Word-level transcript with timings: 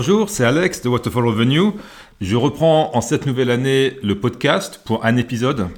Bonjour, 0.00 0.30
c'est 0.30 0.44
Alex 0.44 0.80
de 0.82 0.88
Waterfall 0.88 1.26
Revenue. 1.26 1.72
Je 2.20 2.36
reprends 2.36 2.94
en 2.94 3.00
cette 3.00 3.26
nouvelle 3.26 3.50
année 3.50 3.98
le 4.04 4.14
podcast 4.14 4.80
pour 4.84 5.04
un 5.04 5.16
épisode, 5.16 5.70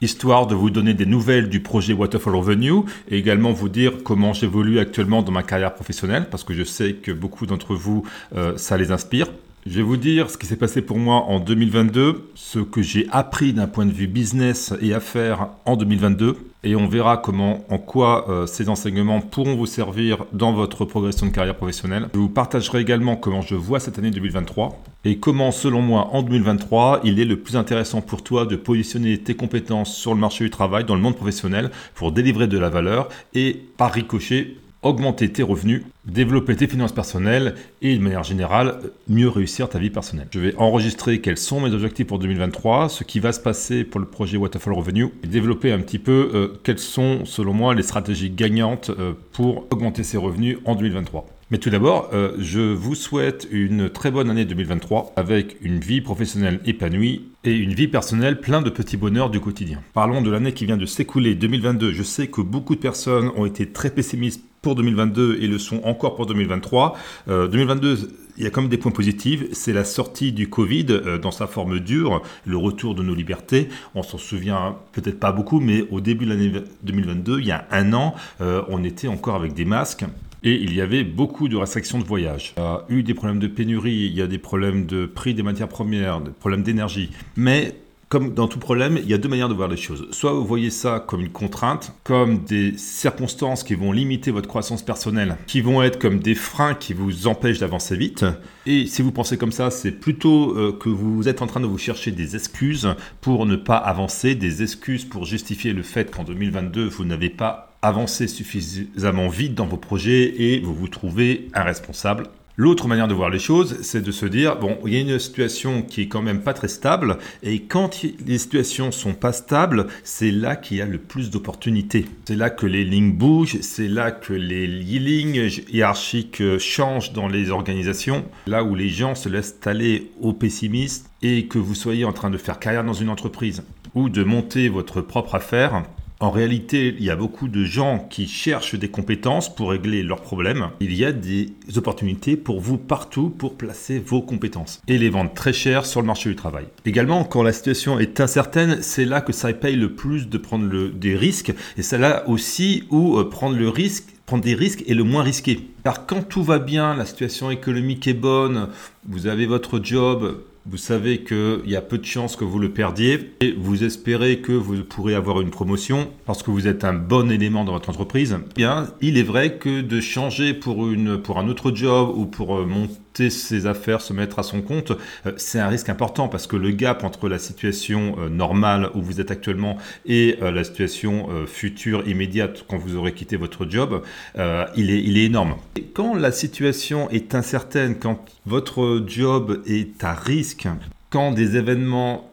histoire 0.00 0.46
de 0.46 0.54
vous 0.54 0.70
donner 0.70 0.94
des 0.94 1.04
nouvelles 1.04 1.50
du 1.50 1.60
projet 1.60 1.92
Waterfall 1.92 2.36
Revenue 2.36 2.84
et 3.10 3.18
également 3.18 3.52
vous 3.52 3.68
dire 3.68 4.02
comment 4.02 4.32
j'évolue 4.32 4.78
actuellement 4.78 5.22
dans 5.22 5.30
ma 5.30 5.42
carrière 5.42 5.74
professionnelle 5.74 6.28
parce 6.30 6.42
que 6.42 6.54
je 6.54 6.64
sais 6.64 6.94
que 6.94 7.12
beaucoup 7.12 7.44
d'entre 7.44 7.74
vous, 7.74 8.02
euh, 8.34 8.56
ça 8.56 8.78
les 8.78 8.92
inspire. 8.92 9.28
Je 9.68 9.78
vais 9.78 9.82
vous 9.82 9.96
dire 9.96 10.30
ce 10.30 10.38
qui 10.38 10.46
s'est 10.46 10.54
passé 10.54 10.80
pour 10.80 10.96
moi 10.96 11.24
en 11.24 11.40
2022, 11.40 12.30
ce 12.36 12.60
que 12.60 12.82
j'ai 12.82 13.08
appris 13.10 13.52
d'un 13.52 13.66
point 13.66 13.84
de 13.84 13.90
vue 13.90 14.06
business 14.06 14.72
et 14.80 14.94
affaires 14.94 15.48
en 15.64 15.74
2022, 15.76 16.36
et 16.62 16.76
on 16.76 16.86
verra 16.86 17.16
comment, 17.16 17.64
en 17.68 17.78
quoi 17.78 18.30
euh, 18.30 18.46
ces 18.46 18.68
enseignements 18.68 19.20
pourront 19.20 19.56
vous 19.56 19.66
servir 19.66 20.24
dans 20.32 20.52
votre 20.52 20.84
progression 20.84 21.26
de 21.26 21.32
carrière 21.32 21.56
professionnelle. 21.56 22.08
Je 22.14 22.18
vous 22.20 22.28
partagerai 22.28 22.80
également 22.80 23.16
comment 23.16 23.40
je 23.40 23.56
vois 23.56 23.80
cette 23.80 23.98
année 23.98 24.12
2023 24.12 24.84
et 25.04 25.18
comment, 25.18 25.50
selon 25.50 25.82
moi, 25.82 26.10
en 26.12 26.22
2023, 26.22 27.00
il 27.02 27.18
est 27.18 27.24
le 27.24 27.40
plus 27.40 27.56
intéressant 27.56 28.02
pour 28.02 28.22
toi 28.22 28.46
de 28.46 28.54
positionner 28.54 29.18
tes 29.18 29.34
compétences 29.34 29.96
sur 29.96 30.14
le 30.14 30.20
marché 30.20 30.44
du 30.44 30.50
travail, 30.50 30.84
dans 30.84 30.94
le 30.94 31.00
monde 31.00 31.16
professionnel, 31.16 31.72
pour 31.96 32.12
délivrer 32.12 32.46
de 32.46 32.56
la 32.56 32.68
valeur 32.68 33.08
et, 33.34 33.64
par 33.76 33.92
ricochet, 33.92 34.58
augmenter 34.82 35.30
tes 35.30 35.42
revenus, 35.42 35.82
développer 36.04 36.54
tes 36.56 36.66
finances 36.66 36.92
personnelles 36.92 37.54
et 37.82 37.96
de 37.96 38.02
manière 38.02 38.22
générale 38.22 38.80
mieux 39.08 39.28
réussir 39.28 39.68
ta 39.68 39.78
vie 39.78 39.90
personnelle. 39.90 40.28
Je 40.30 40.40
vais 40.40 40.54
enregistrer 40.56 41.20
quels 41.20 41.38
sont 41.38 41.60
mes 41.60 41.72
objectifs 41.72 42.06
pour 42.06 42.18
2023, 42.18 42.88
ce 42.88 43.04
qui 43.04 43.20
va 43.20 43.32
se 43.32 43.40
passer 43.40 43.84
pour 43.84 44.00
le 44.00 44.06
projet 44.06 44.36
Waterfall 44.36 44.74
Revenue 44.74 45.08
et 45.24 45.26
développer 45.26 45.72
un 45.72 45.80
petit 45.80 45.98
peu 45.98 46.30
euh, 46.34 46.60
quelles 46.62 46.78
sont 46.78 47.24
selon 47.24 47.52
moi 47.52 47.74
les 47.74 47.82
stratégies 47.82 48.30
gagnantes 48.30 48.90
euh, 48.90 49.12
pour 49.32 49.66
augmenter 49.70 50.04
ses 50.04 50.18
revenus 50.18 50.58
en 50.64 50.74
2023. 50.74 51.26
Mais 51.50 51.58
tout 51.58 51.70
d'abord, 51.70 52.10
euh, 52.12 52.32
je 52.38 52.74
vous 52.74 52.96
souhaite 52.96 53.46
une 53.52 53.88
très 53.88 54.10
bonne 54.10 54.30
année 54.30 54.44
2023 54.44 55.12
avec 55.14 55.56
une 55.60 55.78
vie 55.78 56.00
professionnelle 56.00 56.58
épanouie 56.66 57.22
et 57.44 57.54
une 57.54 57.72
vie 57.72 57.86
personnelle 57.86 58.40
plein 58.40 58.62
de 58.62 58.70
petits 58.70 58.96
bonheurs 58.96 59.30
du 59.30 59.38
quotidien. 59.38 59.80
Parlons 59.94 60.22
de 60.22 60.30
l'année 60.30 60.52
qui 60.52 60.66
vient 60.66 60.76
de 60.76 60.86
s'écouler, 60.86 61.36
2022. 61.36 61.92
Je 61.92 62.02
sais 62.02 62.26
que 62.26 62.40
beaucoup 62.40 62.74
de 62.74 62.80
personnes 62.80 63.30
ont 63.36 63.46
été 63.46 63.70
très 63.70 63.90
pessimistes 63.90 64.42
pour 64.66 64.74
2022 64.74 65.38
et 65.40 65.46
le 65.46 65.60
sont 65.60 65.80
encore 65.84 66.16
pour 66.16 66.26
2023. 66.26 66.98
2022, 67.28 67.88
euh, 67.88 67.96
il 68.36 68.42
y 68.42 68.48
a 68.48 68.50
quand 68.50 68.62
même 68.62 68.68
des 68.68 68.78
points 68.78 68.90
positifs. 68.90 69.44
C'est 69.52 69.72
la 69.72 69.84
sortie 69.84 70.32
du 70.32 70.50
Covid 70.50 70.86
euh, 70.90 71.18
dans 71.18 71.30
sa 71.30 71.46
forme 71.46 71.78
dure, 71.78 72.20
le 72.44 72.56
retour 72.56 72.96
de 72.96 73.04
nos 73.04 73.14
libertés. 73.14 73.68
On 73.94 74.02
s'en 74.02 74.18
souvient 74.18 74.74
peut-être 74.90 75.20
pas 75.20 75.30
beaucoup, 75.30 75.60
mais 75.60 75.84
au 75.92 76.00
début 76.00 76.24
de 76.24 76.30
l'année 76.30 76.52
2022, 76.82 77.38
il 77.38 77.46
y 77.46 77.52
a 77.52 77.64
un 77.70 77.92
an, 77.92 78.16
on 78.40 78.82
était 78.82 79.06
encore 79.06 79.36
avec 79.36 79.54
des 79.54 79.64
masques 79.64 80.04
et 80.42 80.54
il 80.54 80.74
y 80.74 80.80
avait 80.80 81.04
beaucoup 81.04 81.46
de 81.46 81.56
restrictions 81.56 82.00
de 82.00 82.04
voyage. 82.04 82.52
Il 82.56 82.62
y 82.62 82.66
a 82.66 82.84
eu 82.88 83.02
des 83.04 83.14
problèmes 83.14 83.38
de 83.38 83.46
pénurie, 83.46 84.08
il 84.10 84.14
y 84.14 84.20
a 84.20 84.26
des 84.26 84.38
problèmes 84.38 84.86
de 84.86 85.06
prix 85.06 85.32
des 85.32 85.44
matières 85.44 85.68
premières, 85.68 86.20
des 86.20 86.32
problèmes 86.32 86.64
d'énergie. 86.64 87.12
Mais 87.36 87.72
comme 88.08 88.34
dans 88.34 88.46
tout 88.46 88.60
problème, 88.60 88.98
il 89.02 89.08
y 89.08 89.14
a 89.14 89.18
deux 89.18 89.28
manières 89.28 89.48
de 89.48 89.54
voir 89.54 89.68
les 89.68 89.76
choses. 89.76 90.06
Soit 90.12 90.32
vous 90.32 90.44
voyez 90.44 90.70
ça 90.70 91.04
comme 91.04 91.22
une 91.22 91.30
contrainte, 91.30 91.92
comme 92.04 92.44
des 92.44 92.78
circonstances 92.78 93.64
qui 93.64 93.74
vont 93.74 93.90
limiter 93.90 94.30
votre 94.30 94.48
croissance 94.48 94.82
personnelle, 94.82 95.36
qui 95.48 95.60
vont 95.60 95.82
être 95.82 95.98
comme 95.98 96.20
des 96.20 96.36
freins 96.36 96.74
qui 96.74 96.94
vous 96.94 97.26
empêchent 97.26 97.58
d'avancer 97.58 97.96
vite. 97.96 98.24
Et 98.64 98.86
si 98.86 99.02
vous 99.02 99.10
pensez 99.10 99.36
comme 99.36 99.50
ça, 99.50 99.70
c'est 99.70 99.90
plutôt 99.90 100.56
euh, 100.56 100.76
que 100.78 100.88
vous 100.88 101.28
êtes 101.28 101.42
en 101.42 101.48
train 101.48 101.60
de 101.60 101.66
vous 101.66 101.78
chercher 101.78 102.12
des 102.12 102.36
excuses 102.36 102.88
pour 103.20 103.44
ne 103.44 103.56
pas 103.56 103.76
avancer, 103.76 104.36
des 104.36 104.62
excuses 104.62 105.04
pour 105.04 105.24
justifier 105.24 105.72
le 105.72 105.82
fait 105.82 106.14
qu'en 106.14 106.22
2022, 106.22 106.86
vous 106.86 107.04
n'avez 107.04 107.30
pas 107.30 107.76
avancé 107.82 108.28
suffisamment 108.28 109.28
vite 109.28 109.54
dans 109.54 109.66
vos 109.66 109.76
projets 109.76 110.42
et 110.42 110.60
vous 110.60 110.74
vous 110.74 110.88
trouvez 110.88 111.48
irresponsable. 111.56 112.28
L'autre 112.58 112.88
manière 112.88 113.06
de 113.06 113.12
voir 113.12 113.28
les 113.28 113.38
choses, 113.38 113.82
c'est 113.82 114.00
de 114.00 114.10
se 114.10 114.24
dire, 114.24 114.56
bon, 114.56 114.78
il 114.86 114.94
y 114.94 114.96
a 114.96 115.00
une 115.00 115.18
situation 115.18 115.82
qui 115.82 116.00
est 116.02 116.08
quand 116.08 116.22
même 116.22 116.40
pas 116.40 116.54
très 116.54 116.68
stable, 116.68 117.18
et 117.42 117.64
quand 117.64 118.02
les 118.26 118.38
situations 118.38 118.90
sont 118.92 119.12
pas 119.12 119.34
stables, 119.34 119.88
c'est 120.04 120.30
là 120.30 120.56
qu'il 120.56 120.78
y 120.78 120.80
a 120.80 120.86
le 120.86 120.96
plus 120.96 121.28
d'opportunités. 121.28 122.06
C'est 122.24 122.34
là 122.34 122.48
que 122.48 122.64
les 122.64 122.82
lignes 122.82 123.12
bougent, 123.12 123.60
c'est 123.60 123.88
là 123.88 124.10
que 124.10 124.32
les 124.32 124.66
lignes 124.66 125.50
hiérarchiques 125.70 126.42
changent 126.58 127.12
dans 127.12 127.28
les 127.28 127.50
organisations, 127.50 128.24
là 128.46 128.64
où 128.64 128.74
les 128.74 128.88
gens 128.88 129.14
se 129.14 129.28
laissent 129.28 129.58
aller 129.66 130.10
au 130.22 130.32
pessimisme, 130.32 131.08
et 131.20 131.48
que 131.48 131.58
vous 131.58 131.74
soyez 131.74 132.06
en 132.06 132.14
train 132.14 132.30
de 132.30 132.38
faire 132.38 132.58
carrière 132.58 132.84
dans 132.84 132.94
une 132.94 133.10
entreprise, 133.10 133.64
ou 133.94 134.08
de 134.08 134.24
monter 134.24 134.70
votre 134.70 135.02
propre 135.02 135.34
affaire, 135.34 135.82
en 136.18 136.30
réalité, 136.30 136.94
il 136.98 137.04
y 137.04 137.10
a 137.10 137.16
beaucoup 137.16 137.48
de 137.48 137.64
gens 137.64 138.06
qui 138.08 138.26
cherchent 138.26 138.74
des 138.74 138.88
compétences 138.88 139.54
pour 139.54 139.70
régler 139.70 140.02
leurs 140.02 140.22
problèmes. 140.22 140.70
Il 140.80 140.94
y 140.94 141.04
a 141.04 141.12
des 141.12 141.52
opportunités 141.76 142.36
pour 142.36 142.60
vous 142.60 142.78
partout 142.78 143.28
pour 143.28 143.56
placer 143.56 143.98
vos 143.98 144.22
compétences 144.22 144.80
et 144.88 144.96
les 144.96 145.10
vendre 145.10 145.34
très 145.34 145.52
cher 145.52 145.84
sur 145.84 146.00
le 146.00 146.06
marché 146.06 146.30
du 146.30 146.36
travail. 146.36 146.66
Également, 146.86 147.24
quand 147.24 147.42
la 147.42 147.52
situation 147.52 147.98
est 147.98 148.20
incertaine, 148.20 148.78
c'est 148.80 149.04
là 149.04 149.20
que 149.20 149.32
ça 149.32 149.52
paye 149.52 149.76
le 149.76 149.92
plus 149.92 150.28
de 150.28 150.38
prendre 150.38 150.88
des 150.88 151.16
risques 151.16 151.52
et 151.76 151.82
c'est 151.82 151.98
là 151.98 152.26
aussi 152.28 152.84
où 152.90 153.18
euh, 153.18 153.28
prendre 153.28 153.56
le 153.56 153.68
risque 153.68 154.06
prendre 154.24 154.42
des 154.42 154.54
risques 154.54 154.82
est 154.88 154.94
le 154.94 155.04
moins 155.04 155.22
risqué. 155.22 155.70
Car 155.84 156.04
quand 156.04 156.22
tout 156.28 156.42
va 156.42 156.58
bien, 156.58 156.96
la 156.96 157.06
situation 157.06 157.50
économique 157.52 158.08
est 158.08 158.14
bonne, 158.14 158.68
vous 159.08 159.28
avez 159.28 159.46
votre 159.46 159.80
job, 159.82 160.42
vous 160.68 160.76
savez 160.76 161.22
qu'il 161.22 161.62
y 161.66 161.76
a 161.76 161.80
peu 161.80 161.98
de 161.98 162.04
chances 162.04 162.34
que 162.34 162.44
vous 162.44 162.58
le 162.58 162.72
perdiez 162.72 163.32
et 163.40 163.52
vous 163.52 163.84
espérez 163.84 164.38
que 164.38 164.52
vous 164.52 164.82
pourrez 164.82 165.14
avoir 165.14 165.40
une 165.40 165.50
promotion 165.50 166.08
parce 166.24 166.42
que 166.42 166.50
vous 166.50 166.66
êtes 166.66 166.84
un 166.84 166.92
bon 166.92 167.30
élément 167.30 167.64
dans 167.64 167.72
votre 167.72 167.88
entreprise. 167.88 168.36
Bien, 168.56 168.88
il 169.00 169.16
est 169.16 169.22
vrai 169.22 169.58
que 169.58 169.80
de 169.80 170.00
changer 170.00 170.54
pour, 170.54 170.88
pour 171.22 171.38
un 171.38 171.48
autre 171.48 171.72
job 171.72 172.12
ou 172.16 172.26
pour 172.26 172.56
euh, 172.56 172.66
monter 172.66 172.94
ses 173.16 173.66
affaires, 173.66 174.00
se 174.00 174.12
mettre 174.12 174.38
à 174.38 174.42
son 174.42 174.62
compte, 174.62 174.92
euh, 175.26 175.32
c'est 175.36 175.58
un 175.58 175.68
risque 175.68 175.88
important 175.88 176.28
parce 176.28 176.46
que 176.46 176.56
le 176.56 176.70
gap 176.70 177.04
entre 177.04 177.28
la 177.28 177.38
situation 177.38 178.16
euh, 178.18 178.28
normale 178.28 178.90
où 178.94 179.02
vous 179.02 179.20
êtes 179.20 179.30
actuellement 179.30 179.78
et 180.04 180.38
la 180.40 180.64
situation 180.64 181.28
future 181.46 182.06
immédiate 182.06 182.64
quand 182.68 182.76
vous 182.76 182.96
aurez 182.96 183.12
quitté 183.12 183.36
votre 183.36 183.68
job, 183.68 184.02
il, 184.36 184.90
est, 184.90 185.02
il 185.02 185.18
est 185.18 185.24
énorme. 185.24 185.56
Quand 185.94 186.14
la 186.14 186.32
situation 186.32 187.08
est 187.10 187.34
incertaine, 187.34 187.96
quand 187.98 188.24
votre 188.44 189.04
job 189.06 189.62
est 189.66 190.02
à 190.04 190.14
risque, 190.14 190.68
quand 191.10 191.32
des 191.32 191.56
événements 191.56 192.30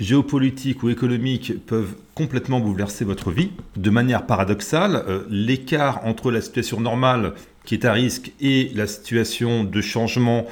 géopolitiques 0.00 0.82
ou 0.82 0.88
économiques 0.88 1.64
peuvent 1.66 1.94
complètement 2.14 2.58
bouleverser 2.58 3.04
votre 3.04 3.30
vie, 3.30 3.50
de 3.76 3.90
manière 3.90 4.26
paradoxale, 4.26 5.04
euh, 5.06 5.22
l'écart 5.28 6.04
entre 6.04 6.30
la 6.30 6.40
situation 6.40 6.80
normale 6.80 7.34
qui 7.64 7.74
est 7.74 7.84
à 7.84 7.92
risque 7.92 8.32
et 8.40 8.70
la 8.74 8.86
situation 8.86 9.64
de 9.64 9.80
changement 9.80 10.46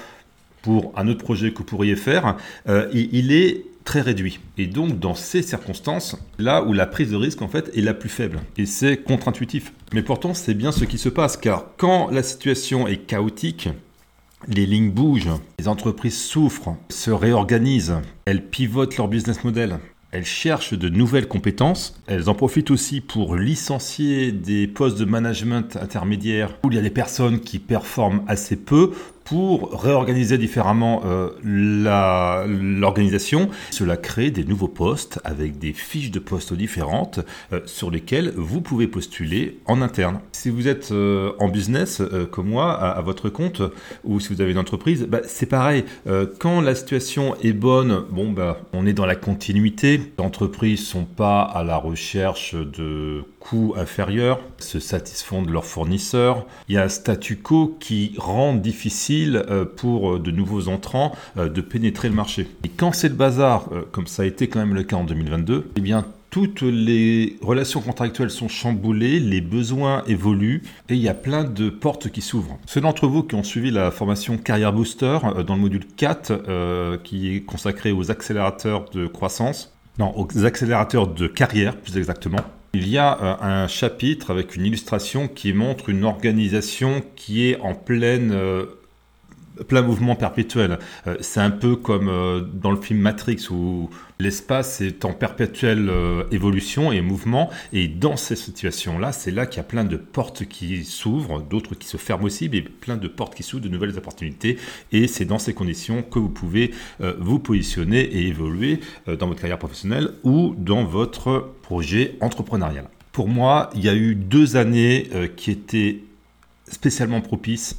pour 0.63 0.93
un 0.97 1.09
autre 1.09 1.25
projet 1.25 1.53
que 1.53 1.59
vous 1.59 1.65
pourriez 1.65 1.97
faire, 1.97 2.37
euh, 2.69 2.89
il 2.93 3.33
est 3.33 3.65
très 3.89 4.03
réduit. 4.03 4.39
Et 4.59 4.67
donc, 4.67 4.99
dans 4.99 5.15
ces 5.15 5.41
circonstances, 5.41 6.15
là 6.39 6.63
où 6.63 6.75
la 6.75 6.85
prise 6.87 7.11
de 7.11 7.17
risque, 7.17 7.41
en 7.41 7.49
fait, 7.49 7.75
est 7.75 7.81
la 7.81 7.95
plus 7.95 8.11
faible. 8.11 8.41
Et 8.59 8.67
c'est 8.67 8.99
contre-intuitif. 8.99 9.73
Mais 9.95 10.03
pourtant, 10.03 10.35
c'est 10.35 10.53
bien 10.53 10.73
ce 10.73 10.85
qui 10.85 10.99
se 10.99 11.09
passe, 11.09 11.39
car 11.39 11.65
quand 11.79 12.11
la 12.11 12.23
situation 12.23 12.87
est 12.87 12.99
chaotique, 12.99 13.71
les 14.47 14.67
lignes 14.67 14.91
bougent, 14.91 15.31
les 15.59 15.69
entreprises 15.69 16.21
souffrent, 16.21 16.77
se 16.91 17.11
réorganisent, 17.11 17.95
elles 18.27 18.45
pivotent 18.45 18.99
leur 18.99 19.09
business 19.09 19.43
model. 19.43 19.79
Elles 20.11 20.25
cherchent 20.25 20.73
de 20.73 20.89
nouvelles 20.89 21.29
compétences. 21.29 21.95
Elles 22.07 22.31
en 22.31 22.35
profitent 22.35 22.71
aussi 22.71 23.03
pour 23.03 23.37
licencier 23.37 24.33
des 24.33 24.67
postes 24.67 24.99
de 24.99 25.05
management 25.05 25.77
intermédiaires 25.77 26.57
où 26.65 26.71
il 26.71 26.77
y 26.77 26.79
a 26.79 26.83
des 26.83 26.91
personnes 26.91 27.41
qui 27.41 27.59
performent 27.59 28.23
assez 28.27 28.57
peu 28.57 28.93
pour 29.29 29.83
réorganiser 29.83 30.39
différemment 30.39 31.03
euh, 31.05 31.29
l'organisation. 31.45 33.51
Cela 33.71 33.99
crée 33.99 34.31
des 34.31 34.45
nouveaux 34.45 34.69
postes 34.69 35.21
avec 35.23 35.59
des 35.59 35.75
fiches 35.75 36.11
de 36.11 36.19
postes 36.19 36.55
différentes 36.55 37.21
euh, 37.53 37.61
sur 37.67 37.91
lesquelles 37.91 38.33
vous 38.37 38.63
pouvez 38.63 38.87
postuler 38.87 39.59
en 39.67 39.83
interne. 39.83 40.21
Si 40.33 40.49
vous 40.49 40.67
êtes 40.67 40.93
euh, 40.93 41.33
en 41.41 41.49
business 41.49 42.01
comme 42.31 42.49
moi, 42.49 42.73
à, 42.73 43.01
votre 43.03 43.29
compte, 43.29 43.61
ou 44.03 44.19
si 44.19 44.33
vous 44.33 44.41
avez 44.41 44.53
une 44.53 44.59
entreprise, 44.59 45.07
bah, 45.07 45.21
c'est 45.25 45.47
pareil. 45.47 45.85
quand 46.39 46.61
la 46.61 46.75
situation 46.75 47.35
est 47.43 47.53
bonne, 47.53 48.05
bon, 48.11 48.33
bah, 48.33 48.61
on 48.73 48.87
est 48.87 48.95
dans 48.95 49.07
la 49.07 49.17
continuité. 49.17 49.99
Les 49.99 50.25
entreprises 50.25 50.87
sont 50.87 51.05
pas 51.05 51.43
à 51.43 51.65
la 51.65 51.77
recherche 51.77 52.55
de 52.55 53.25
inférieurs, 53.77 54.41
se 54.59 54.81
satisfont 54.81 55.43
de 55.43 55.51
leurs 55.51 55.65
fournisseurs. 55.65 56.47
Il 56.69 56.75
y 56.75 56.79
a 56.79 56.85
un 56.85 56.89
statu 56.89 57.37
quo 57.37 57.77
qui 57.81 58.15
rend 58.19 58.55
difficile 58.55 59.43
euh, 59.49 59.65
pour 59.65 60.15
euh, 60.15 60.19
de 60.19 60.31
nouveaux 60.31 60.69
entrants 60.69 61.13
euh, 61.37 61.49
de 61.49 61.61
pénétrer 61.61 62.09
le 62.09 62.15
marché. 62.15 62.47
Et 62.65 62.69
quand 62.69 62.93
c'est 62.93 63.09
le 63.09 63.15
bazar, 63.15 63.69
comme 63.93 64.07
ça 64.07 64.23
a 64.23 64.27
été 64.27 64.49
quand 64.49 64.59
même 64.59 64.75
le 64.75 64.83
cas 64.83 64.97
en 64.97 65.05
2022, 65.05 65.71
eh 65.77 65.81
bien 65.81 66.05
toutes 66.31 66.61
les 66.61 67.39
relations 67.41 67.81
contractuelles 67.81 68.31
sont 68.31 68.49
chamboulées, 68.49 69.19
les 69.19 69.41
besoins 69.41 70.05
évoluent 70.07 70.63
et 70.91 70.95
il 70.95 71.01
y 71.01 71.09
a 71.09 71.15
plein 71.15 71.43
de 71.43 71.71
portes 71.71 72.11
qui 72.11 72.21
s'ouvrent. 72.21 72.59
Ceux 72.67 72.83
d'entre 72.83 73.07
vous 73.07 73.23
qui 73.23 73.35
ont 73.35 73.43
suivi 73.43 73.71
la 73.71 73.91
formation 73.91 74.37
Carrière 74.37 74.75
Booster 74.75 75.19
dans 75.47 75.55
le 75.55 75.61
module 75.61 75.87
4 75.97 76.99
qui 77.03 77.35
est 77.35 77.41
consacré 77.41 77.93
aux 77.93 78.11
accélérateurs 78.11 78.91
de 78.91 79.07
croissance, 79.07 79.73
non, 79.99 80.13
aux 80.17 80.45
accélérateurs 80.45 81.07
de 81.07 81.27
carrière 81.27 81.77
plus 81.77 81.97
exactement, 81.97 82.45
il 82.75 82.89
y 82.89 82.99
a 82.99 83.39
un 83.41 83.67
chapitre 83.67 84.31
avec 84.31 84.57
une 84.57 84.67
illustration 84.67 85.29
qui 85.29 85.53
montre 85.53 85.89
une 85.89 86.05
organisation 86.05 87.03
qui 87.17 87.49
est 87.49 87.61
en 87.61 87.75
pleine 87.75 88.33
plein 89.67 89.83
mouvement 89.83 90.15
perpétuel. 90.15 90.79
Euh, 91.07 91.17
c'est 91.21 91.41
un 91.41 91.51
peu 91.51 91.77
comme 91.77 92.09
euh, 92.09 92.41
dans 92.41 92.71
le 92.71 92.81
film 92.81 93.01
Matrix 93.01 93.47
où 93.51 93.91
l'espace 94.19 94.81
est 94.81 95.05
en 95.05 95.13
perpétuelle 95.13 95.89
euh, 95.89 96.25
évolution 96.31 96.93
et 96.93 97.01
mouvement. 97.01 97.51
Et 97.73 97.89
dans 97.89 98.17
ces 98.17 98.37
situations-là, 98.37 99.13
c'est 99.13 99.31
là, 99.31 99.47
qu'il 99.47 99.59
y 99.59 99.61
a 99.61 99.65
plein 99.65 99.85
de 99.85 99.97
portes 99.97 100.45
qui 100.47 100.85
s'ouvrent, 100.85 101.43
d'autres 101.43 101.75
qui 101.75 101.87
se 101.87 101.97
ferment 101.97 102.25
aussi, 102.25 102.49
mais 102.49 102.63
plein 102.63 102.97
de 102.97 103.09
portes 103.09 103.35
qui 103.35 103.43
s'ouvrent, 103.43 103.63
de 103.63 103.69
nouvelles 103.69 103.97
opportunités. 103.97 104.59
Et 104.93 105.07
c'est 105.07 105.25
dans 105.25 105.39
ces 105.39 105.55
conditions 105.55 106.03
que 106.03 106.19
vous 106.19 106.29
pouvez 106.29 106.73
vous 107.19 107.39
positionner 107.39 108.01
et 108.01 108.27
évoluer 108.27 108.81
dans 109.07 109.29
votre 109.29 109.41
carrière 109.41 109.59
professionnelle 109.59 110.11
ou 110.23 110.55
dans 110.57 110.85
votre 110.85 111.53
projet 111.63 112.17
entrepreneurial. 112.21 112.89
Pour 113.13 113.29
moi, 113.29 113.71
il 113.75 113.85
y 113.85 113.89
a 113.89 113.95
eu 113.95 114.15
deux 114.15 114.57
années 114.57 115.09
qui 115.37 115.51
étaient 115.51 116.01
spécialement 116.71 117.21
propices 117.21 117.77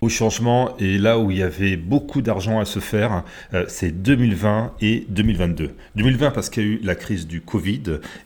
au 0.00 0.08
changement 0.08 0.76
et 0.78 0.98
là 0.98 1.18
où 1.18 1.30
il 1.30 1.38
y 1.38 1.42
avait 1.42 1.76
beaucoup 1.76 2.22
d'argent 2.22 2.60
à 2.60 2.64
se 2.64 2.78
faire, 2.78 3.24
euh, 3.54 3.64
c'est 3.68 3.90
2020 4.02 4.72
et 4.80 5.06
2022. 5.08 5.74
2020 5.96 6.30
parce 6.30 6.50
qu'il 6.50 6.62
y 6.62 6.66
a 6.66 6.68
eu 6.68 6.80
la 6.82 6.94
crise 6.94 7.26
du 7.26 7.40
Covid 7.40 7.82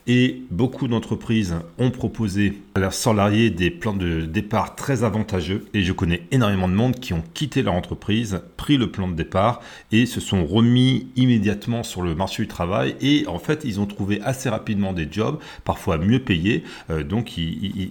et 0.07 0.41
beaucoup 0.51 0.87
d'entreprises 0.87 1.55
ont 1.77 1.91
proposé 1.91 2.61
à 2.75 2.79
leurs 2.79 2.93
salariés 2.93 3.49
des 3.49 3.69
plans 3.69 3.93
de 3.93 4.21
départ 4.21 4.75
très 4.75 5.03
avantageux 5.03 5.65
et 5.73 5.83
je 5.83 5.93
connais 5.93 6.23
énormément 6.31 6.67
de 6.67 6.73
monde 6.73 6.95
qui 6.95 7.13
ont 7.13 7.23
quitté 7.33 7.61
leur 7.61 7.73
entreprise, 7.73 8.41
pris 8.57 8.77
le 8.77 8.91
plan 8.91 9.07
de 9.07 9.15
départ 9.15 9.61
et 9.91 10.05
se 10.05 10.19
sont 10.19 10.45
remis 10.45 11.07
immédiatement 11.15 11.83
sur 11.83 12.01
le 12.01 12.15
marché 12.15 12.43
du 12.43 12.47
travail 12.47 12.95
et 13.01 13.25
en 13.27 13.39
fait 13.39 13.63
ils 13.63 13.79
ont 13.79 13.85
trouvé 13.85 14.21
assez 14.21 14.49
rapidement 14.49 14.93
des 14.93 15.07
jobs, 15.09 15.39
parfois 15.63 15.97
mieux 15.97 16.19
payés, 16.19 16.63
euh, 16.89 17.03
donc 17.03 17.33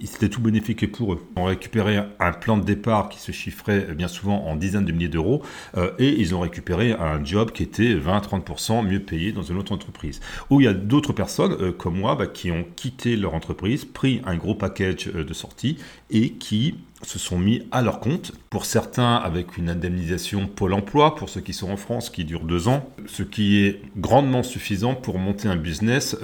c'était 0.05 0.29
tout 0.29 0.41
bénéfique 0.41 0.91
pour 0.91 1.13
eux. 1.13 1.27
On 1.35 1.43
récupéré 1.43 1.99
un 2.19 2.31
plan 2.31 2.57
de 2.57 2.63
départ 2.63 3.09
qui 3.09 3.19
se 3.19 3.31
chiffrait 3.31 3.70
bien 3.79 4.07
souvent 4.07 4.45
en 4.45 4.55
dizaines 4.55 4.85
de 4.85 4.91
milliers 4.91 5.07
d'euros, 5.07 5.41
euh, 5.77 5.91
et 5.99 6.09
ils 6.19 6.35
ont 6.35 6.39
récupéré 6.39 6.91
un 6.93 7.23
job 7.23 7.51
qui 7.51 7.63
était 7.63 7.95
20-30% 7.95 8.85
mieux 8.85 8.99
payé 8.99 9.31
dans 9.31 9.43
une 9.43 9.57
autre 9.57 9.71
entreprise. 9.71 10.19
Ou 10.49 10.61
il 10.61 10.65
y 10.65 10.67
a 10.67 10.73
d'autres 10.73 11.13
personnes 11.13 11.55
euh, 11.59 11.71
comme 11.71 11.97
moi 11.97 12.15
bah, 12.15 12.27
qui 12.27 12.51
ont 12.51 12.65
quitté 12.75 13.15
leur 13.15 13.33
entreprise, 13.33 13.85
pris 13.85 14.21
un 14.25 14.35
gros 14.35 14.55
package 14.55 15.09
euh, 15.13 15.23
de 15.23 15.33
sortie 15.33 15.77
et 16.09 16.31
qui 16.31 16.75
se 17.03 17.17
sont 17.17 17.39
mis 17.39 17.63
à 17.71 17.81
leur 17.81 17.99
compte, 17.99 18.31
pour 18.51 18.65
certains 18.65 19.15
avec 19.15 19.57
une 19.57 19.69
indemnisation 19.69 20.45
Pôle 20.47 20.73
Emploi, 20.73 21.15
pour 21.15 21.29
ceux 21.29 21.41
qui 21.41 21.53
sont 21.53 21.71
en 21.71 21.77
France, 21.77 22.11
qui 22.11 22.25
dure 22.25 22.43
deux 22.43 22.67
ans, 22.67 22.87
ce 23.07 23.23
qui 23.23 23.63
est 23.63 23.81
grandement 23.97 24.43
suffisant 24.43 24.93
pour 24.93 25.17
monter 25.17 25.47
un 25.47 25.55
business 25.55 26.15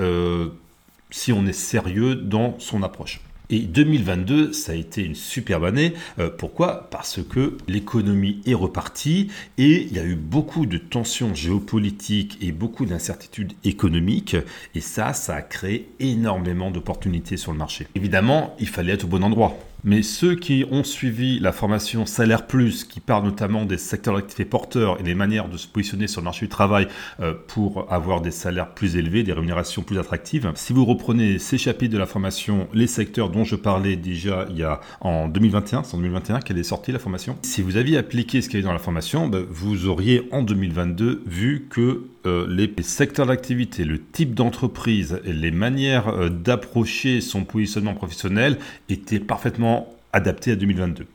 si 1.09 1.33
on 1.33 1.47
est 1.47 1.53
sérieux 1.53 2.15
dans 2.15 2.59
son 2.59 2.83
approche. 2.83 3.21
Et 3.49 3.59
2022, 3.59 4.51
ça 4.51 4.73
a 4.73 4.75
été 4.75 5.03
une 5.03 5.15
superbe 5.15 5.63
année. 5.63 5.93
Euh, 6.19 6.29
pourquoi? 6.29 6.89
Parce 6.91 7.19
que 7.23 7.57
l'économie 7.67 8.41
est 8.45 8.53
repartie 8.53 9.29
et 9.57 9.83
il 9.83 9.93
y 9.93 9.99
a 9.99 10.03
eu 10.03 10.15
beaucoup 10.15 10.65
de 10.65 10.77
tensions 10.77 11.33
géopolitiques 11.33 12.37
et 12.41 12.51
beaucoup 12.51 12.85
d'incertitudes 12.85 13.53
économiques. 13.63 14.35
Et 14.75 14.81
ça, 14.81 15.13
ça 15.13 15.35
a 15.35 15.41
créé 15.41 15.89
énormément 15.99 16.71
d'opportunités 16.71 17.37
sur 17.37 17.53
le 17.53 17.57
marché. 17.57 17.87
Évidemment, 17.95 18.55
il 18.59 18.67
fallait 18.67 18.93
être 18.93 19.05
au 19.05 19.07
bon 19.07 19.23
endroit. 19.23 19.57
Mais 19.83 20.01
ceux 20.01 20.35
qui 20.35 20.65
ont 20.71 20.83
suivi 20.83 21.39
la 21.39 21.51
formation 21.51 22.05
Salaire 22.05 22.47
Plus, 22.47 22.83
qui 22.83 22.99
parle 22.99 23.25
notamment 23.25 23.65
des 23.65 23.77
secteurs 23.77 24.15
d'activité 24.15 24.45
porteurs 24.45 24.99
et 24.99 25.03
des 25.03 25.15
manières 25.15 25.49
de 25.49 25.57
se 25.57 25.67
positionner 25.67 26.07
sur 26.07 26.21
le 26.21 26.25
marché 26.25 26.45
du 26.45 26.49
travail 26.49 26.87
euh, 27.19 27.33
pour 27.47 27.91
avoir 27.91 28.21
des 28.21 28.31
salaires 28.31 28.73
plus 28.73 28.95
élevés, 28.95 29.23
des 29.23 29.33
rémunérations 29.33 29.83
plus 29.83 29.99
attractives, 29.99 30.51
si 30.55 30.73
vous 30.73 30.85
reprenez 30.85 31.39
ces 31.39 31.57
chapitres 31.57 31.93
de 31.93 31.97
la 31.99 32.05
formation, 32.05 32.67
les 32.73 32.87
secteurs 32.87 33.29
dont 33.29 33.43
je 33.43 33.55
parlais 33.55 33.95
déjà 33.95 34.45
il 34.49 34.57
y 34.57 34.63
a 34.63 34.81
en 35.01 35.27
2021, 35.27 35.83
c'est 35.83 35.95
en 35.95 35.97
2021 35.97 36.39
qu'elle 36.39 36.57
est 36.57 36.63
sortie 36.63 36.91
la 36.91 36.99
formation, 36.99 37.37
si 37.41 37.61
vous 37.61 37.77
aviez 37.77 37.97
appliqué 37.97 38.41
ce 38.41 38.49
qu'il 38.49 38.59
y 38.59 38.63
avait 38.63 38.67
dans 38.67 38.73
la 38.73 38.79
formation, 38.79 39.27
ben, 39.27 39.45
vous 39.49 39.87
auriez 39.87 40.27
en 40.31 40.41
2022 40.41 41.23
vu 41.25 41.67
que 41.69 42.03
euh, 42.27 42.45
les 42.49 42.71
secteurs 42.83 43.25
d'activité, 43.25 43.85
le 43.85 44.01
type 44.01 44.33
d'entreprise 44.33 45.21
et 45.23 45.33
les 45.33 45.51
manières 45.51 46.09
euh, 46.09 46.29
d'approcher 46.29 47.21
son 47.21 47.45
positionnement 47.45 47.93
professionnel 47.93 48.57
étaient 48.89 49.19
parfaitement 49.19 49.95
adapté 50.13 50.51
à 50.51 50.55
2022. 50.55 51.05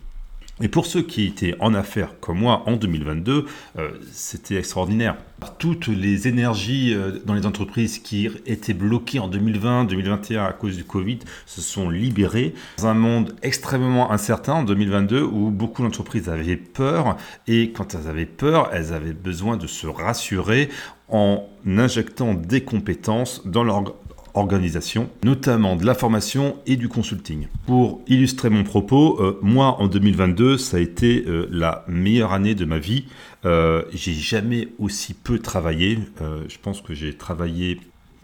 Et 0.60 0.68
pour 0.68 0.84
ceux 0.84 1.02
qui 1.02 1.26
étaient 1.26 1.56
en 1.60 1.72
affaires 1.72 2.20
comme 2.20 2.38
moi 2.38 2.62
en 2.66 2.76
2022, 2.76 3.46
euh, 3.78 3.90
c'était 4.12 4.56
extraordinaire. 4.56 5.16
Toutes 5.58 5.88
les 5.88 6.28
énergies 6.28 6.94
euh, 6.94 7.20
dans 7.24 7.34
les 7.34 7.46
entreprises 7.46 7.98
qui 7.98 8.28
étaient 8.46 8.74
bloquées 8.74 9.18
en 9.18 9.28
2020, 9.28 9.86
2021 9.86 10.44
à 10.44 10.52
cause 10.52 10.76
du 10.76 10.84
Covid 10.84 11.20
se 11.46 11.62
sont 11.62 11.88
libérées 11.88 12.54
dans 12.78 12.86
un 12.86 12.94
monde 12.94 13.34
extrêmement 13.42 14.12
incertain 14.12 14.52
en 14.52 14.62
2022 14.62 15.22
où 15.22 15.50
beaucoup 15.50 15.82
d'entreprises 15.82 16.28
avaient 16.28 16.56
peur 16.56 17.16
et 17.48 17.72
quand 17.72 17.94
elles 17.94 18.08
avaient 18.08 18.26
peur, 18.26 18.70
elles 18.72 18.92
avaient 18.92 19.14
besoin 19.14 19.56
de 19.56 19.66
se 19.66 19.86
rassurer 19.86 20.68
en 21.08 21.46
injectant 21.66 22.34
des 22.34 22.62
compétences 22.62 23.46
dans 23.46 23.64
leur 23.64 23.94
organisation, 24.34 25.10
notamment 25.24 25.76
de 25.76 25.84
la 25.84 25.94
formation 25.94 26.56
et 26.66 26.76
du 26.76 26.88
consulting. 26.88 27.48
Pour 27.66 28.00
illustrer 28.06 28.50
mon 28.50 28.64
propos, 28.64 29.20
euh, 29.20 29.38
moi 29.42 29.80
en 29.80 29.88
2022, 29.88 30.58
ça 30.58 30.76
a 30.76 30.80
été 30.80 31.24
euh, 31.26 31.46
la 31.50 31.84
meilleure 31.88 32.32
année 32.32 32.54
de 32.54 32.64
ma 32.64 32.78
vie. 32.78 33.06
Euh, 33.44 33.82
j'ai 33.92 34.14
jamais 34.14 34.68
aussi 34.78 35.14
peu 35.14 35.38
travaillé. 35.38 35.98
je 36.20 36.56
pense 36.60 36.80
que 36.80 36.94
j'ai 36.94 37.16
travaillé 37.16 37.80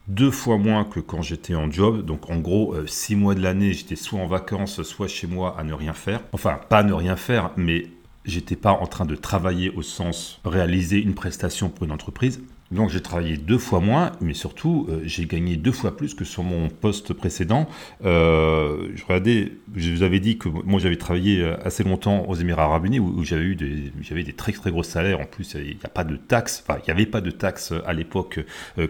deux 0.06 0.31
fois 0.31 0.56
moins 0.56 0.84
que 0.84 1.00
quand 1.00 1.22
j'étais 1.22 1.55
en 1.55 1.70
job. 1.70 2.05
Donc 2.05 2.31
en 2.31 2.38
gros, 2.38 2.75
six 2.87 3.16
mois 3.16 3.34
de 3.34 3.43
l'année, 3.43 3.72
j'étais 3.72 3.96
soit 3.96 4.20
en 4.20 4.26
vacances, 4.26 4.82
soit 4.82 5.08
chez 5.08 5.26
moi 5.26 5.56
à 5.58 5.64
ne 5.64 5.75
rien 5.75 5.93
faire. 5.93 6.20
Enfin, 6.32 6.60
pas 6.69 6.78
à 6.78 6.82
ne 6.82 6.93
rien 6.93 7.16
faire, 7.16 7.50
mais 7.56 7.87
j'étais 8.25 8.56
pas 8.56 8.72
en 8.72 8.87
train 8.87 9.06
de 9.06 9.16
travailler 9.16 9.70
au 9.70 9.82
sens 9.82 10.40
réaliser 10.44 11.02
une 11.02 11.14
prestation 11.14 11.69
pour 11.69 11.84
une 11.84 11.93
entreprise. 11.93 12.40
Donc 12.70 12.91
j'ai 12.91 13.00
travaillé 13.00 13.38
deux 13.38 13.56
fois 13.56 13.81
moins, 13.81 14.12
mais 14.20 14.35
surtout 14.35 14.87
euh, 14.91 15.00
j'ai 15.05 15.25
gagné 15.25 15.56
deux 15.56 15.73
fois 15.73 15.97
plus 15.97 16.15
que 16.15 16.25
sur 16.25 16.43
mon 16.43 16.69
poste 16.69 17.15
précédent. 17.15 17.67
Euh, 18.05 18.88
je 18.97 19.93
vous 19.94 20.03
avais 20.03 20.20
dit 20.20 20.37
que 20.37 20.49
moi 20.49 20.79
j'avais 20.79 20.97
travaillé 20.97 21.41
euh, 21.41 21.56
assez 21.65 21.82
longtemps 21.82 22.26
aux 22.29 22.35
Émirats 22.35 22.65
Arabes 22.65 22.85
Unis 22.85 23.00
où, 23.00 23.25
j'avais 23.25 23.44
eu 23.44 23.55
des 23.55 24.32
très 24.37 24.53
très 24.53 24.70
gros 24.70 24.82
salaires. 24.82 25.20
En 25.20 25.25
plus, 25.25 25.55
il 25.55 25.76
n'y 25.76 25.85
a 25.85 25.88
pas 25.88 26.05
de 26.05 26.17
taxes, 26.17 26.62
enfin 26.67 26.79
il 26.82 26.85
n'y 26.87 26.93
avait 26.93 27.06
pas 27.06 27.23
de 27.23 27.31
taxes 27.31 27.73
à 27.87 27.93
l'époque 27.94 28.41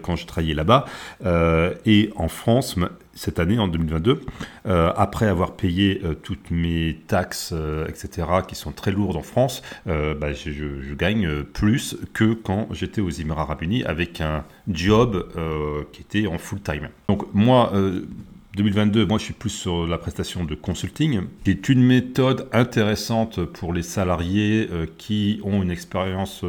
quand 0.02 0.16
je 0.16 0.26
travaillais 0.26 0.54
là-bas. 0.54 0.86
et 1.86 2.10
en 2.16 2.28
France, 2.28 2.76
cette 3.18 3.40
année, 3.40 3.58
en 3.58 3.66
2022, 3.66 4.20
euh, 4.66 4.92
après 4.96 5.26
avoir 5.26 5.56
payé 5.56 6.00
euh, 6.04 6.14
toutes 6.14 6.52
mes 6.52 7.00
taxes, 7.08 7.50
euh, 7.52 7.88
etc., 7.88 8.28
qui 8.46 8.54
sont 8.54 8.70
très 8.70 8.92
lourdes 8.92 9.16
en 9.16 9.22
France, 9.22 9.62
bah, 9.86 10.32
je, 10.32 10.94
gagne 10.94 11.42
plus 11.42 11.96
que 12.12 12.32
quand 12.32 12.68
j'étais 12.72 13.00
aux 13.00 13.10
Émirats 13.10 13.42
Arabes 13.42 13.62
Unis 13.62 13.84
avec 13.84 14.20
un 14.20 14.44
job 14.68 15.28
qui 15.92 16.00
était 16.00 16.26
en 16.26 16.38
full 16.38 16.60
time. 16.60 16.88
Donc 17.08 17.32
moi, 17.34 17.72
2022, 18.56 19.06
moi 19.06 19.18
je 19.18 19.24
suis 19.24 19.34
plus 19.34 19.50
sur 19.50 19.86
la 19.86 19.98
prestation 19.98 20.44
de 20.44 20.54
consulting, 20.54 21.22
qui 21.44 21.50
est 21.50 21.68
une 21.68 21.82
méthode 21.82 22.48
intéressante 22.52 23.44
pour 23.44 23.72
les 23.72 23.82
salariés 23.82 24.68
qui 24.96 25.40
ont 25.44 25.62
une 25.62 25.70
expérience 25.70 26.44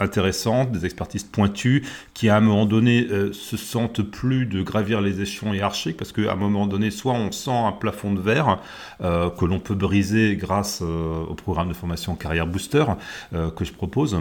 intéressantes, 0.00 0.72
des 0.72 0.84
expertises 0.84 1.24
pointues, 1.24 1.84
qui 2.14 2.28
à 2.28 2.36
un 2.36 2.40
moment 2.40 2.66
donné 2.66 3.06
euh, 3.10 3.32
se 3.32 3.56
sentent 3.56 4.02
plus 4.02 4.46
de 4.46 4.62
gravir 4.62 5.00
les 5.00 5.20
échelons 5.20 5.52
hiérarchiques, 5.52 5.96
parce 5.96 6.12
qu'à 6.12 6.32
un 6.32 6.36
moment 6.36 6.66
donné, 6.66 6.90
soit 6.90 7.12
on 7.12 7.30
sent 7.32 7.50
un 7.50 7.72
plafond 7.72 8.12
de 8.12 8.20
verre 8.20 8.58
euh, 9.02 9.30
que 9.30 9.44
l'on 9.44 9.60
peut 9.60 9.74
briser 9.74 10.36
grâce 10.36 10.80
euh, 10.82 11.24
au 11.28 11.34
programme 11.34 11.68
de 11.68 11.74
formation 11.74 12.14
Carrière 12.14 12.46
Booster 12.46 12.84
que 13.56 13.64
je 13.64 13.72
propose, 13.72 14.16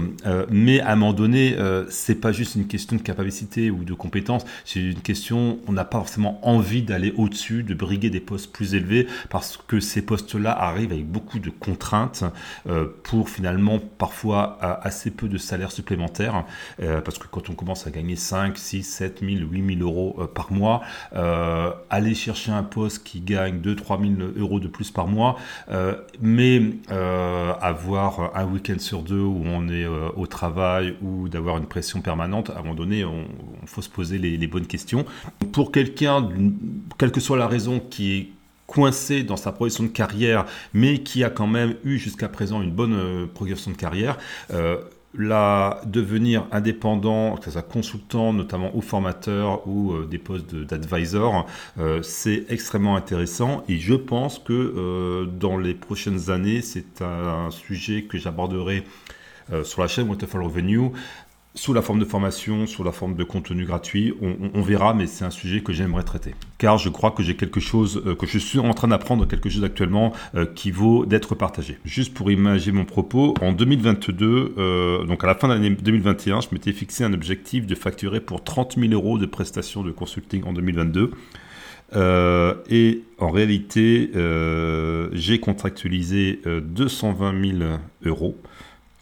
mais 0.49 0.81
à 0.81 0.91
un 0.91 0.95
moment 0.95 1.13
donné, 1.13 1.55
c'est 1.89 2.15
pas 2.15 2.31
juste 2.31 2.55
une 2.55 2.67
question 2.67 2.97
de 2.97 3.01
capacité 3.01 3.71
ou 3.71 3.83
de 3.83 3.93
compétence, 3.93 4.45
c'est 4.65 4.79
une 4.79 5.01
question, 5.01 5.59
on 5.67 5.71
n'a 5.71 5.85
pas 5.85 5.99
forcément 5.99 6.39
envie 6.47 6.81
d'aller 6.81 7.13
au-dessus, 7.17 7.63
de 7.63 7.73
briguer 7.73 8.09
des 8.09 8.19
postes 8.19 8.51
plus 8.51 8.75
élevés, 8.75 9.07
parce 9.29 9.57
que 9.57 9.79
ces 9.79 10.01
postes-là 10.01 10.51
arrivent 10.51 10.91
avec 10.91 11.07
beaucoup 11.07 11.39
de 11.39 11.49
contraintes 11.49 12.23
pour 13.03 13.29
finalement 13.29 13.79
parfois 13.79 14.57
assez 14.83 15.11
peu 15.11 15.27
de 15.27 15.37
salaire 15.37 15.68
supplémentaires, 15.71 16.45
euh, 16.81 17.01
parce 17.01 17.17
que 17.17 17.27
quand 17.27 17.49
on 17.49 17.53
commence 17.53 17.87
à 17.87 17.91
gagner 17.91 18.15
5, 18.15 18.57
6, 18.57 18.83
7 18.83 19.19
000, 19.21 19.49
8 19.49 19.77
000 19.77 19.89
euros 19.89 20.15
euh, 20.19 20.27
par 20.27 20.51
mois, 20.51 20.81
euh, 21.15 21.71
aller 21.89 22.13
chercher 22.15 22.51
un 22.51 22.63
poste 22.63 23.03
qui 23.03 23.21
gagne 23.21 23.59
2, 23.59 23.75
3 23.75 23.99
000 23.99 24.13
euros 24.37 24.59
de 24.59 24.67
plus 24.67 24.91
par 24.91 25.07
mois, 25.07 25.37
mais 26.21 26.61
avoir 26.89 28.35
un 28.35 28.45
week-end 28.45 28.79
sur 28.79 29.01
deux 29.01 29.19
où 29.19 29.43
on 29.45 29.67
est 29.69 29.85
au 29.85 30.27
travail 30.27 30.95
ou 31.01 31.29
d'avoir 31.29 31.57
une 31.57 31.65
pression 31.65 32.01
permanente, 32.01 32.49
à 32.49 32.59
un 32.59 32.61
moment 32.61 32.75
donné, 32.75 33.05
on, 33.05 33.25
faut 33.65 33.81
se 33.81 33.89
poser 33.89 34.17
les, 34.17 34.37
les 34.37 34.47
bonnes 34.47 34.67
questions. 34.67 35.05
Pour 35.51 35.71
quelqu'un, 35.71 36.27
quelle 36.97 37.11
que 37.11 37.19
soit 37.19 37.37
la 37.37 37.47
raison 37.47 37.79
qui 37.79 38.17
est 38.17 38.29
coincé 38.69 39.23
dans 39.23 39.37
sa 39.37 39.51
progression 39.51 39.83
de 39.83 39.89
carrière, 39.89 40.45
mais 40.73 40.99
qui 40.99 41.23
a 41.23 41.29
quand 41.29 41.47
même 41.47 41.75
eu 41.83 41.97
jusqu'à 41.97 42.29
présent 42.29 42.61
une 42.61 42.71
bonne 42.71 43.27
progression 43.33 43.71
de 43.71 43.75
carrière, 43.75 44.17
la, 45.17 45.81
devenir 45.85 46.45
indépendant, 46.51 47.35
que 47.37 47.45
ce 47.45 47.51
soit 47.51 47.61
consultant, 47.61 48.33
notamment 48.33 48.71
ou 48.75 48.81
formateur 48.81 49.67
ou 49.67 49.93
euh, 49.93 50.05
des 50.05 50.19
postes 50.19 50.55
d'advisor, 50.55 51.47
euh, 51.79 52.01
c'est 52.03 52.45
extrêmement 52.49 52.95
intéressant. 52.95 53.63
Et 53.67 53.77
je 53.77 53.95
pense 53.95 54.39
que 54.39 54.53
euh, 54.53 55.25
dans 55.25 55.57
les 55.57 55.73
prochaines 55.73 56.29
années, 56.29 56.61
c'est 56.61 57.01
un, 57.01 57.49
sujet 57.51 58.03
que 58.03 58.17
j'aborderai 58.17 58.83
sur 59.63 59.81
la 59.81 59.87
chaîne 59.87 60.07
Waterfall 60.07 60.43
Revenue 60.43 60.91
sous 61.55 61.73
la 61.73 61.81
forme 61.81 61.99
de 61.99 62.05
formation, 62.05 62.67
sous 62.67 62.83
la 62.83 62.91
forme 62.91 63.15
de 63.15 63.23
contenu 63.23 63.65
gratuit. 63.65 64.13
On, 64.21 64.61
verra, 64.61 64.93
mais 64.93 65.07
c'est 65.07 65.25
un 65.25 65.31
sujet 65.31 65.61
que 65.61 65.73
j'aimerais 65.73 66.03
traiter. 66.03 66.35
Car 66.59 66.77
je 66.77 66.89
crois 66.89 67.11
que 67.11 67.23
j'ai 67.23 67.35
quelque 67.35 67.59
chose, 67.59 68.03
euh, 68.05 68.15
que 68.15 68.27
je 68.27 68.37
suis 68.37 68.59
en 68.59 68.73
train 68.73 68.87
d'apprendre 68.87 69.27
quelque 69.27 69.49
chose 69.49 69.63
actuellement 69.63 70.13
euh, 70.35 70.45
qui 70.45 70.69
vaut 70.69 71.05
d'être 71.05 71.33
partagé. 71.33 71.77
Juste 71.85 72.13
pour 72.13 72.29
imaginer 72.29 72.77
mon 72.77 72.85
propos, 72.85 73.33
en 73.41 73.51
2022, 73.51 74.53
euh, 74.57 75.03
donc 75.05 75.23
à 75.23 75.27
la 75.27 75.35
fin 75.35 75.47
de 75.47 75.53
l'année 75.53 75.71
2021, 75.71 76.41
je 76.41 76.47
m'étais 76.51 76.71
fixé 76.71 77.03
un 77.03 77.13
objectif 77.13 77.65
de 77.65 77.75
facturer 77.75 78.21
pour 78.21 78.43
30 78.43 78.77
000 78.77 78.93
euros 78.93 79.17
de 79.17 79.25
prestations 79.25 79.83
de 79.83 79.91
consulting 79.91 80.43
en 80.45 80.53
2022. 80.53 81.11
et 82.69 83.03
en 83.17 83.31
réalité, 83.31 84.11
j'ai 85.13 85.39
contractualisé 85.39 86.41
220 86.45 87.57
000 87.59 87.63
euros. 88.05 88.37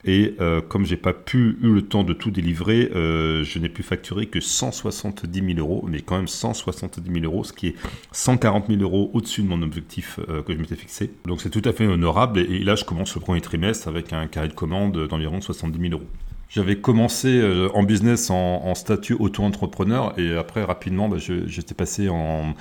Et 0.07 0.35
euh, 0.39 0.61
comme 0.61 0.85
j'ai 0.85 0.95
pas 0.95 1.13
pu 1.13 1.57
eu 1.61 1.73
le 1.73 1.81
temps 1.81 2.05
de 2.05 2.13
tout 2.13 2.31
délivrer, 2.31 2.89
euh, 2.95 3.43
je 3.43 3.59
n'ai 3.59 3.67
pu 3.67 3.83
facturer 3.83 4.27
que 4.27 4.39
170 4.39 5.55
000 5.55 5.59
euros, 5.59 5.85
mais 5.87 5.99
quand 5.99 6.15
même 6.15 6.29
170 6.29 7.11
000 7.11 7.25
euros, 7.25 7.43
ce 7.43 7.51
qui 7.51 7.67
est 7.67 7.75
140 8.13 8.67
000 8.67 8.81
euros 8.81 9.11
au-dessus 9.13 9.43
de 9.43 9.47
mon 9.47 9.61
objectif 9.61 10.19
euh, 10.29 10.41
que 10.41 10.53
je 10.53 10.59
m'étais 10.59 10.77
fixé. 10.77 11.11
Donc 11.25 11.41
c'est 11.41 11.49
tout 11.49 11.61
à 11.65 11.73
fait 11.73 11.85
honorable. 11.85 12.39
Et, 12.39 12.59
là, 12.59 12.75
je 12.75 12.85
commence 12.85 13.13
le 13.15 13.21
premier 13.21 13.41
trimestre 13.41 13.89
avec 13.89 14.13
un 14.13 14.27
carré 14.27 14.47
de 14.47 14.53
commande 14.53 15.07
d'environ 15.07 15.41
70 15.41 15.77
000 15.77 15.93
euros. 15.93 16.07
J'avais 16.49 16.77
commencé 16.77 17.41
en 17.73 17.83
business 17.83 18.29
en, 18.29 18.73
statut 18.75 19.13
auto-entrepreneur 19.13 20.17
et 20.17 20.35
après 20.35 20.63
rapidement 20.63 21.09
bah, 21.09 21.17
j'étais 21.19 21.73
passé 21.73 22.09
en, 22.09 22.55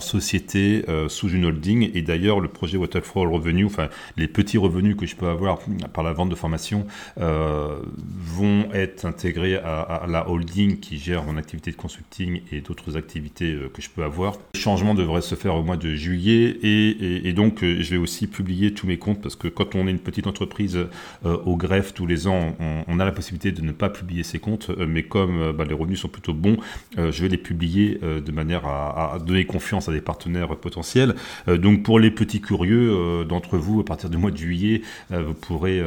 société 0.00 0.84
euh, 0.88 1.08
sous 1.08 1.28
une 1.28 1.44
holding. 1.44 1.90
Et 1.94 2.02
d'ailleurs, 2.02 2.40
le 2.40 2.48
projet 2.48 2.76
Waterfall 2.76 3.28
Revenue, 3.28 3.66
enfin 3.66 3.88
les 4.16 4.28
petits 4.28 4.58
revenus 4.58 4.96
que 4.96 5.06
je 5.06 5.14
peux 5.14 5.28
avoir 5.28 5.58
par 5.92 6.02
la 6.02 6.12
vente 6.12 6.28
de 6.28 6.34
formation, 6.34 6.86
euh, 7.20 7.78
vont 8.02 8.68
être 8.72 9.04
intégrés 9.04 9.56
à, 9.56 10.06
la 10.08 10.28
holding 10.28 10.80
qui 10.80 10.98
gère 10.98 11.22
mon 11.24 11.36
activité 11.36 11.70
de 11.70 11.76
consulting 11.76 12.40
et 12.50 12.60
d'autres 12.60 12.96
activités 12.96 13.52
euh, 13.52 13.70
que 13.72 13.82
je 13.82 13.90
peux 13.90 14.02
avoir. 14.02 14.34
Le 14.54 14.58
changement 14.58 14.94
devrait 14.94 15.20
se 15.20 15.34
faire 15.34 15.54
au 15.54 15.62
mois 15.62 15.76
de 15.76 15.94
juillet 15.94 16.58
et, 16.62 17.32
donc 17.32 17.60
je 17.62 17.90
vais 17.90 17.96
aussi 17.96 18.26
publier 18.26 18.74
tous 18.74 18.86
mes 18.86 18.98
comptes 18.98 19.20
parce 19.22 19.36
que 19.36 19.46
quand 19.46 19.74
on 19.76 19.86
est 19.86 19.90
une 19.90 20.00
petite 20.00 20.26
entreprise 20.26 20.78
au 21.24 21.56
greffe 21.56 21.94
tous 21.94 22.06
les 22.06 22.26
ans, 22.26 22.56
on, 22.88 22.98
a 22.98 23.04
la 23.10 23.16
possibilité 23.16 23.52
de 23.52 23.62
ne 23.62 23.72
pas 23.72 23.90
publier 23.90 24.22
ses 24.22 24.38
comptes, 24.38 24.70
mais 24.70 25.02
comme 25.02 25.52
bah, 25.52 25.64
les 25.64 25.74
revenus 25.74 26.00
sont 26.00 26.08
plutôt 26.08 26.34
bons, 26.34 26.56
je 26.96 27.22
vais 27.22 27.28
les 27.28 27.36
publier 27.36 28.00
de 28.00 28.32
manière 28.32 28.66
à, 28.66 29.18
donner 29.24 29.44
confiance 29.44 29.88
à 29.88 29.92
des 29.92 30.00
partenaires 30.00 30.56
potentiels. 30.56 31.14
Euh, 31.48 31.58
donc 31.58 31.82
pour 31.82 31.98
les 31.98 32.10
petits 32.10 32.40
curieux 32.40 32.90
euh, 32.90 33.24
d'entre 33.24 33.58
vous, 33.58 33.80
à 33.80 33.84
partir 33.84 34.10
du 34.10 34.16
mois 34.16 34.30
de 34.30 34.36
juillet, 34.36 34.82
euh, 35.12 35.22
vous 35.22 35.34
pourrez 35.34 35.80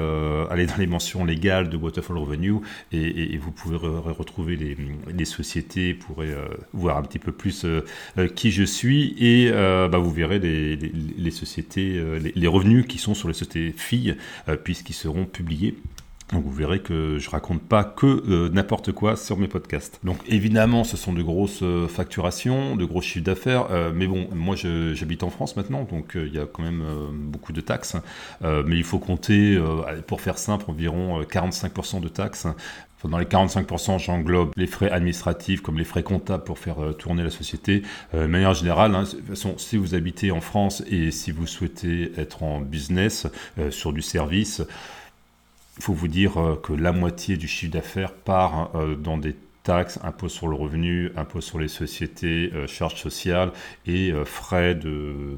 aller 0.49 0.65
dans 0.65 0.77
les 0.77 0.87
mentions 0.87 1.25
légales 1.25 1.69
de 1.69 1.77
Waterfall 1.77 2.17
Revenue 2.17 2.55
et, 2.91 3.37
vous 3.37 3.51
pouvez 3.51 3.77
retrouver 3.77 4.55
les, 4.55 5.25
sociétés, 5.25 5.93
vous 5.93 6.05
pourrez 6.05 6.29
voir 6.73 6.97
un 6.97 7.01
petit 7.03 7.19
peu 7.19 7.31
plus 7.31 7.65
qui 8.35 8.51
je 8.51 8.63
suis 8.63 9.15
et 9.19 9.51
bah, 9.51 9.97
vous 9.97 10.11
verrez 10.11 10.39
les, 10.39 11.31
sociétés, 11.31 12.01
les, 12.35 12.47
revenus 12.47 12.85
qui 12.87 12.97
sont 12.97 13.13
sur 13.13 13.27
les 13.27 13.33
sociétés 13.33 13.73
filles 13.75 14.15
puisqu'ils 14.63 14.93
seront 14.93 15.25
publiés 15.25 15.75
donc 16.33 16.43
vous 16.43 16.51
verrez 16.51 16.79
que 16.79 17.17
je 17.19 17.29
raconte 17.29 17.61
pas 17.61 17.83
que 17.83 18.05
euh, 18.05 18.49
n'importe 18.49 18.91
quoi 18.91 19.15
sur 19.15 19.37
mes 19.37 19.47
podcasts. 19.47 19.99
Donc 20.03 20.17
évidemment, 20.27 20.83
ce 20.83 20.97
sont 20.97 21.13
de 21.13 21.21
grosses 21.21 21.61
euh, 21.61 21.87
facturations, 21.87 22.75
de 22.75 22.85
gros 22.85 23.01
chiffres 23.01 23.23
d'affaires. 23.23 23.67
Euh, 23.71 23.91
mais 23.95 24.07
bon, 24.07 24.27
moi 24.33 24.55
j'habite 24.55 25.23
en 25.23 25.29
France 25.29 25.55
maintenant, 25.55 25.83
donc 25.83 26.13
il 26.15 26.33
y 26.33 26.39
a 26.39 26.45
quand 26.45 26.63
même 26.63 26.83
beaucoup 27.13 27.53
de 27.53 27.61
taxes. 27.61 27.95
mais 28.41 28.75
il 28.75 28.83
faut 28.83 28.99
compter, 28.99 29.61
pour 30.07 30.21
faire 30.21 30.37
simple, 30.37 30.65
environ 30.69 31.21
45% 31.21 32.01
de 32.01 32.07
taxes. 32.07 32.47
dans 33.03 33.17
les 33.17 33.25
45%, 33.25 33.99
j'englobe 33.99 34.51
les 34.55 34.67
frais 34.67 34.89
administratifs 34.89 35.61
comme 35.61 35.77
les 35.77 35.83
frais 35.83 36.03
comptables 36.03 36.43
pour 36.43 36.57
faire 36.57 36.77
tourner 36.97 37.23
la 37.23 37.29
société. 37.29 37.83
de 38.13 38.25
manière 38.25 38.53
générale, 38.53 38.95
hein, 38.95 39.03
si 39.57 39.77
vous 39.77 39.95
habitez 39.95 40.31
en 40.31 40.41
France 40.41 40.83
et 40.89 41.11
si 41.11 41.31
vous 41.31 41.47
souhaitez 41.47 42.11
être 42.17 42.43
en 42.43 42.61
business 42.61 43.27
sur 43.69 43.93
du 43.93 44.01
service, 44.01 44.63
il 45.77 45.83
faut 45.83 45.93
vous 45.93 46.07
dire 46.07 46.39
euh, 46.39 46.55
que 46.55 46.73
la 46.73 46.91
moitié 46.91 47.37
du 47.37 47.47
chiffre 47.47 47.73
d'affaires 47.73 48.13
part 48.13 48.71
euh, 48.75 48.95
dans 48.95 49.17
des 49.17 49.35
taxes, 49.63 49.99
impôts 50.03 50.29
sur 50.29 50.47
le 50.47 50.55
revenu, 50.55 51.11
impôts 51.15 51.41
sur 51.41 51.57
les 51.57 51.67
sociétés, 51.67 52.51
euh, 52.53 52.67
charges 52.67 53.01
sociales 53.01 53.51
et 53.87 54.11
euh, 54.11 54.25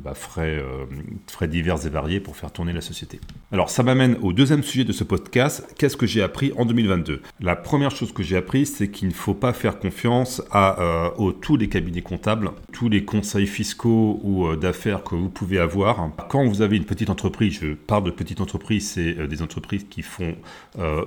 bah, 0.04 0.14
euh, 0.38 0.86
frais 1.28 1.48
divers 1.48 1.86
et 1.86 1.90
variés 1.90 2.20
pour 2.20 2.36
faire 2.36 2.52
tourner 2.52 2.74
la 2.74 2.82
société. 2.82 3.20
Alors 3.52 3.70
ça 3.70 3.84
m'amène 3.84 4.18
au 4.22 4.34
deuxième 4.34 4.64
sujet 4.64 4.84
de 4.84 4.92
ce 4.92 5.04
podcast. 5.04 5.74
Qu'est-ce 5.78 5.96
que 5.96 6.08
j'ai 6.08 6.24
appris 6.24 6.52
en 6.58 6.66
2022 6.66 7.22
La 7.40 7.56
première 7.56 7.92
chose 7.92 8.12
que 8.12 8.24
j'ai 8.24 8.36
appris, 8.36 8.66
c'est 8.66 8.90
qu'il 8.90 9.08
ne 9.08 9.14
faut 9.14 9.36
pas 9.36 9.54
faire 9.54 9.80
confiance 9.80 10.42
à 10.52 11.14
tous 11.42 11.58
les 11.58 11.70
cabinets 11.70 12.02
comptables, 12.02 12.52
tous 12.72 12.90
les 12.90 13.06
conseils 13.06 13.48
fiscaux 13.48 14.20
ou 14.24 14.56
d'affaires 14.56 15.04
que 15.04 15.16
vous 15.16 15.30
pouvez 15.30 15.60
avoir. 15.60 16.10
Quand 16.30 16.46
vous 16.46 16.62
avez 16.62 16.78
une 16.78 16.86
petite 16.86 17.10
entreprise, 17.10 17.60
je 17.62 17.74
parle 17.74 18.04
de 18.06 18.12
petite 18.12 18.42
entreprise, 18.42 18.90
c'est 18.92 19.28
des 19.28 19.42
entreprises 19.42 19.86
qui 19.90 20.02
font 20.02 20.36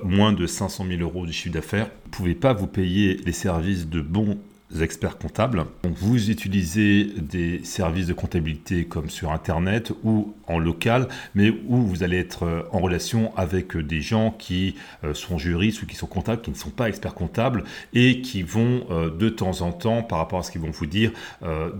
moins 0.03 0.33
de 0.33 0.47
500 0.47 0.85
000 0.87 1.01
euros 1.01 1.25
de 1.25 1.31
chiffre 1.31 1.53
d'affaires, 1.53 1.87
vous 1.87 2.09
ne 2.09 2.11
pouvez 2.11 2.35
pas 2.35 2.53
vous 2.53 2.67
payer 2.67 3.08
les 3.15 3.31
services 3.31 3.87
de 3.87 4.01
bons 4.01 4.37
experts 4.81 5.17
comptables. 5.17 5.65
Vous 5.83 6.29
utilisez 6.29 7.05
des 7.17 7.63
services 7.63 8.07
de 8.07 8.13
comptabilité 8.13 8.85
comme 8.85 9.09
sur 9.09 9.31
Internet 9.31 9.91
ou 10.03 10.35
en 10.47 10.59
local, 10.59 11.07
mais 11.33 11.49
où 11.67 11.77
vous 11.77 12.03
allez 12.03 12.17
être 12.17 12.43
euh, 12.43 12.61
en 12.71 12.79
relation 12.79 13.35
avec 13.35 13.75
des 13.77 14.01
gens 14.01 14.31
qui 14.31 14.75
euh, 15.03 15.13
sont 15.13 15.37
juristes 15.37 15.81
ou 15.81 15.85
qui 15.85 15.95
sont 15.95 16.07
comptables, 16.07 16.41
qui 16.41 16.51
ne 16.51 16.55
sont 16.55 16.69
pas 16.69 16.87
experts 16.87 17.15
comptables 17.15 17.63
et 17.93 18.21
qui 18.21 18.43
vont 18.43 18.85
euh, 18.91 19.09
de 19.09 19.29
temps 19.29 19.61
en 19.61 19.71
temps, 19.71 20.03
par 20.03 20.19
rapport 20.19 20.39
à 20.39 20.43
ce 20.43 20.51
qu'ils 20.51 20.61
vont 20.61 20.71
vous 20.71 20.85
dire, 20.85 21.11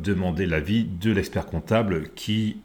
demander 0.03 0.45
l'avis 0.45 0.83
de 0.83 1.11
l'expert 1.11 1.45
comptable 1.45 2.09
qui 2.15 2.57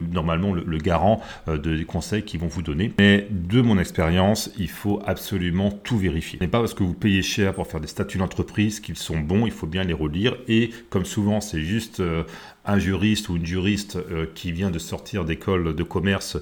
normalement 0.00 0.52
le, 0.52 0.78
garant 0.78 1.20
euh, 1.48 1.58
des 1.58 1.84
conseils 1.84 2.22
qu'ils 2.22 2.40
vont 2.40 2.48
vous 2.48 2.62
donner. 2.62 2.92
Mais 2.98 3.26
de 3.30 3.60
mon 3.60 3.78
expérience, 3.78 4.50
il 4.58 4.68
faut 4.68 5.00
absolument 5.06 5.70
tout 5.70 5.98
vérifier. 5.98 6.38
Ce 6.38 6.44
n'est 6.44 6.50
pas 6.50 6.60
parce 6.60 6.74
que 6.74 6.82
vous 6.82 6.94
payez 6.94 7.22
cher 7.22 7.54
pour 7.54 7.66
faire 7.66 7.80
des 7.80 7.86
statuts 7.86 8.18
d'entreprise 8.18 8.80
qu'ils 8.80 8.96
sont 8.96 9.18
bons, 9.18 9.46
il 9.46 9.52
faut 9.52 9.66
bien 9.66 9.84
les 9.84 9.92
relire. 9.92 10.36
Et 10.48 10.70
comme 10.88 11.04
souvent, 11.04 11.40
c'est 11.40 11.62
juste 11.62 12.00
euh, 12.00 12.24
un 12.70 12.78
juriste 12.78 13.28
ou 13.28 13.36
une 13.36 13.46
juriste 13.46 13.96
euh, 13.96 14.26
qui 14.34 14.52
vient 14.52 14.70
de 14.70 14.78
sortir 14.78 15.24
d'école 15.24 15.74
de 15.74 15.82
commerce 15.82 16.38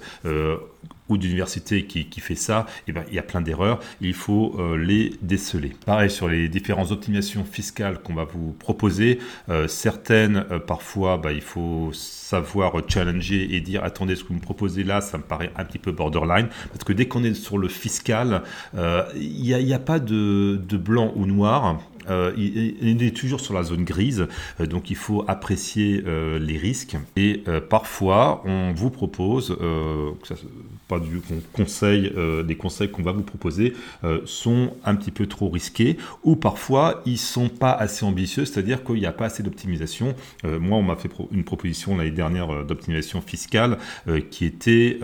ou 1.08 1.16
d'université 1.16 1.84
qui, 1.84 2.06
qui, 2.06 2.20
fait 2.20 2.34
ça, 2.34 2.66
et 2.68 2.82
eh 2.88 2.92
ben, 2.92 3.04
il 3.08 3.14
y 3.14 3.18
a 3.18 3.22
plein 3.22 3.40
d'erreurs, 3.40 3.80
il 4.00 4.14
faut 4.14 4.54
euh, 4.58 4.76
les 4.76 5.14
déceler. 5.22 5.72
Pareil 5.86 6.10
sur 6.10 6.28
les 6.28 6.48
différentes 6.48 6.90
optimisations 6.90 7.44
fiscales 7.44 7.98
qu'on 8.02 8.14
va 8.14 8.24
vous 8.24 8.52
proposer, 8.52 9.18
euh, 9.48 9.68
certaines 9.68 10.44
euh, 10.50 10.58
parfois 10.58 11.16
bah, 11.16 11.32
il 11.32 11.40
faut 11.40 11.90
savoir 11.92 12.74
challenger 12.88 13.54
et 13.54 13.60
dire 13.60 13.84
attendez 13.84 14.16
ce 14.16 14.22
que 14.22 14.28
vous 14.28 14.34
me 14.34 14.40
proposez 14.40 14.84
là, 14.84 15.00
ça 15.00 15.18
me 15.18 15.22
paraît 15.22 15.50
un 15.56 15.64
petit 15.64 15.78
peu 15.78 15.92
borderline, 15.92 16.48
parce 16.72 16.84
que 16.84 16.92
dès 16.92 17.08
qu'on 17.08 17.24
est 17.24 17.34
sur 17.34 17.58
le 17.58 17.68
fiscal, 17.68 18.42
il 18.74 19.42
n'y 19.42 19.72
a, 19.72 19.76
a, 19.76 19.78
pas 19.78 19.98
de, 19.98 20.56
de 20.56 20.76
blanc 20.76 21.12
ou 21.16 21.26
noir, 21.26 21.80
euh, 22.08 22.32
il, 22.36 23.02
est 23.02 23.16
toujours 23.16 23.40
sur 23.40 23.54
la 23.54 23.62
zone 23.62 23.84
grise, 23.84 24.26
euh, 24.60 24.66
donc 24.66 24.90
il 24.90 24.96
faut 24.96 25.24
apprécier 25.28 26.02
euh, 26.06 26.38
les 26.38 26.56
risques. 26.56 26.96
Et 27.16 27.42
parfois, 27.68 28.42
on 28.44 28.72
vous 28.72 28.90
propose, 28.90 29.56
pas 30.88 30.98
du 30.98 31.20
conseil, 31.52 32.12
les 32.46 32.56
conseils 32.56 32.90
qu'on 32.90 33.02
va 33.02 33.12
vous 33.12 33.22
proposer 33.22 33.74
sont 34.24 34.74
un 34.84 34.94
petit 34.94 35.10
peu 35.10 35.26
trop 35.26 35.48
risqués, 35.48 35.98
ou 36.24 36.36
parfois 36.36 37.02
ils 37.06 37.18
sont 37.18 37.48
pas 37.48 37.72
assez 37.72 38.04
ambitieux, 38.04 38.44
c'est-à-dire 38.44 38.84
qu'il 38.84 38.96
n'y 38.96 39.06
a 39.06 39.12
pas 39.12 39.26
assez 39.26 39.42
d'optimisation. 39.42 40.14
moi, 40.44 40.78
on 40.78 40.82
m'a 40.82 40.96
fait 40.96 41.10
une 41.30 41.44
proposition 41.44 41.96
l'année 41.96 42.10
dernière 42.10 42.64
d'optimisation 42.64 43.20
fiscale 43.20 43.78
qui 44.30 44.46
était 44.46 44.98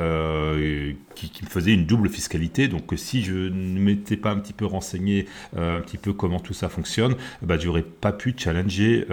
qui, 1.15 1.45
me 1.45 1.49
faisait 1.49 1.73
une 1.73 1.87
double 1.87 2.09
fiscalité. 2.09 2.69
Donc 2.69 2.93
si 2.97 3.23
je 3.23 3.35
ne 3.35 3.79
m'étais 3.79 4.17
pas 4.17 4.31
un 4.31 4.39
petit 4.39 4.53
peu 4.53 4.65
renseigné 4.65 5.27
un 5.57 5.81
petit 5.81 5.99
peu 5.99 6.13
comment 6.13 6.41
tout 6.41 6.55
ça 6.55 6.69
fonctionne 6.69 7.15
bah, 7.43 7.59
je 7.59 7.67
n'aurais 7.67 7.83
pas 7.83 8.13
pu 8.13 8.35
challenger 8.37 9.07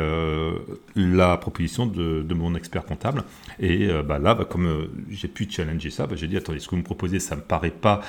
la 0.95 1.37
proposition 1.37 1.85
de, 1.85 2.33
mon 2.33 2.55
expert 2.55 2.85
comptable. 2.85 3.23
Et 3.61 3.87
bah, 4.05 4.19
là, 4.19 4.35
bah, 4.35 4.45
comme 4.45 4.89
j'ai 5.09 5.27
pu 5.27 5.47
challenger 5.49 5.89
ça, 5.89 6.07
j'ai 6.15 6.27
dit 6.27 6.35
attendez, 6.35 6.59
ce 6.59 6.65
que 6.65 6.71
vous 6.71 6.77
me 6.77 6.83
proposez, 6.83 7.19
ça 7.19 7.35
me 7.35 7.41
paraît 7.41 7.71
pas 7.71 8.01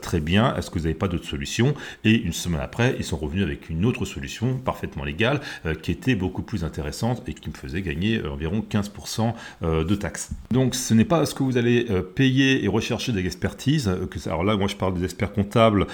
très 0.00 0.20
bien. 0.20 0.54
Est-ce 0.56 0.70
que 0.70 0.78
vous 0.78 0.84
n'avez 0.84 0.94
pas 0.94 1.08
d'autres 1.08 1.26
solutions? 1.26 1.74
Et 2.04 2.14
une 2.14 2.32
semaine 2.32 2.60
après, 2.60 2.94
ils 2.98 3.04
sont 3.04 3.16
revenus 3.16 3.44
avec 3.44 3.68
une 3.68 3.84
autre 3.84 4.04
solution 4.04 4.56
parfaitement 4.58 5.04
légale 5.04 5.40
qui 5.82 5.90
était 5.90 6.14
beaucoup 6.14 6.42
plus 6.42 6.64
intéressante 6.64 7.22
et 7.26 7.34
qui 7.34 7.50
me 7.50 7.54
faisait 7.54 7.82
gagner 7.82 8.24
environ 8.24 8.64
15% 8.68 9.34
de 9.62 9.94
taxes. 9.94 10.30
Donc 10.50 10.74
ce 10.74 10.94
n'est 10.94 11.04
pas 11.04 11.26
ce 11.26 11.34
que 11.34 11.42
vous 11.42 11.56
allez 11.56 11.86
payer 12.14 12.64
et 12.64 12.68
rechercher 12.68 13.12
des 13.12 13.24
expertises. 13.24 13.90
Alors 14.26 14.44
là, 14.44 14.56
moi 14.56 14.68
je 14.68 14.76
parle 14.76 14.94
des 14.94 15.04
experts 15.04 15.32
comptables, 15.32 15.86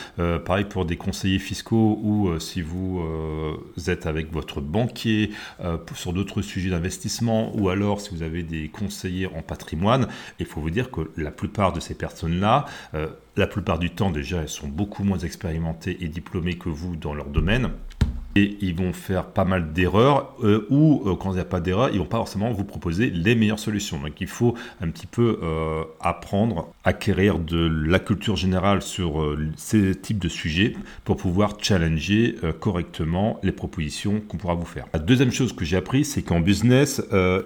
pareil 0.44 0.66
pour 0.66 0.84
des 0.84 0.96
conseillers 0.96 1.38
fiscaux 1.38 1.98
ou 2.02 2.38
si 2.38 2.60
vous 2.60 3.02
êtes 3.86 4.06
avec 4.06 4.32
votre 4.32 4.60
banquier 4.60 5.30
sur 5.94 6.12
d'autres 6.12 6.42
sujets 6.42 6.70
d'investissement 6.70 7.56
ou 7.56 7.68
alors 7.68 8.00
si 8.00 8.10
vous 8.14 8.22
avez 8.22 8.42
des 8.42 8.68
conseillers 8.82 9.26
en 9.26 9.42
patrimoine, 9.42 10.08
il 10.38 10.46
faut 10.46 10.60
vous 10.60 10.70
dire 10.70 10.90
que 10.90 11.10
la 11.16 11.30
plupart 11.30 11.72
de 11.72 11.80
ces 11.80 11.94
personnes-là, 11.94 12.66
euh, 12.94 13.08
la 13.36 13.46
plupart 13.46 13.78
du 13.78 13.90
temps 13.90 14.10
déjà, 14.10 14.42
elles 14.42 14.48
sont 14.48 14.68
beaucoup 14.68 15.04
moins 15.04 15.18
expérimentées 15.18 15.98
et 16.00 16.08
diplômées 16.08 16.58
que 16.58 16.68
vous 16.68 16.96
dans 16.96 17.14
leur 17.14 17.26
domaine 17.26 17.70
et 18.34 18.56
ils 18.60 18.74
vont 18.74 18.92
faire 18.92 19.26
pas 19.26 19.44
mal 19.44 19.72
d'erreurs 19.72 20.34
euh, 20.42 20.66
ou 20.70 21.02
euh, 21.06 21.16
quand 21.16 21.32
il 21.32 21.34
n'y 21.34 21.40
a 21.40 21.44
pas 21.44 21.60
d'erreur, 21.60 21.90
ils 21.92 21.98
vont 21.98 22.04
pas 22.04 22.18
forcément 22.18 22.52
vous 22.52 22.64
proposer 22.64 23.10
les 23.10 23.34
meilleures 23.34 23.58
solutions. 23.58 23.98
Donc 24.00 24.20
il 24.20 24.26
faut 24.26 24.54
un 24.80 24.88
petit 24.88 25.06
peu 25.06 25.38
euh, 25.42 25.84
apprendre, 26.00 26.72
acquérir 26.84 27.38
de 27.38 27.66
la 27.66 27.98
culture 27.98 28.36
générale 28.36 28.82
sur 28.82 29.36
ces 29.56 29.94
types 29.94 30.18
de 30.18 30.28
sujets 30.28 30.74
pour 31.04 31.16
pouvoir 31.16 31.56
challenger 31.60 32.36
correctement 32.60 33.38
les 33.42 33.52
propositions 33.52 34.20
qu'on 34.20 34.36
pourra 34.36 34.54
vous 34.54 34.64
faire. 34.64 34.86
La 34.92 34.98
deuxième 34.98 35.32
chose 35.32 35.52
que 35.52 35.64
j'ai 35.64 35.76
appris, 35.76 36.04
c'est 36.04 36.22
qu'en 36.22 36.40
business, 36.40 37.02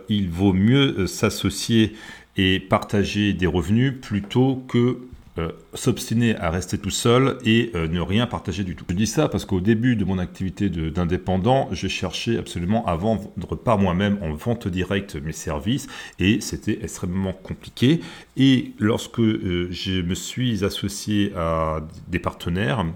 il 0.09 0.31
vaut 0.31 0.52
mieux 0.52 1.07
s'associer 1.07 1.95
et 2.37 2.61
partager 2.61 3.33
des 3.33 3.47
revenus 3.47 3.95
plutôt 4.00 4.62
que 4.69 4.99
euh, 5.38 5.52
s'obstiner 5.75 6.35
à 6.37 6.50
rester 6.50 6.78
tout 6.78 6.90
seul 6.90 7.37
et 7.45 7.71
euh, 7.75 7.88
ne 7.88 8.00
rien 8.00 8.26
partager 8.26 8.64
du 8.64 8.75
tout. 8.75 8.87
Je 8.88 8.95
dis 8.95 9.07
ça 9.07 9.28
parce 9.28 9.45
qu'au 9.45 9.61
début 9.61 9.95
de 9.95 10.05
mon 10.05 10.19
activité 10.19 10.71
d'indépendant, 10.71 11.69
je 11.73 11.88
cherchais 11.88 12.38
absolument 12.38 12.87
à 12.87 12.97
vendre 12.97 13.31
par 13.57 13.78
moi-même 13.78 14.19
en 14.23 14.33
vente 14.33 14.66
directe 14.66 15.16
mes 15.16 15.33
services 15.33 15.88
et 16.19 16.40
c'était 16.40 16.78
extrêmement 16.83 17.35
compliqué. 17.35 18.00
Et 18.38 18.73
lorsque 18.78 19.21
euh, 19.21 19.69
je 19.71 20.00
me 20.00 20.14
suis 20.14 20.64
associé 20.64 21.33
à 21.37 21.81
des 22.09 22.19
partenaires, 22.19 22.87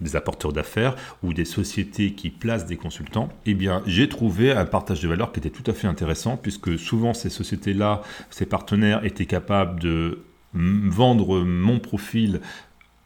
des 0.00 0.14
apporteurs 0.14 0.52
d'affaires 0.52 0.94
ou 1.24 1.32
des 1.34 1.44
sociétés 1.44 2.12
qui 2.12 2.30
placent 2.30 2.66
des 2.66 2.76
consultants, 2.76 3.28
eh 3.46 3.54
bien, 3.54 3.82
j'ai 3.86 4.08
trouvé 4.08 4.52
un 4.52 4.64
partage 4.64 5.02
de 5.02 5.08
valeur 5.08 5.32
qui 5.32 5.40
était 5.40 5.50
tout 5.50 5.68
à 5.68 5.74
fait 5.74 5.88
intéressant 5.88 6.36
puisque 6.36 6.78
souvent 6.78 7.12
ces 7.12 7.30
sociétés-là, 7.30 8.02
ces 8.30 8.46
partenaires 8.46 9.04
étaient 9.04 9.26
capables 9.26 9.80
de 9.80 10.20
vendre 10.54 11.40
mon 11.40 11.78
profil 11.78 12.40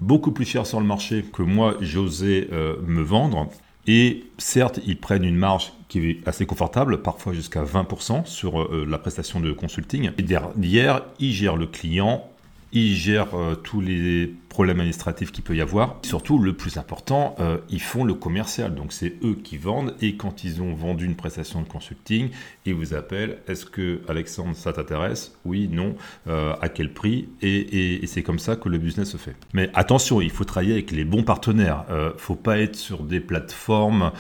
beaucoup 0.01 0.33
plus 0.33 0.45
cher 0.45 0.67
sur 0.67 0.81
le 0.81 0.87
marché 0.87 1.25
que 1.33 1.43
moi 1.43 1.77
j'osais 1.81 2.49
euh, 2.53 2.77
me 2.87 3.03
vendre. 3.03 3.49
Et 3.87 4.25
certes, 4.39 4.79
ils 4.87 4.99
prennent 4.99 5.25
une 5.25 5.37
marge 5.37 5.73
qui 5.89 6.11
est 6.11 6.29
assez 6.29 6.47
confortable, 6.47 7.03
parfois 7.03 7.33
jusqu'à 7.33 7.65
20% 7.65 8.27
sur 8.27 8.63
euh, 8.63 8.87
la 8.89 8.99
prestation 8.99 9.41
de 9.41 9.53
consulting. 9.53 10.11
Et 10.19 10.23
derrière, 10.23 11.03
ils 11.19 11.33
gèrent 11.33 11.57
le 11.57 11.67
client 11.67 12.25
ils 12.73 12.95
gèrent 12.95 13.35
euh, 13.35 13.55
tous 13.55 13.81
les 13.81 14.35
problèmes 14.49 14.81
administratifs 14.81 15.31
qu'il 15.33 15.45
peut 15.45 15.57
y 15.57 15.61
avoir. 15.61 15.99
surtout, 16.03 16.39
le 16.39 16.55
plus 16.55 16.77
important, 16.77 17.35
euh, 17.41 17.59
ils 17.71 17.81
font 17.81 18.05
le 18.05 18.15
commercial. 18.15 18.75
Donc, 18.75 18.93
c'est 18.93 19.15
eux 19.23 19.39
qui 19.43 19.57
vendent. 19.57 19.95
Et 20.01 20.17
quand 20.17 20.45
ils 20.45 20.61
ont 20.63 20.75
vendu 20.75 21.07
une 21.07 21.17
prestation 21.17 21.63
de 21.63 21.69
consulting, 21.69 22.31
ils 22.67 22.75
vous 22.75 22.95
appellent 22.95 23.39
Est-ce 23.49 23.65
que, 23.65 24.01
Alexandre, 24.09 24.55
ça 24.55 24.73
t'intéresse? 24.73 25.35
Oui, 25.45 25.69
non. 25.71 25.95
Euh, 26.29 26.55
à 26.61 26.69
quel 26.69 26.93
prix? 26.93 27.29
Et, 27.41 28.01
c'est 28.07 28.23
comme 28.23 28.39
ça 28.39 28.57
que 28.57 28.69
le 28.69 28.79
business 28.79 29.11
se 29.11 29.17
fait. 29.17 29.35
Mais 29.55 29.71
attention, 29.75 30.21
il 30.21 30.31
faut 30.31 30.45
travailler 30.45 30.73
avec 30.73 30.91
les 30.91 31.05
bons 31.05 31.23
partenaires. 31.23 31.85
Il 31.89 31.95
ne 31.95 32.11
faut 32.17 32.35
pas 32.35 32.59
être 32.59 32.77
sur 32.77 33.05
des 33.05 33.21
plateformes 33.21 34.13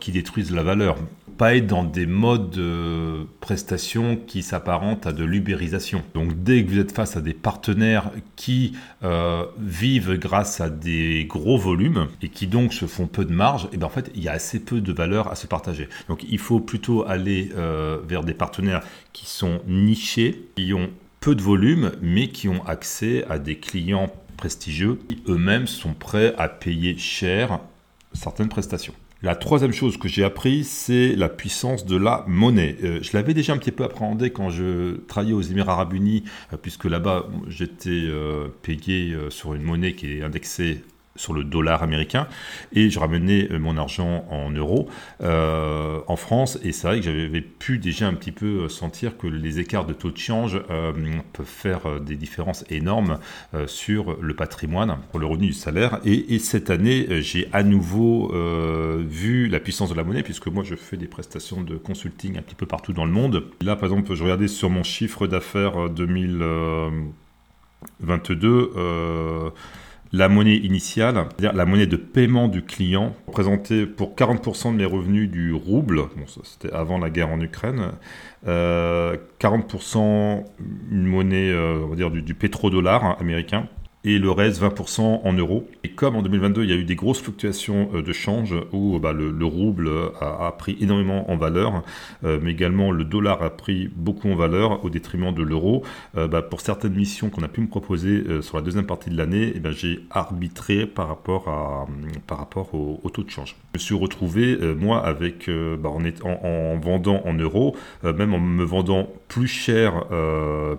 qui 0.00 0.12
détruisent 0.12 0.52
la 0.52 0.62
valeur 0.62 0.96
pas 1.36 1.56
être 1.56 1.66
dans 1.66 1.84
des 1.84 2.06
modes 2.06 2.50
de 2.50 3.26
prestation 3.40 4.16
qui 4.16 4.42
s'apparentent 4.42 5.06
à 5.06 5.12
de 5.12 5.24
l'ubérisation. 5.24 6.02
Donc 6.14 6.42
dès 6.42 6.64
que 6.64 6.70
vous 6.70 6.78
êtes 6.78 6.92
face 6.92 7.16
à 7.16 7.20
des 7.20 7.34
partenaires 7.34 8.10
qui 8.36 8.76
euh, 9.02 9.44
vivent 9.58 10.18
grâce 10.18 10.60
à 10.60 10.70
des 10.70 11.26
gros 11.28 11.58
volumes 11.58 12.08
et 12.22 12.28
qui 12.28 12.46
donc 12.46 12.72
se 12.72 12.86
font 12.86 13.06
peu 13.06 13.24
de 13.24 13.32
marge, 13.32 13.64
et 13.66 13.68
eh 13.72 13.76
bien 13.76 13.86
en 13.86 13.90
fait 13.90 14.10
il 14.14 14.22
y 14.22 14.28
a 14.28 14.32
assez 14.32 14.60
peu 14.60 14.80
de 14.80 14.92
valeur 14.92 15.30
à 15.30 15.34
se 15.34 15.46
partager. 15.46 15.88
Donc 16.08 16.24
il 16.28 16.38
faut 16.38 16.60
plutôt 16.60 17.06
aller 17.06 17.50
euh, 17.56 17.98
vers 18.06 18.24
des 18.24 18.34
partenaires 18.34 18.82
qui 19.12 19.26
sont 19.26 19.60
nichés, 19.66 20.48
qui 20.56 20.72
ont 20.72 20.90
peu 21.20 21.34
de 21.34 21.42
volume, 21.42 21.92
mais 22.00 22.28
qui 22.28 22.48
ont 22.48 22.64
accès 22.66 23.24
à 23.28 23.38
des 23.38 23.58
clients 23.58 24.12
prestigieux 24.36 24.98
qui 25.08 25.22
eux-mêmes 25.28 25.66
sont 25.66 25.94
prêts 25.94 26.34
à 26.38 26.48
payer 26.48 26.96
cher 26.98 27.58
certaines 28.12 28.48
prestations. 28.48 28.94
La 29.26 29.34
troisième 29.34 29.72
chose 29.72 29.96
que 29.96 30.06
j'ai 30.06 30.22
appris, 30.22 30.62
c'est 30.62 31.16
la 31.16 31.28
puissance 31.28 31.84
de 31.84 31.96
la 31.96 32.24
monnaie. 32.28 32.76
Euh, 32.84 33.00
je 33.02 33.10
l'avais 33.12 33.34
déjà 33.34 33.54
un 33.54 33.58
petit 33.58 33.72
peu 33.72 33.82
appréhendé 33.82 34.30
quand 34.30 34.50
je 34.50 34.98
travaillais 35.08 35.34
aux 35.34 35.42
Émirats 35.42 35.72
arabes 35.72 35.94
unis, 35.94 36.22
euh, 36.52 36.56
puisque 36.56 36.84
là-bas, 36.84 37.26
j'étais 37.48 37.90
euh, 37.90 38.46
payé 38.62 39.16
sur 39.30 39.54
une 39.54 39.62
monnaie 39.62 39.94
qui 39.94 40.18
est 40.18 40.22
indexée 40.22 40.84
sur 41.16 41.32
le 41.32 41.44
dollar 41.44 41.82
américain 41.82 42.28
et 42.72 42.90
je 42.90 42.98
ramenais 42.98 43.48
euh, 43.50 43.58
mon 43.58 43.76
argent 43.76 44.26
en 44.30 44.50
euros 44.50 44.88
euh, 45.22 46.00
en 46.06 46.16
France. 46.16 46.58
Et 46.62 46.72
c'est 46.72 46.86
vrai 46.86 47.00
que 47.00 47.04
j'avais 47.04 47.40
pu 47.40 47.78
déjà 47.78 48.06
un 48.06 48.14
petit 48.14 48.32
peu 48.32 48.64
euh, 48.64 48.68
sentir 48.68 49.16
que 49.16 49.26
les 49.26 49.58
écarts 49.58 49.86
de 49.86 49.92
taux 49.92 50.10
de 50.10 50.16
change 50.16 50.60
peuvent 51.32 51.46
faire 51.46 52.00
des 52.00 52.16
différences 52.16 52.64
énormes 52.70 53.18
sur 53.66 54.16
le 54.20 54.34
patrimoine 54.34 54.98
pour 55.10 55.20
le 55.20 55.26
revenu 55.26 55.48
du 55.48 55.52
salaire. 55.52 56.00
Et, 56.04 56.38
cette 56.38 56.70
année 56.70 57.22
j'ai 57.22 57.48
à 57.52 57.62
nouveau 57.62 58.32
vu 59.08 59.48
la 59.48 59.60
puissance 59.60 59.90
de 59.90 59.94
la 59.94 60.04
monnaie 60.04 60.22
puisque 60.22 60.48
moi 60.48 60.64
je 60.64 60.74
fais 60.74 60.96
des 60.96 61.06
prestations 61.06 61.62
de 61.62 61.76
consulting 61.76 62.38
un 62.38 62.42
petit 62.42 62.54
peu 62.54 62.66
partout 62.66 62.92
dans 62.92 63.04
le 63.04 63.12
monde. 63.12 63.44
Là 63.62 63.76
par 63.76 63.84
exemple 63.84 64.14
je 64.14 64.22
regardais 64.22 64.48
sur 64.48 64.70
mon 64.70 64.82
chiffre 64.82 65.26
d'affaires 65.26 65.90
2022 65.90 68.72
la 70.12 70.28
monnaie 70.28 70.56
initiale, 70.56 71.26
c'est-à-dire 71.28 71.52
la 71.52 71.66
monnaie 71.66 71.86
de 71.86 71.96
paiement 71.96 72.48
du 72.48 72.62
client, 72.62 73.14
représentait 73.26 73.86
pour 73.86 74.14
40% 74.14 74.76
de 74.76 74.84
revenus 74.84 75.30
du 75.30 75.52
rouble, 75.52 76.02
c'était 76.44 76.72
avant 76.72 76.98
la 76.98 77.10
guerre 77.10 77.30
en 77.30 77.40
Ukraine, 77.40 77.92
40% 78.46 79.98
euh, 79.98 80.40
une 80.90 81.06
monnaie, 81.06 81.50
euh, 81.50 81.94
dire, 81.96 82.10
du, 82.10 82.22
du 82.22 82.34
pétrodollar 82.34 83.04
hein, 83.04 83.16
américain, 83.20 83.68
et 84.06 84.20
le 84.20 84.30
reste 84.30 84.62
20% 84.62 85.00
en 85.24 85.32
euros. 85.32 85.68
Et 85.82 85.90
comme 85.90 86.14
en 86.14 86.22
2022, 86.22 86.62
il 86.62 86.70
y 86.70 86.72
a 86.72 86.76
eu 86.76 86.84
des 86.84 86.94
grosses 86.94 87.20
fluctuations 87.20 87.90
euh, 87.92 88.02
de 88.02 88.12
change 88.12 88.54
où 88.72 88.98
bah, 89.00 89.12
le, 89.12 89.44
rouble 89.44 89.90
a, 90.20 90.52
pris 90.56 90.76
énormément 90.80 91.28
en 91.30 91.36
valeur, 91.36 91.82
euh, 92.24 92.38
mais 92.40 92.52
également 92.52 92.92
le 92.92 93.04
dollar 93.04 93.42
a 93.42 93.50
pris 93.50 93.90
beaucoup 93.94 94.30
en 94.30 94.36
valeur 94.36 94.84
au 94.84 94.90
détriment 94.90 95.34
de 95.34 95.42
l'euro, 95.42 95.82
euh, 96.16 96.28
bah, 96.28 96.40
pour 96.40 96.60
certaines 96.60 96.94
missions 96.94 97.30
qu'on 97.30 97.42
a 97.42 97.48
pu 97.48 97.60
me 97.60 97.66
proposer 97.66 98.24
sur 98.42 98.56
la 98.56 98.62
deuxième 98.62 98.86
partie 98.86 99.10
de 99.10 99.16
l'année, 99.16 99.52
eh 99.56 99.58
ben, 99.58 99.72
j'ai 99.72 100.00
arbitré 100.10 100.86
par 100.86 101.08
rapport, 101.08 101.48
à, 101.48 101.86
par 102.28 102.38
rapport 102.38 102.74
au, 102.74 103.10
taux 103.10 103.24
de 103.24 103.30
change. 103.30 103.56
Je 103.74 103.78
me 103.78 103.82
suis 103.82 103.94
retrouvé, 103.94 104.56
moi, 104.78 105.04
avec, 105.04 105.50
bah, 105.50 105.88
en, 105.88 106.02
en, 106.24 106.78
vendant 106.78 107.22
en 107.24 107.34
euros, 107.34 107.76
même 108.04 108.34
en 108.34 108.38
me 108.38 108.64
vendant 108.64 109.08
plus 109.26 109.48
cher, 109.48 110.04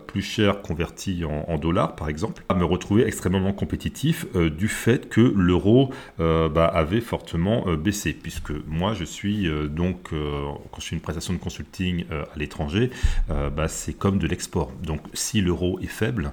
plus 0.08 0.22
cher 0.22 0.62
converti 0.62 1.24
en, 1.26 1.58
dollars, 1.58 1.96
par 1.96 2.08
exemple, 2.08 2.44
à 2.48 2.56
me 2.56 2.64
retrouver 2.64 3.06
extrêmement 3.18 3.52
compétitif 3.52 4.28
euh, 4.36 4.52
du 4.52 4.68
fait 4.68 5.10
que 5.10 5.22
l'euro 5.36 5.92
euh, 6.20 6.50
bah, 6.50 6.68
avait 6.68 7.02
fortement 7.02 7.64
euh, 7.68 7.76
baissé. 7.76 8.14
Puisque 8.14 8.52
moi, 8.68 8.94
je 8.94 9.04
suis 9.04 9.50
donc, 9.70 10.10
quand 10.10 10.80
je 10.80 10.86
fais 10.86 10.96
une 10.96 11.02
prestation 11.02 11.34
de 11.34 11.40
consulting 11.40 12.06
à 12.12 12.38
l'étranger, 12.38 12.92
bah, 13.28 13.68
c'est 13.68 13.94
comme 13.94 14.20
de 14.20 14.28
l'export. 14.28 14.72
Donc, 14.84 15.02
si 15.14 15.42
l'euro 15.42 15.80
est 15.80 15.88
faible 15.88 16.32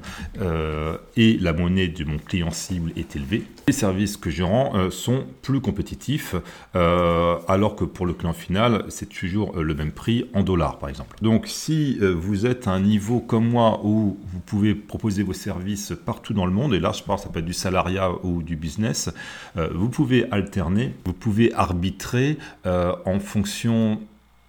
et 1.16 1.38
la 1.38 1.52
monnaie 1.52 1.88
de 1.88 2.04
mon 2.04 2.18
client 2.18 2.50
cible 2.50 2.92
est 2.96 3.16
élevée, 3.16 3.44
les 3.66 3.72
services 3.72 4.16
que 4.16 4.30
je 4.30 4.42
rends 4.42 4.90
sont 4.90 5.24
plus 5.42 5.60
compétitifs, 5.60 6.34
alors 6.74 7.76
que 7.76 7.84
pour 7.84 8.06
le 8.06 8.14
client 8.14 8.32
final, 8.32 8.84
c'est 8.88 9.08
toujours 9.08 9.56
le 9.60 9.74
même 9.74 9.92
prix 9.92 10.26
en 10.34 10.42
dollars, 10.42 10.78
par 10.78 10.88
exemple. 10.88 11.16
Donc, 11.22 11.46
si 11.46 11.98
vous 11.98 12.46
êtes 12.46 12.68
à 12.68 12.72
un 12.72 12.80
niveau 12.80 13.20
comme 13.20 13.48
moi 13.48 13.80
où 13.84 14.18
vous 14.32 14.40
pouvez 14.40 14.74
proposer 14.74 15.22
vos 15.22 15.32
services 15.32 15.92
partout 16.04 16.34
dans 16.34 16.46
le 16.46 16.52
monde, 16.52 16.73
et 16.74 16.80
là 16.80 16.92
je 16.92 17.02
pense 17.02 17.22
ça 17.22 17.28
peut 17.28 17.40
être 17.40 17.44
du 17.44 17.52
salariat 17.52 18.10
ou 18.22 18.42
du 18.42 18.56
business, 18.56 19.10
euh, 19.56 19.68
vous 19.72 19.88
pouvez 19.88 20.30
alterner, 20.30 20.94
vous 21.04 21.12
pouvez 21.12 21.52
arbitrer 21.54 22.38
euh, 22.66 22.94
en 23.04 23.18
fonction 23.20 24.00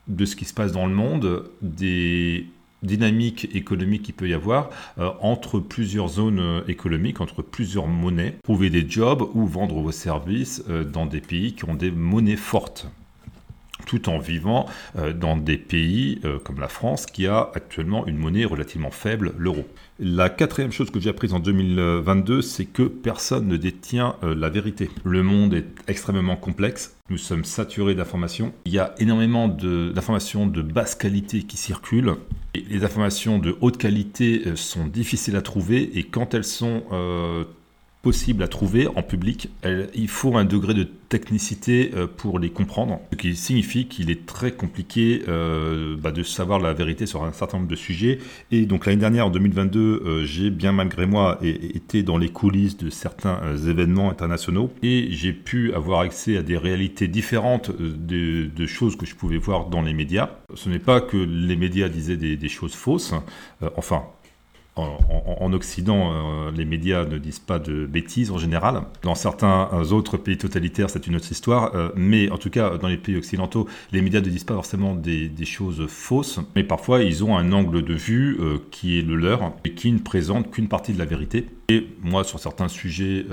de 0.07 0.25
ce 0.25 0.35
qui 0.35 0.45
se 0.45 0.53
passe 0.53 0.71
dans 0.71 0.85
le 0.85 0.93
monde, 0.93 1.49
des 1.61 2.47
dynamique 2.83 3.49
économique 3.55 4.03
qu'il 4.03 4.13
peut 4.13 4.29
y 4.29 4.33
avoir 4.35 4.69
euh, 4.99 5.09
entre 5.19 5.59
plusieurs 5.59 6.07
zones 6.07 6.61
économiques, 6.67 7.19
entre 7.19 7.41
plusieurs 7.41 7.88
monnaies, 7.88 8.35
trouver 8.43 8.69
des 8.69 8.88
jobs 8.88 9.27
ou 9.33 9.47
vendre 9.47 9.79
vos 9.79 9.91
services 9.91 10.63
dans 10.93 11.07
des 11.07 11.21
pays 11.21 11.53
qui 11.53 11.65
ont 11.65 11.73
des 11.73 11.89
monnaies 11.89 12.35
fortes 12.35 12.88
tout 13.85 14.09
en 14.09 14.19
vivant 14.19 14.65
dans 15.15 15.37
des 15.37 15.57
pays 15.57 16.21
comme 16.43 16.59
la 16.59 16.67
France 16.67 17.05
qui 17.05 17.27
a 17.27 17.51
actuellement 17.53 18.05
une 18.07 18.17
monnaie 18.17 18.45
relativement 18.45 18.91
faible, 18.91 19.33
l'euro. 19.37 19.65
La 19.99 20.29
quatrième 20.29 20.71
chose 20.71 20.91
que 20.91 20.99
j'ai 20.99 21.09
apprise 21.09 21.33
en 21.33 21.39
2022, 21.39 22.41
c'est 22.41 22.65
que 22.65 22.83
personne 22.83 23.47
ne 23.47 23.57
détient 23.57 24.15
la 24.21 24.49
vérité. 24.49 24.89
Le 25.03 25.23
monde 25.23 25.53
est 25.53 25.67
extrêmement 25.87 26.35
complexe, 26.35 26.95
nous 27.09 27.17
sommes 27.17 27.45
saturés 27.45 27.95
d'informations, 27.95 28.53
il 28.65 28.73
y 28.73 28.79
a 28.79 28.95
énormément 28.99 29.47
d'informations 29.47 30.47
de, 30.47 30.61
basse 30.61 30.95
qualité 30.95 31.43
qui 31.43 31.57
circulent, 31.57 32.15
les 32.55 32.83
informations 32.83 33.37
de 33.37 33.55
haute 33.61 33.77
qualité 33.77 34.43
euh, 34.45 34.55
sont 34.55 34.87
difficiles 34.87 35.35
à 35.35 35.41
trouver 35.41 35.97
et 35.97 36.03
quand 36.03 36.33
elles 36.33 36.43
sont 36.43 36.83
euh, 36.91 37.43
possibles 38.05 38.43
à 38.43 38.47
trouver 38.47 38.85
en 38.85 39.01
public, 39.01 39.49
il 39.95 40.07
faut 40.07 40.37
un 40.37 40.45
degré 40.45 40.75
de 40.75 40.83
technicité 40.83 41.89
euh, 41.95 42.05
pour 42.05 42.37
les 42.37 42.51
comprendre, 42.51 42.99
ce 43.11 43.17
qui 43.17 43.35
signifie 43.35 43.87
qu'il 43.87 44.11
est 44.11 44.27
très 44.27 44.51
compliqué 44.51 45.23
bah, 45.25 46.11
de 46.11 46.21
savoir 46.21 46.59
la 46.59 46.73
vérité 46.73 47.07
sur 47.07 47.23
un 47.23 47.31
certain 47.31 47.57
nombre 47.57 47.69
de 47.69 47.75
sujets. 47.75 48.19
Et 48.51 48.67
donc 48.67 48.85
l'année 48.85 48.99
dernière, 48.99 49.25
en 49.25 49.29
2022, 49.31 50.23
j'ai 50.23 50.51
bien 50.51 50.71
malgré 50.71 51.07
moi 51.07 51.39
été 51.41 52.03
dans 52.03 52.19
les 52.19 52.29
coulisses 52.29 52.77
de 52.77 52.91
certains 52.91 53.39
événements 53.57 54.11
internationaux 54.11 54.71
et 54.83 55.07
j'ai 55.09 55.33
pu 55.33 55.73
avoir 55.73 56.01
accès 56.01 56.37
à 56.37 56.43
des 56.43 56.57
réalités 56.57 57.07
différentes 57.07 57.71
de, 57.75 58.65
choses 58.67 58.95
que 58.97 59.07
je 59.07 59.15
pouvais 59.15 59.37
voir 59.37 59.65
dans 59.65 59.81
les 59.81 59.93
médias. 59.95 60.29
Ce 60.53 60.69
n'est 60.69 60.79
pas 60.79 61.01
que 61.01 61.17
les 61.17 61.55
médias 61.55 61.89
disaient 61.89 62.17
des 62.17 62.49
choses 62.49 62.75
fausses, 62.75 63.15
enfin 63.77 64.03
en, 64.75 65.53
Occident, 65.53 66.11
euh, 66.11 66.51
les 66.51 66.65
médias 66.65 67.05
ne 67.05 67.17
disent 67.17 67.39
pas 67.39 67.59
de 67.59 67.85
bêtises 67.85 68.31
en 68.31 68.38
général. 68.38 68.81
Dans 69.03 69.15
certains 69.15 69.69
autres 69.91 70.17
pays 70.17 70.38
totalitaires, 70.38 70.89
c'est 70.89 71.07
une 71.07 71.15
autre 71.15 71.31
histoire. 71.31 71.73
Euh, 71.75 71.89
mais 71.95 72.29
en 72.29 72.38
tout 72.38 72.49
cas, 72.49 72.77
dans 72.77 72.88
les 72.88 72.97
pays 72.97 73.15
occidentaux, 73.15 73.67
les 73.91 74.01
médias 74.01 74.19
ne 74.19 74.25
disent 74.25 74.43
pas 74.43 74.55
forcément 74.55 74.95
des, 74.95 75.31
choses 75.45 75.85
fausses. 75.88 76.39
Mais 76.55 76.63
parfois, 76.63 77.03
ils 77.03 77.23
ont 77.23 77.38
un 77.38 77.51
angle 77.51 77.83
de 77.83 77.93
vue 77.93 78.38
euh, 78.39 78.57
qui 78.71 78.99
est 78.99 79.01
le 79.01 79.15
leur 79.15 79.53
et 79.63 79.73
qui 79.73 79.91
ne 79.91 79.99
présente 79.99 80.51
qu'une 80.51 80.67
partie 80.67 80.91
de 80.91 80.99
la 80.99 81.05
vérité. 81.05 81.47
Et 81.67 81.88
moi, 82.01 82.23
sur 82.23 82.39
certains 82.39 82.67
sujets 82.67 83.25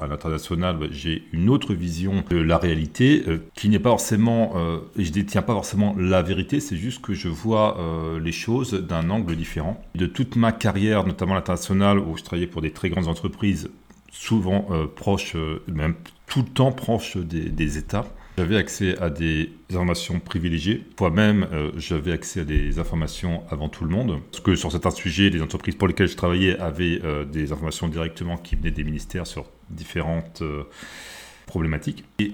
à 0.00 0.06
l'international, 0.06 0.78
bah, 0.78 0.86
j'ai 0.90 1.24
une 1.32 1.50
autre 1.50 1.74
vision 1.74 2.24
de 2.30 2.38
la 2.38 2.56
réalité 2.56 3.22
qui 3.54 3.68
n'est 3.68 3.78
pas 3.78 3.90
forcément, 3.90 4.54
et 4.96 5.04
je 5.04 5.12
détiens 5.12 5.42
pas 5.42 5.52
forcément 5.52 5.94
la 5.98 6.22
vérité, 6.22 6.60
c'est 6.60 6.76
juste 6.76 7.02
que 7.02 7.12
je 7.12 7.28
vois 7.28 7.76
les 8.22 8.32
choses 8.32 8.72
d'un 8.72 9.10
angle 9.10 9.36
différent. 9.36 9.82
De 9.94 10.06
toute 10.06 10.36
ma 10.36 10.52
carrière, 10.52 11.06
notamment 11.06 11.32
à 11.32 11.36
l'international, 11.36 11.98
où 11.98 12.16
je 12.16 12.22
travaillais 12.22 12.46
pour 12.46 12.62
des 12.62 12.70
très 12.70 12.88
grandes 12.88 13.08
entreprises, 13.08 13.70
souvent 14.10 14.66
euh, 14.70 14.86
proches, 14.86 15.36
euh, 15.36 15.62
même 15.68 15.94
tout 16.26 16.42
le 16.42 16.48
temps 16.48 16.72
proches 16.72 17.16
des, 17.16 17.78
États, 17.78 18.06
j'avais 18.40 18.56
accès 18.56 18.96
à 18.98 19.10
des 19.10 19.52
informations 19.70 20.18
privilégiées. 20.18 20.82
Moi-même, 20.98 21.46
euh, 21.52 21.72
j'avais 21.76 22.12
accès 22.12 22.40
à 22.40 22.44
des 22.44 22.78
informations 22.78 23.42
avant 23.50 23.68
tout 23.68 23.84
le 23.84 23.90
monde. 23.90 24.18
Parce 24.30 24.42
que 24.42 24.54
sur 24.54 24.72
certains 24.72 24.92
sujets, 24.92 25.28
les 25.28 25.42
entreprises 25.42 25.74
pour 25.74 25.86
lesquelles 25.86 26.08
je 26.08 26.16
travaillais 26.16 26.58
avaient 26.58 27.02
des 27.30 27.52
informations 27.52 27.86
directement 27.88 28.38
qui 28.38 28.56
venaient 28.56 28.70
des 28.70 28.84
ministères 28.84 29.26
sur 29.26 29.44
différentes 29.68 30.42
problématiques. 31.44 32.04
Et 32.18 32.32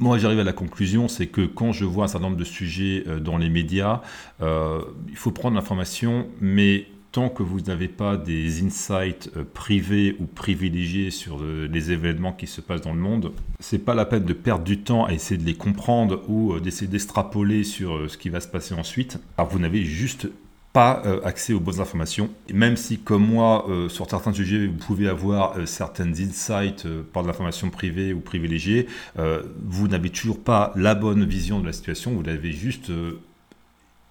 moi, 0.00 0.18
j'arrive 0.18 0.40
à 0.40 0.44
la 0.44 0.52
conclusion, 0.52 1.06
c'est 1.06 1.28
que 1.28 1.42
quand 1.42 1.70
je 1.70 1.84
vois 1.84 2.06
un 2.06 2.08
certain 2.08 2.26
nombre 2.26 2.36
de 2.36 2.44
sujets 2.44 3.04
dans 3.20 3.38
les 3.38 3.48
médias, 3.48 4.02
il 4.40 5.16
faut 5.16 5.30
prendre 5.30 5.54
l'information, 5.54 6.26
mais 6.40 6.86
tant 7.16 7.30
que 7.30 7.42
vous 7.42 7.62
n'avez 7.62 7.88
pas 7.88 8.18
des 8.18 8.62
insights 8.62 9.30
euh, 9.38 9.44
privés 9.54 10.16
ou 10.20 10.26
privilégiés 10.26 11.10
sur 11.10 11.38
euh, 11.40 11.66
les 11.72 11.90
événements 11.90 12.34
qui 12.34 12.46
se 12.46 12.60
passent 12.60 12.82
dans 12.82 12.92
le 12.92 13.00
monde, 13.00 13.32
c'est 13.58 13.78
pas 13.78 13.94
la 13.94 14.04
peine 14.04 14.24
de 14.24 14.34
perdre 14.34 14.64
du 14.64 14.80
temps 14.80 15.06
à 15.06 15.14
essayer 15.14 15.40
de 15.40 15.46
les 15.46 15.54
comprendre 15.54 16.20
ou 16.28 16.52
euh, 16.52 16.60
d'essayer 16.60 16.88
d'extrapoler 16.88 17.64
sur 17.64 18.10
ce 18.10 18.18
qui 18.18 18.28
va 18.28 18.40
se 18.40 18.48
passer 18.48 18.74
ensuite. 18.74 19.18
Alors 19.38 19.50
vous 19.50 19.58
n'avez 19.58 19.82
juste 19.82 20.28
pas 20.74 21.02
accès 21.24 21.54
aux 21.54 21.60
bonnes 21.60 21.80
informations. 21.80 22.28
même 22.52 22.76
si, 22.76 22.98
comme 22.98 23.26
moi, 23.26 23.66
sur 23.88 24.10
certains 24.10 24.34
sujets, 24.34 24.66
vous 24.66 24.76
pouvez 24.76 25.08
avoir 25.08 25.56
certaines 25.66 26.12
insights 26.20 26.86
par 27.14 27.22
de 27.22 27.28
l'information 27.28 27.70
privée 27.70 28.12
ou 28.12 28.20
privilégiée, 28.20 28.86
vous 29.16 29.88
n'avez 29.88 30.10
toujours 30.10 30.38
pas 30.38 30.74
la 30.76 30.94
bonne 30.94 31.24
vision 31.24 31.60
de 31.60 31.66
la 31.66 31.72
situation, 31.72 32.12
vous 32.12 32.22
l'avez 32.22 32.52
juste 32.52 32.92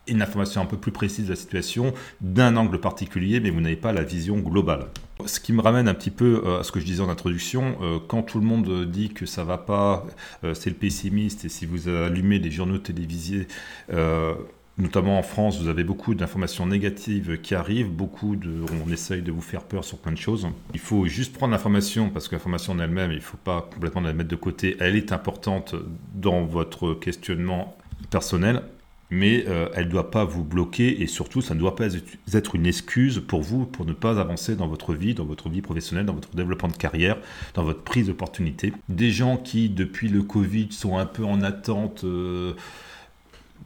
une 0.07 0.21
information 0.21 0.61
un 0.61 0.65
peu 0.65 0.77
plus 0.77 0.91
précise 0.91 1.25
de 1.25 1.31
la 1.31 1.35
situation 1.35 1.93
d'un 2.21 2.55
angle 2.57 2.79
particulier, 2.79 3.39
mais 3.39 3.49
vous 3.49 3.61
n'avez 3.61 3.75
pas 3.75 3.93
la 3.93 4.03
vision 4.03 4.37
globale. 4.37 4.87
Ce 5.25 5.39
qui 5.39 5.53
me 5.53 5.61
ramène 5.61 5.87
un 5.87 5.93
petit 5.93 6.11
peu 6.11 6.43
euh, 6.45 6.59
à 6.59 6.63
ce 6.63 6.71
que 6.71 6.79
je 6.79 6.85
disais 6.85 7.01
en 7.01 7.09
introduction, 7.09 7.77
euh, 7.81 7.99
quand 8.05 8.21
tout 8.21 8.39
le 8.39 8.45
monde 8.45 8.85
dit 8.85 9.09
que 9.09 9.25
ça 9.25 9.43
va 9.43 9.57
pas, 9.57 10.05
euh, 10.43 10.53
c'est 10.53 10.69
le 10.69 10.75
pessimiste, 10.75 11.45
et 11.45 11.49
si 11.49 11.65
vous 11.65 11.87
allumez 11.87 12.39
les 12.39 12.51
journaux 12.51 12.77
télévisés, 12.77 13.47
notamment 14.77 15.17
en 15.17 15.23
France, 15.23 15.61
vous 15.61 15.69
avez 15.69 15.85
beaucoup 15.85 16.15
d'informations 16.15 16.65
négatives 16.65 17.39
qui 17.41 17.55
arrivent, 17.55 17.89
beaucoup 17.89 18.35
de, 18.35 18.65
on 18.85 18.91
essaye 18.91 19.21
de 19.21 19.31
vous 19.31 19.41
faire 19.41 19.63
peur 19.63 19.85
sur 19.85 19.97
plein 19.99 20.11
de 20.11 20.17
choses. 20.17 20.49
Il 20.73 20.81
faut 20.81 21.05
juste 21.05 21.33
prendre 21.33 21.53
l'information, 21.53 22.09
parce 22.09 22.27
que 22.27 22.35
l'information 22.35 22.73
en 22.73 22.79
elle-même, 22.79 23.11
il 23.11 23.17
ne 23.17 23.21
faut 23.21 23.37
pas 23.37 23.69
complètement 23.73 24.01
la 24.01 24.11
mettre 24.11 24.29
de 24.29 24.35
côté, 24.35 24.75
elle 24.81 24.97
est 24.97 25.13
importante 25.13 25.75
dans 26.13 26.43
votre 26.43 26.93
questionnement 26.93 27.77
personnel, 28.09 28.63
mais 29.09 29.45
euh, 29.47 29.69
elle 29.75 29.85
ne 29.85 29.91
doit 29.91 30.11
pas 30.11 30.25
vous 30.25 30.43
bloquer 30.43 31.01
et 31.01 31.07
surtout 31.07 31.41
ça 31.41 31.53
ne 31.53 31.59
doit 31.59 31.75
pas 31.75 31.87
être 32.33 32.55
une 32.55 32.65
excuse 32.65 33.21
pour 33.25 33.41
vous 33.41 33.65
pour 33.65 33.85
ne 33.85 33.93
pas 33.93 34.19
avancer 34.19 34.55
dans 34.55 34.67
votre 34.67 34.93
vie, 34.93 35.13
dans 35.13 35.25
votre 35.25 35.49
vie 35.49 35.61
professionnelle, 35.61 36.05
dans 36.05 36.13
votre 36.13 36.35
développement 36.35 36.69
de 36.69 36.77
carrière, 36.77 37.17
dans 37.53 37.63
votre 37.63 37.81
prise 37.81 38.07
d'opportunité. 38.07 38.73
Des 38.89 39.11
gens 39.11 39.37
qui 39.37 39.69
depuis 39.69 40.09
le 40.09 40.23
Covid 40.23 40.67
sont 40.71 40.97
un 40.97 41.05
peu 41.05 41.23
en 41.23 41.41
attente 41.41 42.03
euh, 42.03 42.53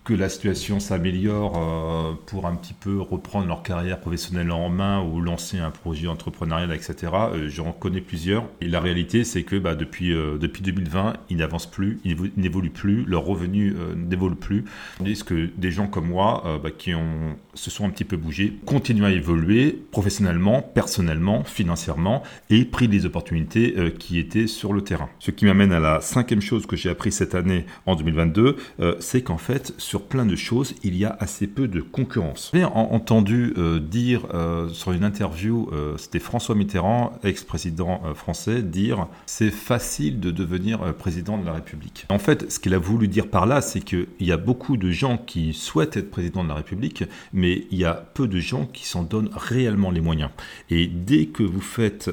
que 0.04 0.14
la 0.14 0.30
situation 0.30 0.80
s'améliore 0.80 1.54
euh, 1.58 2.14
pour 2.26 2.48
un 2.48 2.56
petit 2.56 2.74
peu 2.74 3.00
reprendre 3.00 3.48
leur 3.48 3.64
carrière 3.64 4.00
professionnelle 4.00 4.52
en 4.52 4.70
main 4.70 5.04
ou 5.04 5.22
lancer 5.22 5.60
un 5.60 5.72
projet 5.72 6.08
entrepreneurial, 6.08 6.72
etc. 6.72 6.96
Euh, 7.14 7.50
J'en 7.50 7.72
connais 7.72 8.02
plusieurs. 8.02 8.46
Et 8.62 8.68
la 8.68 8.80
réalité, 8.80 9.24
c'est 9.24 9.44
que 9.44 9.56
bah, 9.58 9.76
depuis, 9.76 10.14
euh, 10.14 10.38
depuis 10.38 10.64
2020, 10.64 11.14
ils 11.30 11.38
n'avancent 11.38 11.70
plus, 11.70 12.00
ils 12.04 12.16
n'évoluent 12.38 12.70
plus, 12.70 13.04
leurs 13.06 13.26
revenus 13.26 13.76
n'évoluent 13.96 14.36
plus. 14.36 14.66
Tandis 14.98 15.24
que 15.24 15.50
des 15.58 15.72
gens 15.72 15.88
comme 15.88 16.08
moi, 16.08 16.60
bah, 16.64 16.72
qui 16.72 16.94
ont, 16.96 17.38
se 17.54 17.70
sont 17.70 17.86
un 17.86 17.90
petit 17.90 18.06
peu 18.06 18.18
bougés, 18.18 18.58
continuent 18.66 19.06
à 19.06 19.12
évoluer 19.12 19.78
professionnellement, 19.92 20.62
personnellement, 20.62 21.44
financièrement 21.44 22.24
et 22.50 22.66
pris 22.66 22.88
des 22.88 23.06
opportunités 23.06 23.76
qui 23.98 24.20
étaient 24.20 24.48
sur 24.48 24.74
le 24.74 24.82
terrain. 24.82 25.10
Ce 25.20 25.32
qui 25.32 25.46
m'amène 25.46 25.72
à 25.72 25.80
la 25.80 26.02
cinquième 26.02 26.42
chose 26.42 26.66
que 26.66 26.76
j'ai 26.76 26.90
appris 26.90 27.12
cette 27.12 27.36
année 27.36 27.66
en 27.86 27.96
2022, 27.96 28.58
c'est 29.00 29.22
qu'en 29.22 29.38
fait, 29.38 29.74
sur 29.90 30.04
plein 30.04 30.28
de 30.28 30.36
choses, 30.36 30.76
il 30.84 30.96
y 30.96 31.04
a 31.04 31.18
assez 31.20 31.48
peu 31.48 31.68
de 31.68 31.82
concurrence. 31.82 32.52
J'ai 32.54 32.64
entendu 32.64 33.56
euh, 33.58 33.80
dire 33.80 34.28
euh, 34.36 34.70
sur 34.70 34.92
une 34.92 35.04
interview, 35.04 35.68
euh, 35.74 35.98
c'était 35.98 36.20
François 36.20 36.54
Mitterrand, 36.54 37.14
ex-président 37.24 38.00
français, 38.14 38.62
dire 38.62 39.08
c'est 39.26 39.50
facile 39.50 40.20
de 40.20 40.30
devenir 40.30 40.94
président 40.94 41.40
de 41.40 41.46
la 41.48 41.54
République. 41.54 42.06
En 42.10 42.20
fait, 42.20 42.52
ce 42.52 42.60
qu'il 42.60 42.76
a 42.76 42.78
voulu 42.78 43.08
dire 43.08 43.32
par 43.32 43.48
là, 43.48 43.62
c'est 43.62 43.80
qu'il 43.80 44.06
y 44.20 44.32
a 44.32 44.38
beaucoup 44.38 44.78
de 44.78 44.92
gens 44.92 45.18
qui 45.18 45.54
souhaitent 45.54 45.98
être 45.98 46.12
président 46.12 46.44
de 46.44 46.50
la 46.50 46.56
République, 46.56 47.06
mais 47.34 47.66
il 47.72 47.80
y 47.80 47.86
a 47.86 47.96
peu 47.96 48.28
de 48.28 48.40
gens 48.40 48.68
qui 48.68 48.88
s'en 48.88 49.02
donnent 49.02 49.32
réellement 49.34 49.90
les 49.90 50.02
moyens. 50.02 50.30
Et 50.70 50.86
dès 50.86 51.26
que 51.26 51.42
vous 51.42 51.62
faites 51.62 52.12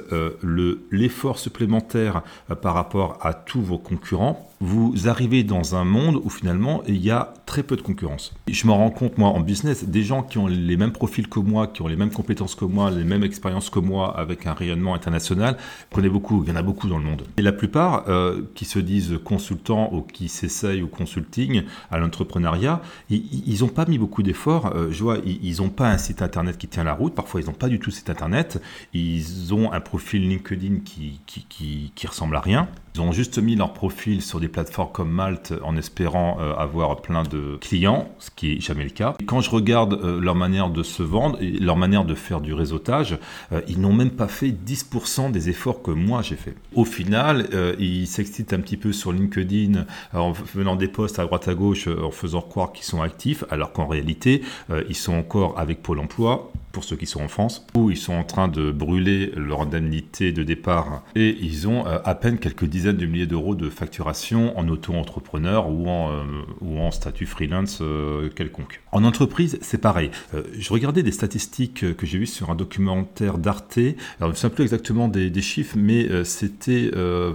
l'effort 0.91 1.39
supplémentaire 1.39 2.23
par 2.63 2.73
rapport 2.73 3.19
à 3.21 3.35
tous 3.35 3.61
vos 3.61 3.77
concurrents, 3.77 4.51
vous 4.61 5.09
arrivez 5.09 5.45
dans 5.45 5.75
un 5.75 5.85
monde 5.85 6.21
où 6.25 6.31
finalement 6.31 6.83
il 6.87 6.97
y 6.97 7.11
a 7.11 7.35
très 7.47 7.63
peu 7.63 7.77
de 7.77 7.83
concurrence. 7.83 8.35
Je 8.49 8.67
me 8.67 8.73
rends 8.73 8.91
compte, 8.91 9.19
moi, 9.19 9.29
en 9.29 9.41
business, 9.41 9.85
des 9.85 10.03
gens 10.03 10.23
qui 10.23 10.39
ont 10.39 10.47
les 10.47 10.77
mêmes 10.77 10.93
profils 10.93 11.29
que 11.29 11.39
moi, 11.39 11.67
qui 11.69 11.83
ont 11.83 11.87
les 11.87 11.97
mêmes 11.97 12.11
compétences 12.11 12.55
que 12.55 12.65
moi, 12.65 12.91
les 12.91 13.05
mêmes 13.05 13.23
expériences 13.23 13.71
que 13.71 13.79
moi, 13.79 14.19
avec 14.19 14.47
un 14.47 14.53
rayonnement 14.53 14.95
international, 14.95 15.57
connais 15.93 16.09
beaucoup, 16.09 16.43
il 16.43 16.49
y 16.49 16.53
en 16.53 16.57
a 16.57 16.63
beaucoup 16.63 16.89
dans 16.89 16.99
le 16.99 17.05
monde. 17.05 17.23
Et 17.37 17.43
la 17.43 17.53
plupart 17.53 18.05
euh, 18.09 18.43
qui 18.55 18.65
se 18.65 18.79
disent 18.79 19.19
consultants 19.25 19.91
ou 19.93 20.03
qui 20.03 20.29
s'essayent 20.29 20.83
au 20.83 20.89
consulting, 20.89 21.63
à 21.91 21.99
l'entrepreneuriat, 21.99 22.83
ils 23.11 23.61
n'ont 23.61 23.69
pas 23.69 23.87
mis 23.87 23.99
beaucoup 23.99 24.23
d'efforts. 24.23 24.73
Euh, 24.75 24.89
je 24.91 25.03
vois, 25.03 25.19
ils 25.25 25.59
n'ont 25.59 25.71
pas 25.71 25.91
un 25.91 25.99
site 25.99 26.23
internet 26.23 26.59
qui 26.59 26.69
tient 26.69 26.85
la 26.85 26.95
route, 26.95 27.15
parfois 27.15 27.41
ils 27.41 27.47
n'ont 27.47 27.53
pas 27.53 27.69
du 27.69 27.79
tout 27.79 27.91
site 27.91 28.11
internet, 28.11 28.61
ils 28.93 29.55
ont 29.55 29.73
un 29.73 29.81
profil 29.81 30.29
LinkedIn 30.29 30.79
qui 30.85 32.07
ressemble 32.07 32.37
à 32.37 32.41
rien. 32.41 32.69
Ils 32.97 33.03
ont 33.03 33.13
juste 33.13 33.39
mis 33.39 33.57
leur 33.57 33.75
profil 33.75 34.23
sur 34.23 34.41
des 34.41 34.46
des 34.47 34.53
plateformes 34.53 34.93
comme 34.93 35.11
Malte 35.11 35.53
en 35.65 35.77
espérant 35.77 36.39
avoir 36.57 37.03
plein 37.03 37.25
de 37.25 37.59
clients, 37.61 38.09
ce 38.19 38.31
qui 38.31 38.53
est 38.53 38.61
jamais 38.61 38.85
le 38.85 38.91
cas. 38.91 39.15
Quand 39.27 39.41
je 39.41 39.51
regarde 39.51 40.01
leur 40.21 40.37
manière 40.37 40.71
de 40.71 40.83
se 40.83 41.03
vendre 41.03 41.37
et 41.41 41.51
leur 41.51 41.77
manière 41.77 42.05
de 42.05 42.15
faire 42.15 42.41
du 42.41 42.55
réseautage, 42.55 43.19
ils 43.67 43.81
n'ont 43.81 43.93
même 43.93 44.11
pas 44.11 44.29
fait 44.29 44.51
10% 44.51 45.33
des 45.33 45.49
efforts 45.49 45.83
que 45.83 45.91
moi 45.91 46.23
j'ai 46.23 46.37
fait. 46.37 46.55
Au 46.75 46.85
final, 46.85 47.49
ils 47.79 48.07
s'excitent 48.07 48.53
un 48.53 48.61
petit 48.61 48.77
peu 48.77 48.93
sur 48.93 49.13
LinkedIn 49.13 49.85
en 50.13 50.33
venant 50.33 50.77
des 50.77 50.89
posts 50.89 51.19
à 51.19 51.25
droite 51.25 51.49
à 51.49 51.55
gauche 51.55 51.89
en 51.89 52.11
faisant 52.13 52.41
croire 52.41 52.73
qu'ils 52.73 52.85
sont 52.85 53.03
actifs, 53.03 53.45
alors 53.51 53.73
qu'en 53.73 53.89
réalité, 53.89 54.43
ils 54.89 54.95
sont 54.95 55.15
encore 55.15 55.59
avec 55.59 55.83
Pôle 55.83 55.99
Emploi 55.99 56.53
pour 56.77 56.85
ceux 56.85 56.97
qui 56.97 57.07
sont 57.07 57.23
en 57.23 57.29
France, 57.29 57.65
où 57.75 57.91
ils 57.91 57.97
sont 57.97 58.13
en 58.13 58.23
train 58.23 58.49
de 58.49 58.71
brûler 58.71 59.33
leur 59.35 59.63
indemnité 59.63 60.31
de 60.31 60.43
départ 60.43 61.05
et 61.15 61.35
ils 61.41 61.67
ont 61.67 61.87
euh, 61.87 62.01
à 62.05 62.15
peine 62.15 62.37
quelques 62.37 62.67
dizaines 62.67 62.99
de 62.99 63.07
milliers 63.07 63.27
d'euros 63.27 63.55
de 63.55 63.71
facturation 63.71 64.59
en 64.59 64.69
auto-entrepreneur 64.69 65.71
ou, 65.71 65.89
en, 65.89 66.13
euh, 66.13 66.25
ou 66.61 66.79
en 66.79 66.91
statut 66.91 67.25
freelance 67.25 67.79
euh, 67.81 68.29
quelconque. 68.29 68.83
En 68.93 69.05
entreprise, 69.05 69.59
c'est 69.63 69.81
pareil. 69.81 70.11
je 70.59 70.71
regardais 70.71 71.03
des 71.03 71.13
statistiques 71.13 71.97
que 71.97 72.07
j'ai 72.07 72.19
vues 72.19 72.27
sur 72.27 72.51
un 72.51 72.55
documentaire 72.55 73.39
d'Arte. 73.39 73.79
Alors, 73.79 73.95
je 74.21 74.27
ne 74.29 74.35
sais 74.35 74.51
plus 74.51 74.63
exactement 74.63 75.09
des, 75.09 75.31
des 75.31 75.43
chiffres, 75.43 75.77
mais 75.79 76.25
c'était 76.25 76.91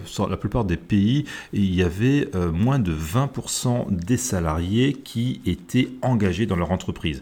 sur 0.06 0.28
la 0.28 0.38
plupart 0.38 0.66
des 0.66 0.78
pays, 0.78 1.26
il 1.54 1.74
y 1.76 1.84
avait 1.84 2.30
moins 2.52 2.80
de 2.80 2.92
20% 2.92 3.92
des 3.92 4.18
salariés 4.18 4.94
qui 4.94 5.42
étaient 5.46 5.90
engagés 6.02 6.48
dans 6.48 6.56
leur 6.56 6.72
entreprise. 6.72 7.22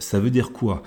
ça 0.00 0.20
veut 0.20 0.30
dire 0.30 0.52
quoi? 0.52 0.82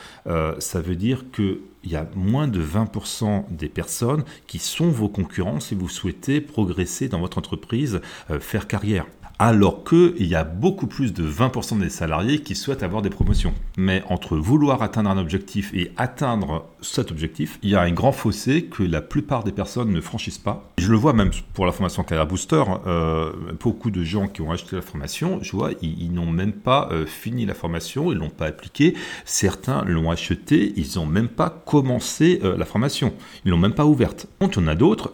Ça 0.72 0.80
veut 0.80 0.96
dire 0.96 1.26
qu'il 1.36 1.60
y 1.84 1.98
a 1.98 2.08
moins 2.16 2.48
de 2.48 2.64
20% 2.64 3.44
des 3.50 3.68
personnes 3.68 4.24
qui 4.48 4.58
sont 4.58 4.88
vos 4.88 5.10
concurrents 5.10 5.60
si 5.60 5.76
vous 5.76 5.90
souhaitez 5.90 6.40
progresser 6.40 7.10
dans 7.10 7.20
votre 7.20 7.38
entreprise, 7.38 8.00
euh, 8.30 8.40
faire 8.40 8.68
carrière 8.68 9.06
alors 9.42 9.84
qu'il 9.84 10.28
y 10.28 10.36
a 10.36 10.44
beaucoup 10.44 10.86
plus 10.86 11.14
de 11.14 11.28
20% 11.28 11.80
des 11.80 11.90
salariés 11.90 12.42
qui 12.42 12.54
souhaitent 12.54 12.84
avoir 12.84 13.02
des 13.02 13.10
promotions. 13.10 13.56
Mais 13.76 14.04
entre 14.08 14.38
vouloir 14.38 14.84
atteindre 14.84 15.10
un 15.10 15.18
objectif 15.18 15.74
et 15.74 15.92
atteindre 15.98 16.68
cet 16.80 17.10
objectif, 17.10 17.58
il 17.64 17.72
y 17.72 17.76
a 17.76 17.82
un 17.82 17.92
grand 17.92 18.12
fossé 18.12 18.66
que 18.66 18.84
la 18.84 19.02
plupart 19.02 19.44
des 19.44 19.52
personnes 19.52 19.90
ne 19.90 20.00
franchissent 20.00 20.38
pas. 20.38 20.70
Je 20.78 20.92
le 20.92 20.96
vois 20.96 21.14
même 21.14 21.32
pour 21.56 21.66
la 21.66 21.72
formation 21.72 22.04
Carrière 22.04 22.28
Booster, 22.28 22.64
euh, 22.86 23.32
beaucoup 23.60 23.90
de 23.90 24.04
gens 24.04 24.28
qui 24.28 24.44
ont 24.44 24.52
acheté 24.52 24.76
la 24.76 24.84
formation, 24.84 25.40
je 25.42 25.54
vois, 25.54 25.72
ils, 25.82 26.12
n'ont 26.14 26.30
même 26.30 26.54
pas 26.54 26.90
euh, 26.92 27.08
fini 27.08 27.48
la 27.48 27.56
formation, 27.56 28.12
ils 28.12 28.20
l'ont 28.20 28.30
pas 28.30 28.46
appliquée. 28.46 28.94
Certains 29.26 29.84
l'ont 29.86 30.12
acheté, 30.12 30.72
ils 30.76 30.98
n'ont 30.98 31.08
même 31.08 31.30
pas 31.30 31.50
commencé 31.50 32.42
euh, 32.44 32.58
la 32.58 32.66
formation, 32.66 33.12
ils 33.46 33.50
l'ont 33.50 33.58
même 33.58 33.74
pas 33.74 33.86
ouverte. 33.86 34.28
Y 34.40 34.60
en 34.60 34.68
a 34.68 34.76
d'autres. 34.76 35.12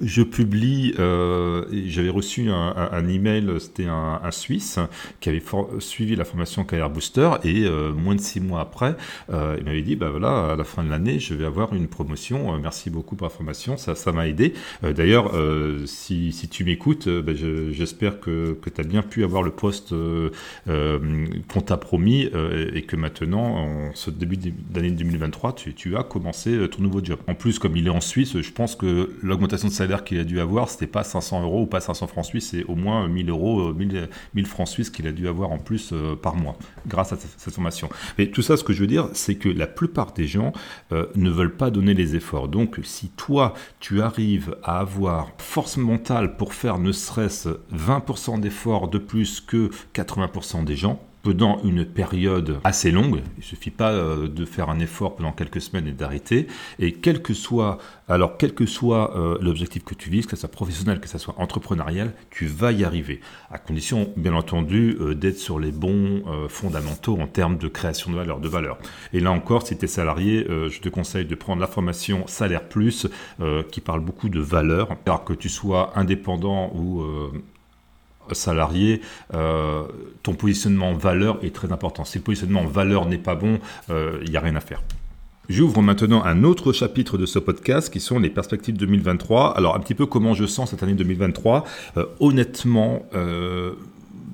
je 0.00 0.22
publie. 0.24 0.94
J'avais 1.86 2.10
reçu 2.10 2.50
un, 2.50 2.74
un, 2.76 2.88
un 2.90 3.08
email, 3.08 3.19
c'était 3.58 3.86
un, 3.86 4.20
Suisse 4.30 4.78
qui 5.20 5.28
avait 5.28 5.42
suivi 5.80 6.14
la 6.14 6.24
formation 6.24 6.64
Carrière 6.64 6.90
Booster 6.90 7.30
et 7.42 7.64
euh, 7.64 7.92
moins 7.92 8.14
de 8.14 8.20
six 8.20 8.40
mois 8.40 8.60
après, 8.60 8.96
euh, 9.32 9.56
il 9.58 9.64
m'avait 9.64 9.82
dit 9.82 9.96
bah 9.96 10.08
voilà, 10.10 10.52
à 10.52 10.56
la 10.56 10.64
fin 10.64 10.84
de 10.84 10.90
l'année, 10.90 11.18
je 11.18 11.34
vais 11.34 11.44
avoir 11.44 11.74
une 11.74 11.88
promotion. 11.88 12.54
Euh, 12.54 12.58
merci 12.60 12.90
beaucoup 12.90 13.16
pour 13.16 13.26
la 13.26 13.32
formation, 13.32 13.76
ça, 13.76 13.94
ça 13.94 14.12
m'a 14.12 14.28
aidé. 14.28 14.54
D'ailleurs, 14.82 15.32
si, 15.86 16.32
si, 16.32 16.48
tu 16.48 16.64
m'écoutes, 16.64 17.08
bah, 17.08 17.32
j'espère 17.34 18.20
que, 18.20 18.56
que 18.60 18.70
tu 18.70 18.80
as 18.80 18.84
bien 18.84 19.02
pu 19.02 19.24
avoir 19.24 19.42
le 19.42 19.50
poste 19.50 19.94
qu'on 20.66 21.60
t'a 21.60 21.76
promis 21.76 22.30
et 22.74 22.82
que 22.82 22.96
maintenant, 22.96 23.56
en 23.56 23.94
ce 23.94 24.10
début 24.10 24.36
d'année 24.36 24.90
2023, 24.90 25.54
tu, 25.54 25.74
tu, 25.74 25.96
as 25.96 26.02
commencé 26.02 26.68
ton 26.70 26.82
nouveau 26.82 27.02
job. 27.02 27.18
En 27.26 27.34
plus, 27.34 27.58
comme 27.58 27.76
il 27.76 27.86
est 27.86 27.90
en 27.90 28.00
Suisse, 28.00 28.40
je 28.40 28.52
pense 28.52 28.76
que 28.76 29.10
l'augmentation 29.22 29.68
de 29.68 29.72
salaire 29.72 30.04
qu'il 30.04 30.18
a 30.18 30.24
dû 30.24 30.40
avoir, 30.40 30.68
c'était 30.68 30.86
pas 30.86 31.04
500 31.04 31.42
euros 31.42 31.62
ou 31.62 31.66
pas 31.66 31.80
500 31.80 32.06
francs 32.06 32.26
suisses, 32.26 32.50
c'est 32.50 32.64
au 32.64 32.74
moins 32.74 33.08
1000 33.10 33.30
euros, 33.30 33.72
1000, 33.72 34.08
1000 34.34 34.46
francs 34.46 34.68
suisses 34.68 34.90
qu'il 34.90 35.06
a 35.06 35.12
dû 35.12 35.28
avoir 35.28 35.50
en 35.50 35.58
plus 35.58 35.90
euh, 35.92 36.16
par 36.16 36.36
mois 36.36 36.56
grâce 36.86 37.12
à 37.12 37.16
cette 37.16 37.54
formation. 37.54 37.88
Mais 38.18 38.28
tout 38.30 38.42
ça, 38.42 38.56
ce 38.56 38.64
que 38.64 38.72
je 38.72 38.80
veux 38.80 38.86
dire, 38.86 39.08
c'est 39.12 39.36
que 39.36 39.48
la 39.48 39.66
plupart 39.66 40.12
des 40.12 40.26
gens 40.26 40.52
euh, 40.92 41.06
ne 41.14 41.30
veulent 41.30 41.56
pas 41.56 41.70
donner 41.70 41.94
les 41.94 42.16
efforts. 42.16 42.48
Donc, 42.48 42.78
si 42.82 43.08
toi, 43.10 43.54
tu 43.80 44.02
arrives 44.02 44.56
à 44.62 44.80
avoir 44.80 45.30
force 45.38 45.76
mentale 45.76 46.36
pour 46.36 46.54
faire 46.54 46.78
ne 46.78 46.92
serait-ce 46.92 47.60
20% 47.74 48.40
d'efforts 48.40 48.88
de 48.88 48.98
plus 48.98 49.40
que 49.40 49.70
80% 49.94 50.64
des 50.64 50.76
gens, 50.76 51.00
pendant 51.22 51.60
une 51.64 51.84
période 51.84 52.60
assez 52.64 52.90
longue. 52.90 53.20
Il 53.38 53.44
suffit 53.44 53.70
pas 53.70 53.90
euh, 53.92 54.28
de 54.28 54.44
faire 54.44 54.70
un 54.70 54.78
effort 54.78 55.16
pendant 55.16 55.32
quelques 55.32 55.60
semaines 55.60 55.86
et 55.86 55.92
d'arrêter. 55.92 56.46
Et 56.78 56.92
quel 56.92 57.22
que 57.22 57.34
soit, 57.34 57.78
alors 58.08 58.36
quel 58.38 58.54
que 58.54 58.66
soit 58.66 59.16
euh, 59.16 59.38
l'objectif 59.40 59.84
que 59.84 59.94
tu 59.94 60.10
vises, 60.10 60.26
que 60.26 60.36
ce 60.36 60.40
soit 60.40 60.50
professionnel, 60.50 61.00
que 61.00 61.08
ce 61.08 61.18
soit 61.18 61.34
entrepreneurial, 61.38 62.14
tu 62.30 62.46
vas 62.46 62.72
y 62.72 62.84
arriver. 62.84 63.20
À 63.50 63.58
condition, 63.58 64.12
bien 64.16 64.34
entendu, 64.34 64.96
euh, 65.00 65.14
d'être 65.14 65.38
sur 65.38 65.58
les 65.58 65.72
bons 65.72 66.22
fondamentaux 66.48 67.18
en 67.20 67.26
termes 67.26 67.58
de 67.58 67.68
création 67.68 68.10
de 68.10 68.16
valeur, 68.16 68.40
de 68.40 68.48
valeur. 68.48 68.78
Et 69.12 69.20
là 69.20 69.30
encore, 69.30 69.66
si 69.66 69.76
tu 69.76 69.84
es 69.84 69.88
salarié, 69.88 70.46
je 70.48 70.80
te 70.80 70.88
conseille 70.88 71.24
de 71.24 71.34
prendre 71.34 71.60
la 71.60 71.66
formation 71.66 72.26
Salaire 72.26 72.68
Plus, 72.68 73.08
qui 73.70 73.80
parle 73.80 74.00
beaucoup 74.00 74.28
de 74.28 74.40
valeur. 74.40 74.96
Alors 75.06 75.24
que 75.24 75.32
tu 75.32 75.48
sois 75.48 75.92
indépendant 75.96 76.72
ou 76.74 77.02
salarié, 78.34 79.00
euh, 79.34 79.82
ton 80.22 80.34
positionnement 80.34 80.94
valeur 80.94 81.38
est 81.42 81.54
très 81.54 81.72
important. 81.72 82.04
Si 82.04 82.18
le 82.18 82.24
positionnement 82.24 82.64
valeur 82.64 83.06
n'est 83.06 83.18
pas 83.18 83.34
bon, 83.34 83.58
il 83.88 83.94
euh, 83.94 84.24
n'y 84.28 84.36
a 84.36 84.40
rien 84.40 84.56
à 84.56 84.60
faire. 84.60 84.82
J'ouvre 85.48 85.82
maintenant 85.82 86.22
un 86.22 86.44
autre 86.44 86.72
chapitre 86.72 87.18
de 87.18 87.26
ce 87.26 87.40
podcast 87.40 87.92
qui 87.92 87.98
sont 87.98 88.20
les 88.20 88.30
perspectives 88.30 88.76
2023. 88.76 89.56
Alors 89.56 89.74
un 89.74 89.80
petit 89.80 89.94
peu 89.94 90.06
comment 90.06 90.32
je 90.32 90.46
sens 90.46 90.70
cette 90.70 90.84
année 90.84 90.94
2023. 90.94 91.64
Euh, 91.96 92.06
honnêtement, 92.20 93.02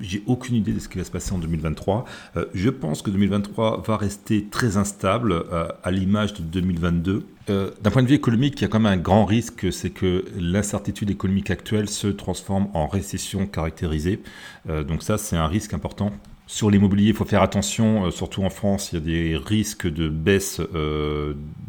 j'ai 0.01 0.23
aucune 0.27 0.55
idée 0.55 0.73
de 0.73 0.79
ce 0.79 0.89
qui 0.89 0.97
va 0.97 1.03
se 1.03 1.11
passer 1.11 1.33
en 1.33 1.37
2023. 1.37 2.05
Euh, 2.35 2.45
je 2.53 2.69
pense 2.69 3.01
que 3.01 3.09
2023 3.09 3.83
va 3.85 3.97
rester 3.97 4.45
très 4.45 4.77
instable 4.77 5.31
euh, 5.31 5.67
à 5.83 5.91
l'image 5.91 6.33
de 6.33 6.41
2022. 6.41 7.25
Euh, 7.49 7.71
d'un 7.81 7.91
point 7.91 8.03
de 8.03 8.07
vue 8.07 8.15
économique, 8.15 8.59
il 8.59 8.63
y 8.63 8.65
a 8.65 8.67
quand 8.67 8.79
même 8.79 8.91
un 8.91 9.01
grand 9.01 9.25
risque, 9.25 9.71
c'est 9.71 9.89
que 9.89 10.25
l'incertitude 10.37 11.09
économique 11.09 11.49
actuelle 11.49 11.89
se 11.89 12.07
transforme 12.07 12.67
en 12.73 12.87
récession 12.87 13.47
caractérisée. 13.47 14.21
donc 14.67 15.01
ça, 15.01 15.17
c'est 15.17 15.37
un 15.37 15.47
risque 15.47 15.73
important. 15.73 16.11
Sur 16.47 16.71
l'immobilier, 16.71 17.09
il 17.09 17.13
faut 17.13 17.25
faire 17.25 17.41
attention, 17.41 18.09
surtout 18.09 18.43
en 18.43 18.49
France, 18.49 18.91
il 18.91 18.95
y 18.95 18.97
a 18.97 19.05
des 19.05 19.37
risques 19.37 19.87
de 19.87 20.07
baisse 20.07 20.61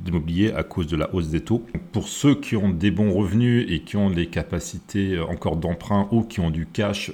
d'immobilier 0.04 0.52
à 0.52 0.62
cause 0.62 0.86
de 0.86 0.96
la 0.96 1.12
hausse 1.12 1.28
des 1.28 1.40
taux. 1.40 1.66
Pour 1.92 2.08
ceux 2.08 2.36
qui 2.36 2.56
ont 2.56 2.68
des 2.68 2.92
bons 2.92 3.12
revenus 3.12 3.66
et 3.68 3.80
qui 3.80 3.96
ont 3.96 4.10
des 4.10 4.26
capacités 4.26 5.18
encore 5.18 5.56
d'emprunt 5.56 6.06
ou 6.12 6.22
qui 6.22 6.38
ont 6.38 6.50
du 6.50 6.66
cash, 6.66 7.10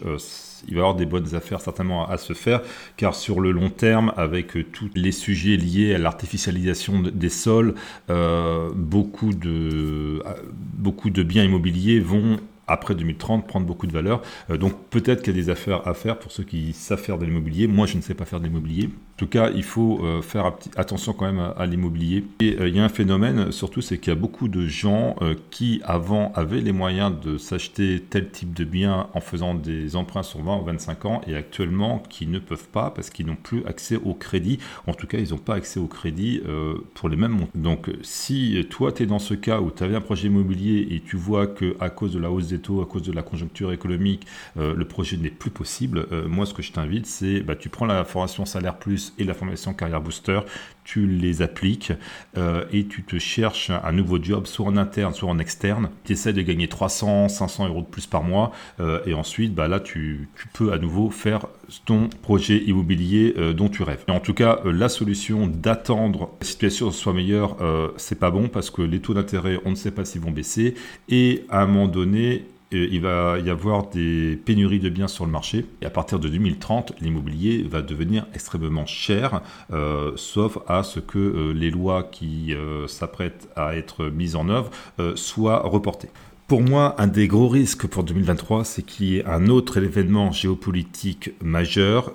il 0.68 0.74
va 0.74 0.76
y 0.76 0.80
avoir 0.80 0.94
des 0.94 1.06
bonnes 1.06 1.34
affaires 1.34 1.60
certainement 1.60 2.08
à, 2.08 2.16
se 2.16 2.32
faire, 2.32 2.62
car 2.96 3.14
sur 3.14 3.40
le 3.40 3.50
long 3.50 3.70
terme, 3.70 4.12
avec 4.16 4.56
euh, 4.56 4.64
tous 4.64 4.90
les 4.94 5.12
sujets 5.12 5.56
liés 5.56 5.94
à 5.94 5.98
l'artificialisation 5.98 7.00
des 7.00 7.28
sols, 7.28 7.74
euh, 8.10 8.14
euh, 8.14 8.70
beaucoup 8.74 9.32
de 11.10 11.22
biens 11.22 11.44
immobiliers 11.44 12.00
vont 12.00 12.38
après 12.66 12.94
2030 12.94 13.46
prendre 13.46 13.66
beaucoup 13.66 13.86
de 13.86 13.92
valeur. 13.92 14.22
donc 14.48 14.72
peut-être 14.90 15.22
qu'il 15.22 15.36
y 15.36 15.38
a 15.38 15.42
des 15.42 15.50
affaires 15.50 15.86
à 15.86 15.94
faire 15.94 16.18
pour 16.18 16.32
ceux 16.32 16.44
qui 16.44 16.72
savent 16.72 17.00
faire 17.00 17.18
de 17.18 17.24
l'immobilier. 17.24 17.66
Moi, 17.66 17.86
je 17.86 17.96
ne 17.96 18.02
sais 18.02 18.14
pas 18.14 18.24
faire 18.24 18.40
de 18.40 18.44
l'immobilier. 18.44 18.88
En 19.14 19.16
tout 19.16 19.28
cas, 19.28 19.50
il 19.54 19.62
faut 19.62 20.00
euh, 20.02 20.22
faire 20.22 20.52
attention 20.76 21.12
quand 21.12 21.26
même 21.26 21.52
à, 21.56 21.66
l'immobilier. 21.66 22.24
Et 22.40 22.56
euh, 22.58 22.68
il 22.68 22.76
y 22.76 22.80
a 22.80 22.84
un 22.84 22.88
phénomène, 22.88 23.52
surtout, 23.52 23.80
c'est 23.80 23.98
qu'il 23.98 24.12
y 24.12 24.16
a 24.16 24.18
beaucoup 24.18 24.48
de 24.48 24.66
gens 24.66 25.14
euh, 25.22 25.36
qui, 25.52 25.80
avant, 25.84 26.32
avaient 26.34 26.60
les 26.60 26.72
moyens 26.72 27.12
de 27.22 27.38
s'acheter 27.38 28.02
tel 28.10 28.30
type 28.30 28.52
de 28.54 28.64
bien 28.64 29.06
en 29.14 29.20
faisant 29.20 29.54
des 29.54 29.94
emprunts 29.94 30.24
sur 30.24 30.42
20 30.42 30.56
ou 30.56 30.64
25 30.64 31.04
ans, 31.04 31.20
et 31.28 31.36
actuellement, 31.36 32.02
qui 32.08 32.26
ne 32.26 32.40
peuvent 32.40 32.66
pas 32.66 32.90
parce 32.90 33.10
qu'ils 33.10 33.26
n'ont 33.26 33.36
plus 33.36 33.64
accès 33.66 33.96
au 34.04 34.14
crédit. 34.14 34.58
En 34.88 34.94
tout 34.94 35.06
cas, 35.06 35.18
ils 35.18 35.30
n'ont 35.30 35.38
pas 35.38 35.54
accès 35.54 35.78
au 35.78 35.86
crédit 35.86 36.42
pour 36.94 37.08
les 37.08 37.16
mêmes 37.16 37.32
montants. 37.32 37.52
Donc, 37.54 37.90
si 38.02 38.66
toi, 38.68 38.90
tu 38.90 39.04
es 39.04 39.06
dans 39.06 39.20
ce 39.20 39.34
cas 39.34 39.60
où 39.60 39.70
tu 39.70 39.84
avais 39.84 39.94
un 39.94 40.00
projet 40.00 40.26
immobilier 40.26 40.88
et 40.90 41.00
tu 41.00 41.16
vois 41.16 41.46
que 41.46 41.76
à 41.78 41.88
cause 41.88 42.12
de 42.12 42.18
la 42.18 42.32
hausse 42.32 42.48
des 42.48 42.53
taux, 42.60 42.80
à 42.82 42.86
cause 42.86 43.02
de 43.02 43.12
la 43.12 43.22
conjoncture 43.22 43.72
économique, 43.72 44.26
le 44.56 44.84
projet 44.84 45.16
n'est 45.16 45.30
plus 45.30 45.50
possible, 45.50 46.06
moi, 46.26 46.46
ce 46.46 46.54
que 46.54 46.62
je 46.62 46.72
t'invite, 46.72 47.06
c'est 47.06 47.40
bah, 47.40 47.56
tu 47.56 47.68
prends 47.68 47.86
la 47.86 48.04
formation 48.04 48.44
salaire 48.44 48.78
plus 48.78 49.14
et 49.18 49.24
la 49.24 49.34
formation 49.34 49.74
Carrière 49.74 50.00
Booster, 50.00 50.40
tu 50.84 51.06
les 51.06 51.42
appliques 51.42 51.92
euh, 52.36 52.64
et 52.72 52.86
tu 52.86 53.02
te 53.02 53.18
cherches 53.18 53.70
un 53.70 53.92
nouveau 53.92 54.22
job, 54.22 54.46
soit 54.46 54.66
en 54.66 54.76
interne, 54.76 55.14
soit 55.14 55.28
en 55.28 55.38
externe. 55.38 55.88
Tu 56.04 56.12
essaies 56.12 56.32
de 56.32 56.42
gagner 56.42 56.68
300, 56.68 57.28
500 57.28 57.68
euros 57.68 57.80
de 57.80 57.86
plus 57.86 58.06
par 58.06 58.22
mois 58.22 58.52
euh, 58.80 59.00
et 59.06 59.14
ensuite, 59.14 59.54
bah, 59.54 59.66
là, 59.66 59.80
tu, 59.80 60.28
peux 60.52 60.72
à 60.72 60.78
nouveau 60.78 61.10
faire 61.10 61.46
ton 61.86 62.08
projet 62.22 62.58
immobilier 62.58 63.34
euh, 63.38 63.52
dont 63.54 63.68
tu 63.68 63.82
rêves. 63.82 64.04
en 64.08 64.20
tout 64.20 64.34
cas, 64.34 64.60
la 64.64 64.88
solution 64.88 65.46
d'attendre 65.46 66.30
la 66.40 66.46
situation 66.46 66.90
soit 66.90 67.14
meilleure, 67.14 67.56
c'est 67.96 68.18
pas 68.18 68.30
bon 68.30 68.48
parce 68.48 68.70
que 68.70 68.82
les 68.82 69.00
taux 69.00 69.14
d'intérêt, 69.14 69.58
on 69.64 69.70
ne 69.70 69.74
sait 69.74 69.90
pas 69.90 70.04
s'ils 70.04 70.20
vont 70.20 70.30
baisser 70.30 70.74
et 71.08 71.46
à 71.48 71.62
un 71.62 71.66
moment 71.66 71.88
donné, 71.88 72.43
il 72.74 73.00
va 73.00 73.38
y 73.38 73.50
avoir 73.50 73.88
des 73.88 74.38
pénuries 74.44 74.80
de 74.80 74.88
biens 74.88 75.08
sur 75.08 75.24
le 75.24 75.30
marché. 75.30 75.66
Et 75.80 75.86
à 75.86 75.90
partir 75.90 76.18
de 76.18 76.28
2030, 76.28 76.94
l'immobilier 77.00 77.62
va 77.62 77.82
devenir 77.82 78.26
extrêmement 78.34 78.86
cher, 78.86 79.40
euh, 79.72 80.12
sauf 80.16 80.58
à 80.66 80.82
ce 80.82 81.00
que 81.00 81.18
euh, 81.18 81.52
les 81.52 81.70
lois 81.70 82.02
qui 82.02 82.54
euh, 82.54 82.86
s'apprêtent 82.86 83.48
à 83.56 83.76
être 83.76 84.06
mises 84.06 84.36
en 84.36 84.48
œuvre 84.48 84.70
soient 85.14 85.60
reportées. 85.60 86.08
Pour 86.46 86.62
moi, 86.62 86.94
un 86.98 87.06
des 87.06 87.26
gros 87.26 87.48
risques 87.48 87.86
pour 87.86 88.04
2023, 88.04 88.64
c'est 88.64 88.82
qu'il 88.82 89.06
y 89.06 89.16
ait 89.18 89.24
un 89.24 89.48
autre 89.48 89.78
événement 89.78 90.30
géopolitique 90.30 91.30
majeur, 91.42 92.12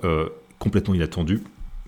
complètement 0.58 0.94
inattendu, 0.94 1.42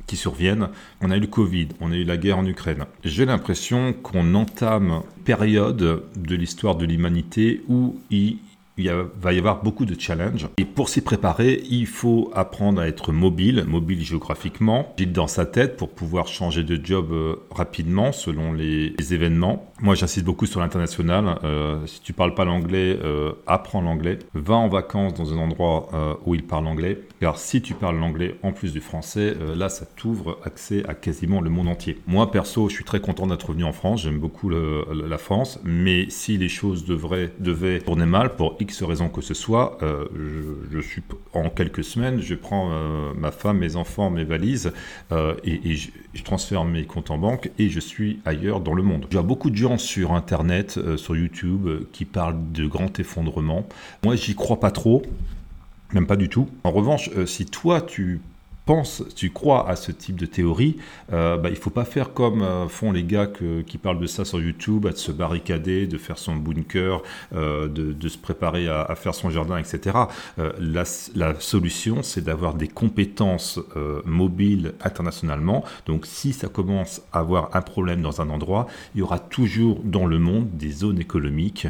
qui 0.06 0.16
survienne. 0.16 0.68
On 1.00 1.11
a 1.11 1.16
eu 1.16 1.20
le 1.20 1.26
Covid, 1.26 1.68
on 1.80 1.92
a 1.92 1.96
eu 1.96 2.04
la 2.04 2.16
guerre 2.16 2.38
en 2.38 2.46
Ukraine. 2.46 2.85
J'ai 3.04 3.24
l'impression 3.24 3.92
qu'on 3.92 4.35
entame 4.35 5.02
une 5.16 5.22
période 5.24 6.02
de 6.16 6.35
l'histoire 6.35 6.76
de 6.76 6.85
l'humanité 6.85 7.62
où 7.68 7.96
il 8.11 8.38
il 8.78 8.90
va 9.20 9.32
y 9.32 9.38
avoir 9.38 9.62
beaucoup 9.62 9.85
de 9.85 9.98
challenges. 9.98 10.48
Et 10.56 10.64
pour 10.64 10.88
s'y 10.88 11.02
préparer, 11.02 11.62
il 11.68 11.87
faut 11.87 12.30
apprendre 12.35 12.80
à 12.80 12.88
être 12.88 13.12
mobile, 13.12 13.64
mobile 13.66 14.02
géographiquement, 14.02 14.88
mobile 14.90 15.12
dans 15.12 15.26
sa 15.26 15.46
tête 15.46 15.76
pour 15.76 15.90
pouvoir 15.90 16.26
changer 16.26 16.64
de 16.64 16.82
job 16.82 17.12
euh, 17.12 17.37
rapidement 17.50 18.12
selon 18.12 18.52
les, 18.52 18.94
événements. 19.12 19.70
Moi, 19.80 19.94
j'insiste 19.94 20.24
beaucoup 20.24 20.46
sur 20.46 20.61
l'international. 20.61 21.38
Euh, 21.44 21.85
si 21.87 22.00
tu 22.00 22.12
parles 22.12 22.35
pas 22.35 22.44
l'anglais, 22.44 22.98
euh, 23.02 23.32
apprends 23.46 23.80
l'anglais. 23.80 24.18
Va 24.32 24.54
en 24.54 24.68
vacances 24.68 25.14
dans 25.14 25.32
un 25.32 25.38
endroit 25.38 25.90
où 26.24 26.35
ils 26.35 26.44
parlent 26.44 26.66
anglais. 26.66 27.00
Car 27.20 27.37
si 27.37 27.61
tu 27.61 27.74
parles 27.74 27.98
l'anglais 27.98 28.37
en 28.42 28.52
plus 28.52 28.72
du 28.72 28.80
français, 28.80 29.35
là, 29.56 29.68
ça 29.68 29.85
t'ouvre 29.85 30.38
accès 30.44 30.85
à 30.88 30.94
quasiment 30.94 31.40
le 31.40 31.50
monde 31.50 31.68
entier. 31.68 31.98
Moi, 32.06 32.30
perso, 32.30 32.68
je 32.68 32.74
suis 32.74 32.85
très 32.85 33.00
content 33.00 33.26
d'être 33.26 33.52
venu 33.52 33.64
en 33.64 33.72
France. 33.72 34.02
J'aime 34.02 34.18
beaucoup 34.18 34.48
la 34.50 35.18
France. 35.18 35.61
Mais 35.64 36.06
si 36.08 36.38
les 36.38 36.48
choses 36.48 36.85
devraient, 36.85 37.32
devaient 37.40 37.80
tourner 37.80 38.06
mal 38.06 38.37
pour 38.37 38.56
Raison 38.83 39.09
que 39.09 39.20
ce 39.20 39.35
soit, 39.35 39.79
euh, 39.83 40.07
je, 40.70 40.81
suis 40.81 41.03
en 41.33 41.48
quelques 41.51 41.85
semaines, 41.85 42.20
je 42.20 42.35
prends 42.35 42.70
euh, 42.70 43.12
ma 43.14 43.31
femme, 43.31 43.59
mes 43.59 43.77
enfants, 43.77 44.11
mes 44.11 44.25
valises 44.25 44.72
euh, 45.11 45.35
et, 45.44 45.75
je, 45.75 45.90
transfère 46.22 46.64
mes 46.64 46.85
comptes 46.85 47.11
en 47.11 47.18
banque 47.18 47.51
et 47.59 47.68
je 47.68 47.81
suis 47.81 48.20
ailleurs 48.25 48.61
dans 48.61 48.75
le 48.75 48.83
monde. 48.83 49.07
Il 49.11 49.18
beaucoup 49.20 49.51
de 49.51 49.57
gens 49.57 49.79
sur 49.79 50.12
Internet, 50.12 50.79
sur 50.96 51.16
YouTube, 51.16 51.68
qui 51.92 52.05
parlent 52.05 52.38
de 52.53 52.66
grand 52.66 52.98
effondrement. 52.98 53.66
Moi, 54.05 54.16
j'y 54.16 54.35
crois 54.35 54.61
pas 54.61 54.70
trop. 54.70 55.03
Même 55.92 56.07
pas 56.07 56.16
du 56.16 56.29
tout. 56.29 56.48
En 56.64 56.70
revanche, 56.70 57.11
si 57.27 57.46
toi 57.46 57.81
tu 57.81 58.20
penses, 58.64 59.03
tu 59.16 59.31
crois 59.31 59.68
à 59.68 59.77
ce 59.77 59.90
type 59.90 60.16
de 60.16 60.27
théorie, 60.27 60.77
euh, 61.12 61.37
bah, 61.37 61.51
il 61.51 61.57
faut 61.57 61.70
pas 61.70 61.85
faire 61.85 62.12
comme 62.12 62.42
euh, 62.42 62.68
font 62.68 62.92
les 62.92 63.05
gars 63.05 63.29
qui 63.66 63.79
parlent 63.79 63.98
de 63.98 64.07
ça 64.07 64.25
sur 64.25 64.40
YouTube, 64.40 64.87
à 64.87 64.92
se 64.92 65.11
barricader, 65.11 65.87
de 65.87 65.98
faire 65.98 66.18
son 66.18 66.37
bunker, 66.37 67.03
euh, 67.35 67.68
de, 67.68 68.09
se 68.09 68.18
préparer 68.18 68.68
à, 68.68 68.94
faire 68.94 69.14
son 69.14 69.31
jardin, 69.31 69.57
etc. 69.57 69.96
La, 70.59 70.85
solution, 71.40 72.03
c'est 72.03 72.22
d'avoir 72.22 72.55
des 72.55 72.68
compétences 72.68 73.59
mobiles 74.05 74.75
internationalement. 74.83 75.64
Donc 75.87 76.05
si 76.05 76.33
ça 76.33 76.48
commence 76.48 77.01
à 77.12 77.20
avoir 77.20 77.55
un 77.57 77.62
problème 77.62 78.03
dans 78.03 78.20
un 78.20 78.29
endroit, 78.29 78.66
il 78.94 78.98
y 78.98 79.03
aura 79.03 79.18
toujours 79.18 79.81
dans 79.83 80.07
le 80.07 80.18
monde 80.18 80.51
des 80.53 80.70
zones 80.70 81.01
économiques 81.01 81.68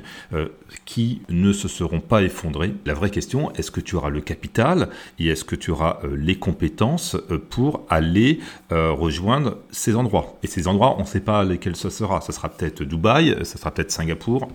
qui 0.85 1.23
ne 1.29 1.53
se 1.53 1.69
seront 1.69 2.01
pas 2.01 2.23
effondrées. 2.23 2.75
La 2.87 2.95
vraie 2.95 3.11
question, 3.11 3.53
est-ce 3.53 3.71
que 3.71 3.81
tu 3.81 3.95
auras 3.95 4.11
le 4.11 4.21
capital 4.21 4.89
et 5.19 5.29
est-ce 5.29 5.45
que 5.45 5.57
tu 5.57 5.71
auras 5.71 6.01
les 6.17 6.37
compétences 6.37 6.82
euh, 6.83 7.39
pour 7.39 7.87
aller 7.89 8.41
euh, 8.73 8.93
rejoindre 8.93 9.59
ces 9.71 9.97
endroits. 9.97 10.39
Et 10.43 10.47
ces 10.47 10.69
endroits, 10.69 10.97
on 10.99 11.03
ne 11.03 11.07
sait 11.07 11.21
pas 11.21 11.45
lesquels 11.45 11.77
ce 11.77 11.91
sera. 11.91 12.21
Ce 12.21 12.33
sera 12.33 12.49
peut-être 12.49 12.83
Dubaï, 12.83 13.37
ce 13.45 13.59
sera 13.59 13.71
peut-être 13.71 13.91
Singapour, 13.91 14.49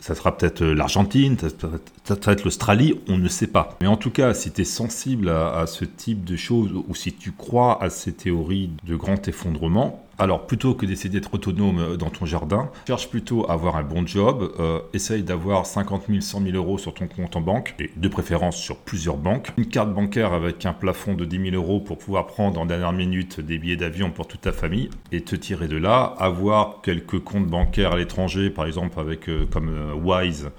ça 0.00 0.14
sera 0.14 0.36
peut-être 0.36 0.62
euh, 0.62 0.74
l'Argentine, 0.74 1.38
ça 1.38 1.48
sera 1.48 2.16
peut-être 2.16 2.44
l'Australie, 2.44 3.00
on 3.08 3.16
ne 3.16 3.28
sait 3.28 3.46
pas. 3.46 3.76
Mais 3.80 3.86
en 3.86 3.96
tout 3.96 4.10
cas, 4.10 4.34
si 4.34 4.50
tu 4.50 4.60
es 4.60 4.64
sensible 4.64 5.30
à, 5.30 5.66
ce 5.66 5.86
type 5.86 6.24
de 6.24 6.36
choses, 6.36 6.72
ou 6.74 6.94
si 6.94 7.12
tu 7.12 7.32
crois 7.32 7.82
à 7.82 7.88
ces 7.88 8.12
théories 8.12 8.70
de 8.84 8.96
grand 8.96 9.26
effondrement, 9.28 10.03
alors, 10.18 10.46
plutôt 10.46 10.74
que 10.74 10.86
d'essayer 10.86 11.10
d'être 11.10 11.34
autonome 11.34 11.78
euh, 11.78 11.96
dans 11.96 12.10
ton 12.10 12.24
jardin, 12.24 12.70
cherche 12.86 13.08
plutôt 13.08 13.48
à 13.48 13.54
avoir 13.54 13.76
un 13.76 13.82
bon 13.82 14.06
job, 14.06 14.52
euh, 14.60 14.80
essaye 14.92 15.22
d'avoir 15.22 15.66
50 15.66 16.04
000, 16.08 16.20
100 16.20 16.42
000 16.42 16.56
euros 16.56 16.78
sur 16.78 16.94
ton 16.94 17.08
compte 17.08 17.34
en 17.34 17.40
banque, 17.40 17.74
et 17.80 17.90
de 17.96 18.08
préférence 18.08 18.56
sur 18.56 18.76
plusieurs 18.76 19.16
banques. 19.16 19.50
Une 19.56 19.66
carte 19.66 19.92
bancaire 19.92 20.32
avec 20.32 20.64
un 20.66 20.72
plafond 20.72 21.14
de 21.14 21.24
10 21.24 21.50
000 21.50 21.56
euros 21.56 21.80
pour 21.80 21.98
pouvoir 21.98 22.26
prendre 22.26 22.60
en 22.60 22.66
dernière 22.66 22.92
minute 22.92 23.40
des 23.40 23.58
billets 23.58 23.76
d'avion 23.76 24.10
pour 24.10 24.28
toute 24.28 24.42
ta 24.42 24.52
famille, 24.52 24.88
et 25.10 25.22
te 25.22 25.34
tirer 25.34 25.66
de 25.66 25.76
là, 25.76 26.14
avoir 26.18 26.80
quelques 26.82 27.18
comptes 27.18 27.48
bancaires 27.48 27.92
à 27.92 27.96
l'étranger, 27.96 28.50
par 28.50 28.66
exemple 28.66 29.00
avec 29.00 29.28
euh, 29.28 29.46
comme 29.50 29.72
Wise, 30.04 30.50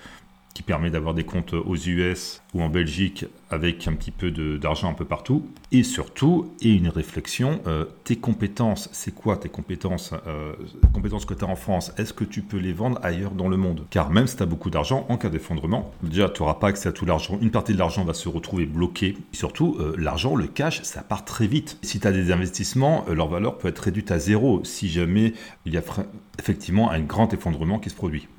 qui 0.56 0.63
permet 0.63 0.89
d'avoir 0.89 1.13
des 1.13 1.26
comptes 1.26 1.54
aux 1.54 1.76
US 1.76 2.41
ou 2.54 2.62
en 2.62 2.70
Belgique 2.70 3.26
avec 3.52 3.88
un 3.88 3.94
petit 3.94 4.10
peu 4.10 4.32
d'argent 4.58 4.89
un 4.89 4.94
peu 4.94 5.04
partout. 5.04 5.46
Et 5.74 5.84
surtout, 5.84 6.54
et 6.62 6.72
une 6.72 6.88
réflexion, 6.88 7.60
euh, 7.68 7.84
tes 8.06 8.15
compétences, 8.15 8.89
c'est 8.94 9.13
quoi 9.13 9.36
tes 9.36 9.50
compétences 9.50 10.13
euh, 10.28 10.54
compétences 10.94 11.26
que 11.26 11.34
tu 11.34 11.44
as 11.44 11.48
en 11.48 11.58
France, 11.58 11.91
est-ce 11.98 12.13
que 12.13 12.24
tu 12.24 12.41
peux 12.41 12.58
les 12.58 12.72
vendre 12.72 13.00
ailleurs 13.04 13.32
dans 13.32 13.50
le 13.50 13.58
monde? 13.58 13.86
Car 13.89 14.10
même 14.10 14.28
si 14.28 14.38
tu 14.38 14.44
as 14.44 14.46
beaucoup 14.46 14.70
d'argent, 14.70 15.06
en 15.10 15.18
cas 15.18 15.28
d'effondrement, 15.30 15.91
déjà 16.02 16.30
tu 16.30 16.41
n'auras 16.41 16.56
pas 16.56 16.70
accès 16.70 16.88
à 16.88 16.94
tout 16.94 17.06
l'argent, 17.06 17.38
une 17.41 17.52
partie 17.52 17.74
de 17.74 17.78
l'argent 17.78 18.06
va 18.06 18.13
se 18.13 18.30
retrouver 18.30 18.65
bloquée. 18.65 19.18
Et 19.34 19.36
surtout, 19.36 19.76
euh, 19.82 19.94
l'argent, 19.98 20.38
le 20.38 20.48
cash, 20.48 20.82
ça 20.84 21.02
part 21.02 21.26
très 21.26 21.48
vite. 21.48 21.78
Si 21.82 22.00
tu 22.00 22.08
as 22.08 22.13
des 22.13 22.32
investissements, 22.32 23.04
leur 23.10 23.28
valeur 23.28 23.58
peut 23.58 23.68
être 23.68 23.80
réduite 23.80 24.10
à 24.10 24.20
zéro 24.20 24.63
si 24.63 24.88
jamais 24.88 25.34
il 25.65 25.74
y 25.74 25.78
a 25.78 25.82
effectivement 26.39 26.91
un 26.91 27.02
grand 27.02 27.34
effondrement 27.34 27.78
qui 27.78 27.89
se 27.89 27.96
produit 27.96 28.30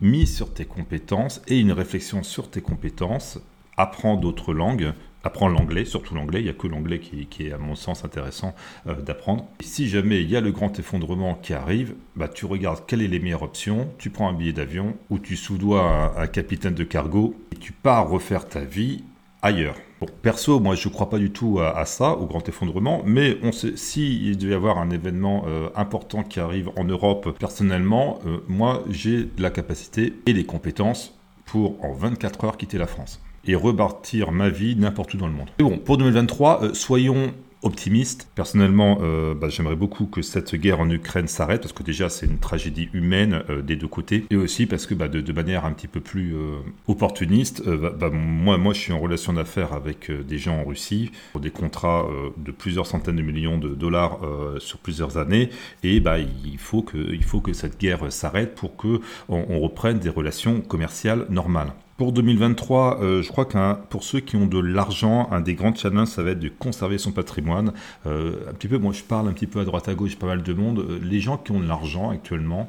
mise 0.00 0.34
sur 0.34 0.52
tes 0.52 0.64
compétences 0.64 1.40
et 1.48 1.58
une 1.58 1.72
réflexion 1.72 2.22
sur 2.22 2.50
tes 2.50 2.60
compétences. 2.60 3.38
Apprends 3.76 4.16
d'autres 4.16 4.54
langues, 4.54 4.92
apprends 5.22 5.48
l'anglais, 5.48 5.84
surtout 5.84 6.14
l'anglais, 6.14 6.40
il 6.40 6.44
n'y 6.44 6.50
a 6.50 6.54
que 6.54 6.66
l'anglais 6.66 6.98
qui, 6.98 7.46
est 7.46 7.52
à 7.52 7.58
mon 7.58 7.74
sens 7.74 8.04
intéressant 8.04 8.54
euh, 8.86 8.94
d'apprendre. 9.02 9.46
Si 9.60 9.88
jamais 9.88 10.22
il 10.22 10.30
y 10.30 10.36
a 10.36 10.40
le 10.40 10.52
grand 10.52 10.78
effondrement 10.78 11.34
qui 11.34 11.52
arrive, 11.52 11.94
bah, 12.14 12.28
tu 12.28 12.46
regardes 12.46 12.86
quelles 12.86 13.02
sont 13.02 13.10
les 13.10 13.18
meilleures 13.18 13.42
options, 13.42 13.88
tu 13.98 14.10
prends 14.10 14.28
un 14.28 14.34
billet 14.34 14.52
d'avion 14.52 14.96
ou 15.10 15.18
tu 15.18 15.36
soudois 15.36 16.14
un 16.16 16.26
capitaine 16.26 16.74
de 16.74 16.84
cargo 16.84 17.34
et 17.52 17.56
tu 17.56 17.72
pars 17.72 18.08
refaire 18.08 18.48
ta 18.48 18.60
vie 18.60 19.04
ailleurs. 19.42 19.76
Bon, 19.98 20.06
perso, 20.20 20.60
moi 20.60 20.74
je 20.74 20.88
ne 20.88 20.92
crois 20.92 21.08
pas 21.08 21.18
du 21.18 21.30
tout 21.30 21.58
à, 21.58 21.84
ça, 21.86 22.12
au 22.12 22.26
grand 22.26 22.46
effondrement, 22.46 23.02
mais 23.06 23.38
on 23.42 23.50
sait, 23.50 23.76
si 23.76 24.28
il 24.28 24.36
devait 24.36 24.52
y 24.52 24.54
avoir 24.54 24.76
un 24.76 24.90
événement 24.90 25.44
euh, 25.46 25.70
important 25.74 26.22
qui 26.22 26.38
arrive 26.38 26.70
en 26.76 26.84
Europe, 26.84 27.34
personnellement, 27.38 28.18
euh, 28.26 28.38
moi 28.46 28.84
j'ai 28.90 29.30
la 29.38 29.48
capacité 29.48 30.12
et 30.26 30.34
les 30.34 30.44
compétences 30.44 31.18
pour 31.46 31.82
en 31.82 31.94
24 31.94 32.44
heures 32.44 32.56
quitter 32.58 32.76
la 32.76 32.86
France 32.86 33.22
et 33.46 33.54
rebâtir 33.54 34.32
ma 34.32 34.50
vie 34.50 34.76
n'importe 34.76 35.14
où 35.14 35.16
dans 35.16 35.28
le 35.28 35.32
monde. 35.32 35.48
Et 35.58 35.62
bon, 35.62 35.78
pour 35.78 35.96
2023, 35.96 36.64
euh, 36.64 36.74
soyons 36.74 37.32
optimiste. 37.62 38.28
Personnellement, 38.34 38.98
euh, 39.02 39.34
bah, 39.34 39.48
j'aimerais 39.48 39.76
beaucoup 39.76 40.06
que 40.06 40.22
cette 40.22 40.54
guerre 40.54 40.80
en 40.80 40.90
Ukraine 40.90 41.28
s'arrête, 41.28 41.62
parce 41.62 41.72
que 41.72 41.82
déjà 41.82 42.08
c'est 42.08 42.26
une 42.26 42.38
tragédie 42.38 42.88
humaine 42.92 43.42
euh, 43.50 43.62
des 43.62 43.76
deux 43.76 43.88
côtés, 43.88 44.24
et 44.30 44.36
aussi 44.36 44.66
parce 44.66 44.86
que 44.86 44.94
bah, 44.94 45.08
de, 45.08 45.32
manière 45.32 45.64
un 45.64 45.72
petit 45.72 45.88
peu 45.88 46.00
plus 46.00 46.34
euh, 46.34 46.58
opportuniste, 46.86 47.62
bah, 47.68 48.10
moi, 48.10 48.56
moi 48.58 48.72
je 48.72 48.80
suis 48.80 48.92
en 48.92 49.00
relation 49.00 49.32
d'affaires 49.32 49.72
avec 49.72 50.10
des 50.10 50.38
gens 50.38 50.58
en 50.58 50.64
Russie 50.64 51.10
pour 51.32 51.40
des 51.40 51.50
contrats 51.50 52.06
de 52.36 52.50
plusieurs 52.52 52.86
centaines 52.86 53.16
de 53.16 53.22
millions 53.22 53.58
de 53.58 53.74
dollars 53.74 54.20
sur 54.58 54.78
plusieurs 54.78 55.18
années, 55.18 55.50
et 55.82 55.96
il, 55.96 56.58
faut 56.58 56.82
que, 56.82 57.52
cette 57.52 57.78
guerre 57.78 58.10
s'arrête 58.12 58.54
pour 58.54 58.76
que 58.76 59.00
on 59.28 59.60
reprenne 59.60 59.98
des 59.98 60.08
relations 60.08 60.60
commerciales 60.60 61.26
normales. 61.28 61.72
Pour 61.96 62.12
2023, 62.12 63.00
euh, 63.00 63.22
je 63.22 63.28
crois 63.28 63.46
que 63.46 63.74
pour 63.88 64.04
ceux 64.04 64.20
qui 64.20 64.36
ont 64.36 64.46
de 64.46 64.58
l'argent, 64.58 65.28
un 65.30 65.40
des 65.40 65.54
grands 65.54 65.74
challenges, 65.74 66.08
ça 66.08 66.22
va 66.22 66.32
être 66.32 66.40
de 66.40 66.50
conserver 66.50 66.98
son 66.98 67.10
patrimoine. 67.10 67.72
Euh, 68.04 68.50
un 68.50 68.52
petit 68.52 68.68
peu, 68.68 68.76
moi 68.76 68.92
je 68.92 69.02
parle 69.02 69.28
un 69.28 69.32
petit 69.32 69.46
peu 69.46 69.60
à 69.60 69.64
droite 69.64 69.88
à 69.88 69.94
gauche, 69.94 70.16
pas 70.16 70.26
mal 70.26 70.42
de 70.42 70.52
monde. 70.52 70.80
Euh, 70.80 70.98
les 71.02 71.20
gens 71.20 71.38
qui 71.38 71.52
ont 71.52 71.60
de 71.60 71.66
l'argent 71.66 72.10
actuellement, 72.10 72.68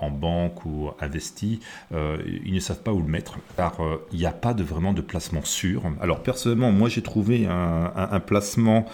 en 0.00 0.10
banque 0.10 0.66
ou 0.66 0.90
investi, 1.00 1.60
ils 1.92 2.52
ne 2.52 2.60
savent 2.60 2.82
pas 2.82 2.92
où 2.92 3.00
le 3.00 3.08
mettre, 3.08 3.38
car 3.56 3.78
il 4.12 4.18
n'y 4.18 4.26
a 4.26 4.32
pas 4.32 4.52
de 4.52 4.62
vraiment 4.62 4.92
de 4.92 5.00
placement 5.00 5.42
sûr. 5.42 5.82
Alors 6.00 6.22
personnellement, 6.22 6.72
moi 6.72 6.88
j'ai 6.88 7.02
trouvé 7.02 7.46
un, 7.46 8.20
placement 8.20 8.86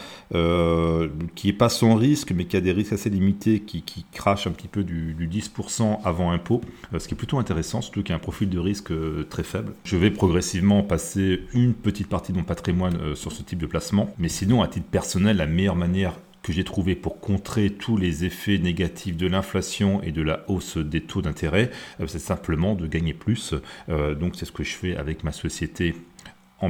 qui 1.34 1.46
n'est 1.46 1.52
pas 1.52 1.68
sans 1.68 1.94
risque, 1.94 2.32
mais 2.32 2.44
qui 2.44 2.56
a 2.56 2.60
des 2.60 2.72
risques 2.72 2.92
assez 2.92 3.10
limités, 3.10 3.60
qui, 3.60 3.82
crache 4.12 4.46
un 4.46 4.50
petit 4.50 4.68
peu 4.68 4.84
du, 4.84 5.14
du 5.14 5.28
10% 5.28 6.00
avant 6.04 6.30
impôt, 6.30 6.60
ce 6.96 7.08
qui 7.08 7.14
est 7.14 7.16
plutôt 7.16 7.38
intéressant, 7.38 7.80
surtout 7.80 8.02
qu'il 8.02 8.10
y 8.10 8.12
a 8.12 8.16
un 8.16 8.20
profil 8.20 8.48
de 8.48 8.58
risque 8.58 8.92
très 9.28 9.42
faible. 9.42 9.72
Je 9.84 9.96
vais 9.96 10.10
progressivement 10.10 10.82
passer 10.82 11.42
une 11.52 11.74
petite 11.74 12.08
partie 12.08 12.32
de 12.32 12.38
mon 12.38 12.44
patrimoine 12.44 12.96
euh, 13.00 13.14
sur 13.14 13.32
ce 13.32 13.42
type 13.42 13.58
de 13.58 13.66
placement. 13.66 14.14
Mais 14.18 14.28
sinon, 14.28 14.62
à 14.62 14.68
titre 14.68 14.86
personnel, 14.86 15.36
la 15.36 15.46
meilleure 15.46 15.76
manière 15.76 16.14
que 16.42 16.52
j'ai 16.52 16.64
trouvé 16.64 16.94
pour 16.94 17.20
contrer 17.20 17.70
tous 17.70 17.96
les 17.96 18.24
effets 18.24 18.58
négatifs 18.58 19.16
de 19.16 19.26
l'inflation 19.26 20.02
et 20.02 20.12
de 20.12 20.22
la 20.22 20.44
hausse 20.48 20.76
des 20.76 21.00
taux 21.00 21.22
d'intérêt, 21.22 21.70
euh, 22.00 22.06
c'est 22.06 22.18
simplement 22.18 22.74
de 22.74 22.86
gagner 22.86 23.14
plus. 23.14 23.54
Euh, 23.88 24.14
donc 24.14 24.34
c'est 24.36 24.44
ce 24.44 24.52
que 24.52 24.62
je 24.62 24.74
fais 24.74 24.96
avec 24.96 25.24
ma 25.24 25.32
société 25.32 25.94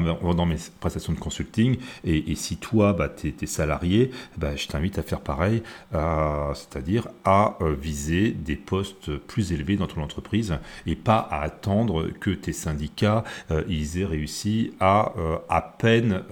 vendant 0.01 0.47
mes 0.47 0.57
prestations 0.81 1.13
de 1.13 1.19
consulting. 1.19 1.77
Et, 2.05 2.35
si 2.35 2.57
toi, 2.57 2.93
bah, 2.93 3.09
tu 3.09 3.35
es, 3.41 3.47
salarié, 3.47 4.11
bah, 4.37 4.57
je 4.57 4.67
t'invite 4.67 4.99
à 4.99 5.03
faire 5.03 5.21
pareil, 5.21 5.63
c'est-à-dire 5.93 7.09
à 7.25 7.57
euh, 7.61 7.75
viser 7.75 8.31
des 8.31 8.57
postes 8.57 9.17
plus 9.17 9.53
élevés 9.53 9.77
dans 9.77 9.87
ton 9.87 10.03
entreprise 10.03 10.57
et 10.87 10.97
pas 10.97 11.19
à 11.31 11.43
attendre 11.43 12.09
que 12.21 12.31
tes 12.31 12.53
syndicats, 12.53 13.25
euh, 13.51 13.63
ils 13.69 13.99
aient 13.99 14.05
réussi 14.05 14.73
à 14.81 15.13
euh, 15.19 15.37
à 15.49 15.61
peine 15.63 16.23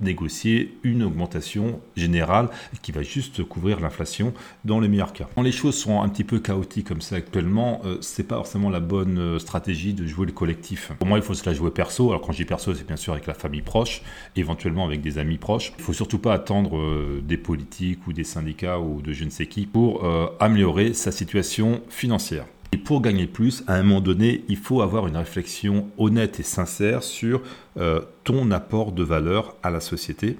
négocier 0.00 0.78
une 0.82 1.02
augmentation 1.02 1.80
générale 1.96 2.48
qui 2.82 2.92
va 2.92 3.02
juste 3.02 3.42
couvrir 3.44 3.80
l'inflation 3.80 4.32
dans 4.64 4.80
les 4.80 4.88
meilleurs 4.88 5.12
cas. 5.12 5.28
Quand 5.34 5.42
les 5.42 5.52
choses 5.52 5.76
sont 5.76 6.00
un 6.00 6.08
petit 6.08 6.24
peu 6.24 6.38
chaotiques 6.38 6.88
comme 6.88 7.00
ça 7.00 7.16
actuellement, 7.16 7.80
euh, 7.84 7.98
c'est 8.00 8.22
pas 8.22 8.36
forcément 8.36 8.70
la 8.70 8.80
bonne 8.80 9.18
euh, 9.18 9.38
stratégie 9.38 9.94
de 9.94 10.06
jouer 10.06 10.26
le 10.26 10.32
collectif. 10.32 10.92
Pour 10.98 11.08
moi, 11.08 11.18
il 11.18 11.24
faut 11.24 11.34
se 11.34 11.46
la 11.46 11.54
jouer 11.54 11.70
perso. 11.70 12.10
Alors 12.10 12.20
quand 12.20 12.32
je 12.32 12.38
dis 12.38 12.44
perso, 12.44 12.74
c'est 12.74 12.86
bien 12.86 12.96
sûr 12.96 13.12
avec 13.12 13.26
la 13.26 13.34
famille 13.34 13.62
proche, 13.62 14.02
éventuellement 14.36 14.86
avec 14.86 15.00
des 15.00 15.18
amis 15.18 15.38
proches. 15.38 15.72
Il 15.78 15.84
faut 15.84 15.92
surtout 15.92 16.18
pas 16.18 16.34
attendre 16.34 16.78
euh, 16.78 17.22
des 17.26 17.36
politiques 17.36 18.06
ou 18.06 18.12
des 18.12 18.24
syndicats 18.24 18.78
ou 18.78 19.02
de 19.02 19.12
je 19.12 19.24
ne 19.24 19.30
sais 19.30 19.46
qui 19.46 19.66
pour 19.66 20.04
améliorer 20.40 20.94
sa 20.94 21.12
situation 21.12 21.82
financière. 21.88 22.44
Et 22.72 22.76
pour 22.76 23.00
gagner 23.00 23.26
plus, 23.26 23.64
à 23.66 23.74
un 23.74 23.82
moment 23.82 24.00
donné, 24.00 24.44
il 24.48 24.56
faut 24.56 24.82
avoir 24.82 25.06
une 25.06 25.16
réflexion 25.16 25.88
honnête 25.96 26.38
et 26.38 26.42
sincère 26.42 27.02
sur 27.02 27.40
euh, 27.78 28.00
ton 28.24 28.50
apport 28.50 28.92
de 28.92 29.02
valeur 29.02 29.56
à 29.62 29.70
la 29.70 29.80
société, 29.80 30.36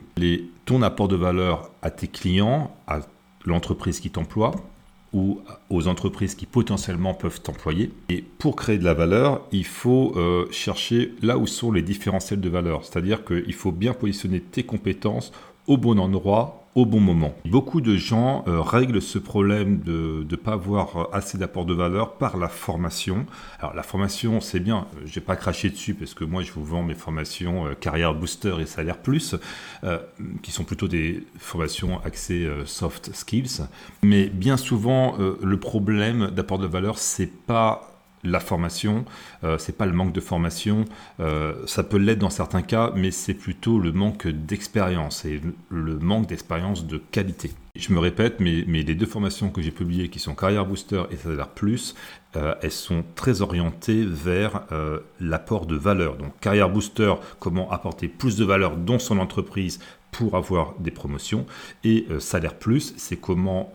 ton 0.66 0.82
apport 0.82 1.08
de 1.08 1.16
valeur 1.16 1.70
à 1.80 1.90
tes 1.90 2.08
clients, 2.08 2.76
à 2.86 3.00
l'entreprise 3.46 4.00
qui 4.00 4.10
t'emploie 4.10 4.52
ou 5.14 5.40
aux 5.70 5.88
entreprises 5.88 6.34
qui 6.34 6.44
potentiellement 6.44 7.14
peuvent 7.14 7.40
t'employer. 7.40 7.90
Et 8.10 8.22
pour 8.22 8.56
créer 8.56 8.76
de 8.76 8.84
la 8.84 8.92
valeur, 8.92 9.40
il 9.52 9.64
faut 9.64 10.12
euh, 10.16 10.46
chercher 10.50 11.14
là 11.22 11.38
où 11.38 11.46
sont 11.46 11.72
les 11.72 11.80
différentiels 11.80 12.42
de 12.42 12.48
valeur. 12.50 12.84
C'est-à-dire 12.84 13.24
qu'il 13.24 13.54
faut 13.54 13.72
bien 13.72 13.94
positionner 13.94 14.40
tes 14.40 14.64
compétences 14.64 15.32
au 15.66 15.76
bon 15.76 15.98
endroit, 15.98 16.57
bon 16.84 17.00
moment. 17.00 17.34
Beaucoup 17.44 17.80
de 17.80 17.96
gens 17.96 18.44
euh, 18.46 18.60
règlent 18.60 19.00
ce 19.00 19.18
problème 19.18 19.80
de 19.80 20.26
ne 20.28 20.36
pas 20.36 20.52
avoir 20.52 20.96
euh, 20.96 21.04
assez 21.12 21.38
d'apport 21.38 21.64
de 21.64 21.74
valeur 21.74 22.14
par 22.14 22.36
la 22.36 22.48
formation. 22.48 23.26
Alors 23.58 23.74
la 23.74 23.82
formation, 23.82 24.40
c'est 24.40 24.60
bien, 24.60 24.86
je 25.04 25.18
n'ai 25.18 25.24
pas 25.24 25.36
craché 25.36 25.70
dessus 25.70 25.94
parce 25.94 26.14
que 26.14 26.24
moi 26.24 26.42
je 26.42 26.52
vous 26.52 26.64
vends 26.64 26.82
mes 26.82 26.94
formations 26.94 27.66
euh, 27.66 27.74
Carrière 27.74 28.14
Booster 28.14 28.56
et 28.60 28.66
Salaire 28.66 28.98
Plus, 28.98 29.36
qui 30.42 30.50
sont 30.50 30.64
plutôt 30.64 30.88
des 30.88 31.24
formations 31.38 32.00
axées 32.04 32.48
soft 32.64 33.14
skills. 33.14 33.62
Mais 34.02 34.26
bien 34.26 34.56
souvent, 34.56 35.16
le 35.18 35.56
problème 35.58 36.30
d'apport 36.30 36.58
de 36.58 36.66
valeur, 36.66 36.98
c'est 36.98 37.30
pas 37.46 37.87
la 38.24 38.40
formation, 38.40 39.04
euh, 39.44 39.58
c'est 39.58 39.76
pas 39.76 39.86
le 39.86 39.92
manque 39.92 40.12
de 40.12 40.20
formation, 40.20 40.84
euh, 41.20 41.54
ça 41.66 41.82
peut 41.82 41.96
l'être 41.96 42.18
dans 42.18 42.30
certains 42.30 42.62
cas, 42.62 42.92
mais 42.94 43.10
c'est 43.10 43.34
plutôt 43.34 43.78
le 43.78 43.92
manque 43.92 44.26
d'expérience 44.26 45.24
et 45.24 45.40
le 45.70 45.98
manque 45.98 46.26
d'expérience 46.26 46.86
de 46.86 46.98
qualité. 46.98 47.52
Je 47.76 47.92
me 47.92 48.00
répète, 48.00 48.40
mais, 48.40 48.64
mais 48.66 48.82
les 48.82 48.94
deux 48.94 49.06
formations 49.06 49.50
que 49.50 49.62
j'ai 49.62 49.70
publiées, 49.70 50.08
qui 50.08 50.18
sont 50.18 50.34
Carrière 50.34 50.66
Booster 50.66 51.02
et 51.10 51.16
Salaire 51.16 51.48
Plus, 51.48 51.94
euh, 52.36 52.54
elles 52.60 52.72
sont 52.72 53.04
très 53.14 53.40
orientées 53.40 54.04
vers 54.04 54.66
l'apport 55.20 55.66
de 55.66 55.76
valeur. 55.76 56.16
Donc 56.16 56.38
Carrière 56.40 56.70
Booster, 56.70 57.14
comment 57.38 57.70
apporter 57.70 58.08
plus 58.08 58.36
de 58.36 58.44
valeur 58.44 58.76
dans 58.76 58.98
son 58.98 59.18
entreprise 59.18 59.78
pour 60.10 60.36
avoir 60.36 60.74
des 60.80 60.90
promotions, 60.90 61.46
et 61.84 62.06
Salaire 62.18 62.54
Plus, 62.54 62.94
c'est 62.96 63.18
comment 63.18 63.72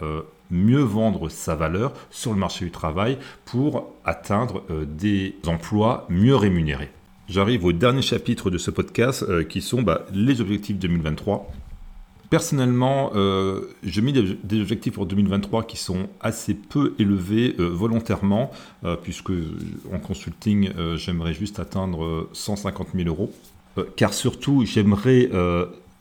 mieux 0.54 0.82
vendre 0.82 1.28
sa 1.28 1.56
valeur 1.56 1.94
sur 2.10 2.32
le 2.32 2.40
marché 2.40 2.66
du 2.66 2.72
travail 2.72 3.18
pour 3.46 3.94
atteindre 4.06 4.64
euh, 4.70 4.86
des 4.86 5.36
emplois 5.48 6.06
mieux 6.10 6.36
rémunérés. 6.36 6.92
J'arrive 7.28 7.66
au 7.66 7.72
dernier 7.72 8.02
chapitre 8.02 8.50
de 8.50 8.58
ce 8.58 8.72
podcast 8.72 9.24
euh, 9.24 9.44
qui 9.44 9.62
sont 9.62 9.82
bah, 9.82 10.06
les 10.14 10.40
objectifs 10.40 10.78
2023. 10.78 11.52
Personnellement, 12.30 13.12
euh, 13.16 13.62
je 13.84 14.02
mets 14.02 14.12
des, 14.12 14.62
objectifs 14.62 14.94
pour 14.94 15.06
2023 15.06 15.64
qui 15.64 15.78
sont 15.78 16.08
assez 16.20 16.54
peu 16.54 16.96
élevés 16.98 17.54
volontairement, 17.60 18.50
puisque 19.04 19.32
en 19.94 20.00
consulting, 20.00 20.72
j'aimerais 20.96 21.36
juste 21.36 21.60
atteindre 21.60 22.28
150 22.34 22.88
000 22.96 23.08
euros. 23.08 23.32
car 23.96 24.16
surtout, 24.16 24.66
j'aimerais 24.66 25.30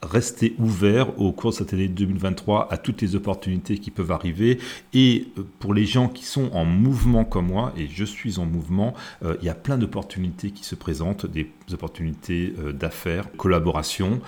rester 0.02 0.54
ouvert 0.58 1.18
au 1.20 1.32
cours 1.32 1.50
de 1.50 1.56
cette 1.56 1.72
année 1.72 1.88
2023 1.88 2.72
à 2.72 2.76
toutes 2.76 3.00
les 3.02 3.14
opportunités 3.14 3.78
qui 3.78 3.90
peuvent 3.90 4.10
arriver. 4.10 4.58
Et 4.92 5.28
euh, 5.38 5.42
pour 5.60 5.74
les 5.74 5.86
gens 5.86 6.08
qui 6.08 6.24
sont 6.24 6.50
en 6.52 6.64
mouvement 6.64 7.24
comme 7.24 7.46
moi, 7.48 7.72
et 7.76 7.88
je 7.88 8.04
suis 8.04 8.38
en 8.38 8.46
mouvement, 8.46 8.94
euh, 9.24 9.36
il 9.40 9.46
y 9.46 9.50
a 9.50 9.54
plein 9.54 9.78
d'opportunités 9.78 10.50
qui 10.50 10.64
se 10.64 10.74
présentent, 10.74 11.26
des 11.26 11.50
opportunités 11.72 12.54
euh, 12.58 12.72
d'affaires, 12.72 13.26
collaboration, 13.36 14.20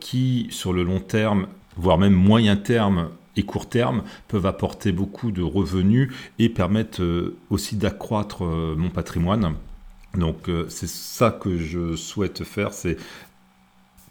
qui 0.00 0.48
sur 0.50 0.72
le 0.72 0.82
long 0.82 1.00
terme, 1.00 1.46
voire 1.76 1.98
même 1.98 2.12
moyen 2.12 2.56
terme, 2.56 3.10
et 3.36 3.42
court 3.42 3.68
terme 3.68 4.02
peuvent 4.28 4.46
apporter 4.46 4.92
beaucoup 4.92 5.32
de 5.32 5.42
revenus 5.42 6.12
et 6.38 6.48
permettent 6.48 7.02
aussi 7.50 7.76
d'accroître 7.76 8.44
mon 8.44 8.90
patrimoine. 8.90 9.54
Donc 10.14 10.48
c'est 10.68 10.88
ça 10.88 11.30
que 11.30 11.56
je 11.56 11.96
souhaite 11.96 12.44
faire, 12.44 12.72
c'est 12.72 12.96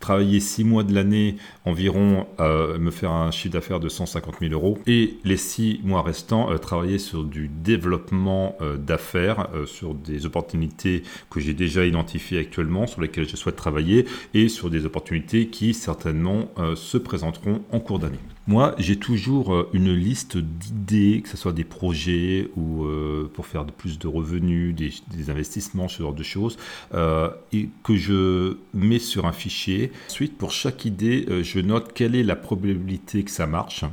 travailler 0.04 0.42
six 0.42 0.66
mois 0.66 0.84
de 0.84 0.94
l'année 0.94 1.38
environ, 1.64 2.28
euh, 2.42 2.78
me 2.78 2.92
faire 2.92 3.12
un 3.12 3.32
chiffre 3.32 3.54
d'affaires 3.54 3.80
de 3.80 3.88
150 3.88 4.36
000 4.42 4.52
euros, 4.52 4.78
et 4.86 5.18
les 5.24 5.38
six 5.38 5.80
mois 5.86 6.02
restants, 6.02 6.52
euh, 6.52 6.58
travailler 6.58 7.00
sur 7.00 7.24
du 7.24 7.48
développement 7.48 8.58
euh, 8.62 8.76
d'affaires, 8.76 9.48
sur 9.66 9.94
des 9.94 10.26
opportunités 10.26 11.04
que 11.30 11.40
j'ai 11.40 11.54
déjà 11.54 11.86
identifiées 11.86 12.40
actuellement, 12.40 12.86
sur 12.86 13.00
lesquelles 13.00 13.30
je 13.30 13.38
souhaite 13.38 13.56
travailler, 13.56 14.06
et 14.34 14.50
sur 14.50 14.70
des 14.70 14.86
opportunités 14.86 15.48
qui 15.48 15.74
certainement 15.74 16.50
se 16.76 16.98
présenteront 16.98 17.62
en 17.72 17.80
cours 17.80 18.00
d'année. 18.00 18.20
Moi, 18.46 18.76
j'ai 18.78 18.98
toujours 18.98 19.68
une 19.72 19.94
liste 19.94 20.38
d'idées, 20.38 21.22
que 21.24 21.30
ce 21.30 21.38
soit 21.38 21.54
des 21.54 21.64
projets 21.64 22.50
ou 22.58 22.86
pour 23.34 23.46
faire 23.46 23.66
plus 23.66 23.98
de 23.98 24.08
revenus, 24.08 24.76
des, 24.76 25.30
investissements, 25.30 25.88
ce 25.88 26.04
genre 26.04 26.14
de 26.14 26.24
choses, 26.24 26.58
et 26.94 27.70
que 27.84 27.96
je 27.96 28.58
mets 28.74 29.00
sur 29.00 29.26
un 29.26 29.32
fichier. 29.32 29.92
Ensuite, 30.10 30.38
pour 30.38 30.52
chaque 30.52 30.86
idée, 30.86 31.26
euh, 31.30 31.44
je 31.44 31.60
note 31.60 31.94
quelle 31.94 32.16
est 32.16 32.24
la 32.24 32.36
probabilité 32.36 33.24
que 33.24 33.32
ça 33.32 33.48
marche, 33.48 33.86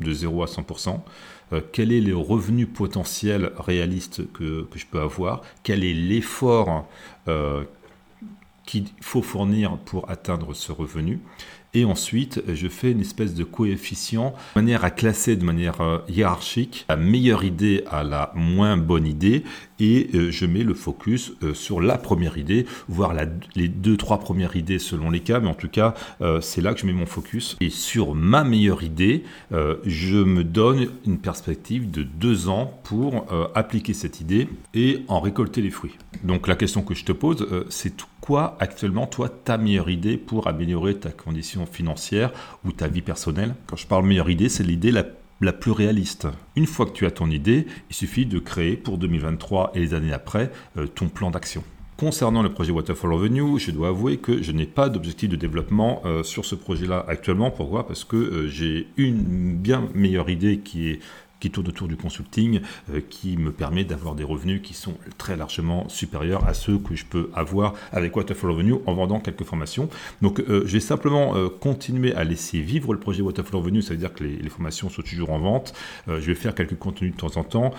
de 0.00 0.12
0 0.12 0.42
à 0.42 0.46
100%, 0.46 1.00
euh, 1.52 1.60
quel 1.72 1.92
est 1.92 2.00
le 2.00 2.16
revenu 2.16 2.66
potentiel 2.66 3.52
réaliste 3.58 4.30
que, 4.32 4.66
je 4.74 4.86
peux 4.86 5.00
avoir, 5.00 5.42
quel 5.62 5.84
est 5.84 5.92
l'effort 5.92 6.88
euh, 7.28 7.64
qu'il 8.66 8.86
faut 9.00 9.22
fournir 9.22 9.76
pour 9.78 10.08
atteindre 10.10 10.54
ce 10.54 10.72
revenu? 10.72 11.20
Et 11.72 11.84
ensuite, 11.84 12.42
je 12.52 12.66
fais 12.66 12.90
une 12.90 13.00
espèce 13.00 13.34
de 13.34 13.44
coefficient 13.44 14.34
de 14.56 14.60
manière 14.60 14.84
à 14.84 14.90
classer 14.90 15.36
de 15.36 15.44
manière 15.44 15.80
euh, 15.80 15.98
hiérarchique 16.08 16.84
la 16.88 16.96
meilleure 16.96 17.44
idée 17.44 17.84
à 17.88 18.02
la 18.02 18.32
moins 18.34 18.76
bonne 18.76 19.06
idée. 19.06 19.44
Et 19.80 20.10
euh, 20.14 20.30
je 20.30 20.46
mets 20.46 20.62
le 20.62 20.74
focus 20.74 21.32
euh, 21.42 21.54
sur 21.54 21.80
la 21.80 21.98
première 21.98 22.38
idée, 22.38 22.66
voire 22.88 23.14
les 23.56 23.68
deux, 23.68 23.96
trois 23.96 24.20
premières 24.20 24.56
idées 24.56 24.78
selon 24.78 25.10
les 25.10 25.20
cas. 25.20 25.40
Mais 25.40 25.48
en 25.48 25.54
tout 25.54 25.68
cas, 25.68 25.94
c'est 26.40 26.60
là 26.60 26.74
que 26.74 26.80
je 26.80 26.86
mets 26.86 26.92
mon 26.92 27.06
focus. 27.06 27.56
Et 27.60 27.70
sur 27.70 28.14
ma 28.14 28.44
meilleure 28.44 28.82
idée, 28.82 29.24
je 29.50 30.16
me 30.16 30.44
donne 30.44 30.88
une 31.06 31.18
perspective 31.18 31.90
de 31.90 32.02
deux 32.02 32.48
ans 32.48 32.80
pour 32.84 33.26
appliquer 33.54 33.94
cette 33.94 34.20
idée 34.20 34.48
et 34.74 35.02
en 35.08 35.20
récolter 35.20 35.62
les 35.62 35.70
fruits. 35.70 35.96
Donc 36.22 36.48
la 36.48 36.56
question 36.56 36.82
que 36.82 36.94
je 36.94 37.04
te 37.04 37.12
pose, 37.12 37.46
c'est 37.68 37.94
quoi 38.20 38.56
actuellement, 38.60 39.06
toi, 39.06 39.28
ta 39.28 39.58
meilleure 39.58 39.90
idée 39.90 40.16
pour 40.16 40.46
améliorer 40.46 40.96
ta 40.96 41.10
condition 41.10 41.66
financière 41.66 42.32
ou 42.64 42.72
ta 42.72 42.88
vie 42.88 43.02
personnelle? 43.02 43.54
Quand 43.66 43.76
je 43.76 43.86
parle 43.86 44.06
meilleure 44.06 44.30
idée, 44.30 44.48
c'est 44.48 44.64
l'idée 44.64 44.90
la, 44.90 45.04
plus 45.52 45.72
réaliste. 45.72 46.28
Une 46.56 46.66
fois 46.66 46.86
que 46.86 46.92
tu 46.92 47.06
as 47.06 47.10
ton 47.10 47.30
idée, 47.30 47.66
il 47.88 47.96
suffit 47.96 48.26
de 48.26 48.38
créer 48.38 48.76
pour 48.76 48.98
2023 48.98 49.72
et 49.74 49.80
les 49.80 49.94
années 49.94 50.12
après 50.12 50.50
euh, 50.76 50.86
ton 50.86 51.08
plan 51.08 51.30
d'action. 51.30 51.64
Concernant 51.96 52.42
le 52.42 52.50
projet 52.50 52.72
Waterfall 52.72 53.12
Revenue, 53.12 53.58
je 53.58 53.70
dois 53.70 53.88
avouer 53.88 54.16
que 54.16 54.42
je 54.42 54.52
n'ai 54.52 54.64
pas 54.64 54.88
d'objectif 54.88 55.28
de 55.28 55.36
développement 55.36 56.00
euh, 56.06 56.22
sur 56.22 56.46
ce 56.46 56.54
projet-là 56.54 57.04
actuellement. 57.08 57.50
Pourquoi? 57.50 57.86
Parce 57.86 58.04
que 58.04 58.16
euh, 58.16 58.48
j'ai 58.48 58.86
une 58.96 59.54
bien 59.56 59.86
meilleure 59.94 60.30
idée 60.30 60.60
qui 60.60 60.88
est 60.88 61.00
qui 61.40 61.50
tourne 61.50 61.68
autour 61.68 61.88
du 61.88 61.96
consulting, 61.96 62.60
euh, 62.92 63.00
qui 63.08 63.36
me 63.36 63.50
permet 63.50 63.84
d'avoir 63.84 64.14
des 64.14 64.24
revenus 64.24 64.60
qui 64.62 64.74
sont 64.74 64.94
très 65.18 65.36
largement 65.36 65.88
supérieurs 65.88 66.46
à 66.46 66.54
ceux 66.54 66.78
que 66.78 66.94
je 66.94 67.04
peux 67.04 67.30
avoir 67.34 67.74
avec 67.92 68.14
Waterfall 68.14 68.50
Revenue 68.50 68.74
en 68.86 68.94
vendant 68.94 69.20
quelques 69.20 69.44
formations. 69.44 69.88
Donc 70.22 70.40
euh, 70.40 70.62
je 70.66 70.72
vais 70.72 70.80
simplement 70.80 71.34
euh, 71.34 71.48
continuer 71.48 72.14
à 72.14 72.24
laisser 72.24 72.60
vivre 72.60 72.92
le 72.92 73.00
projet 73.00 73.22
Waterfall 73.22 73.56
Revenue, 73.56 73.82
ça 73.82 73.94
veut 73.94 73.98
dire 73.98 74.12
que 74.12 74.22
les, 74.22 74.50
formations 74.50 74.90
sont 74.90 75.02
toujours 75.02 75.30
en 75.30 75.38
vente. 75.38 75.72
je 76.08 76.14
vais 76.14 76.34
faire 76.34 76.56
quelques 76.56 76.76
contenus 76.76 77.12
de 77.12 77.16
temps 77.16 77.36
en 77.36 77.44
temps 77.44 77.72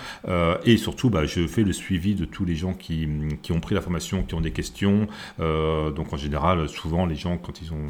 et 0.63 0.77
surtout 0.77 1.09
bah, 1.09 1.25
je 1.25 1.45
fais 1.45 1.63
le 1.63 1.73
suivi 1.73 2.15
de 2.15 2.23
tous 2.23 2.45
les 2.45 2.55
gens 2.55 2.73
qui, 2.73 3.07
qui, 3.41 3.51
ont 3.51 3.59
pris 3.59 3.75
la 3.75 3.81
formation, 3.81 4.23
qui 4.23 4.33
ont 4.35 4.41
des 4.41 4.51
questions. 4.51 5.07
donc 5.37 6.13
en 6.13 6.17
général, 6.17 6.69
souvent 6.69 7.05
les 7.05 7.15
gens, 7.15 7.37
quand 7.37 7.61
ils 7.61 7.73
ont, 7.73 7.87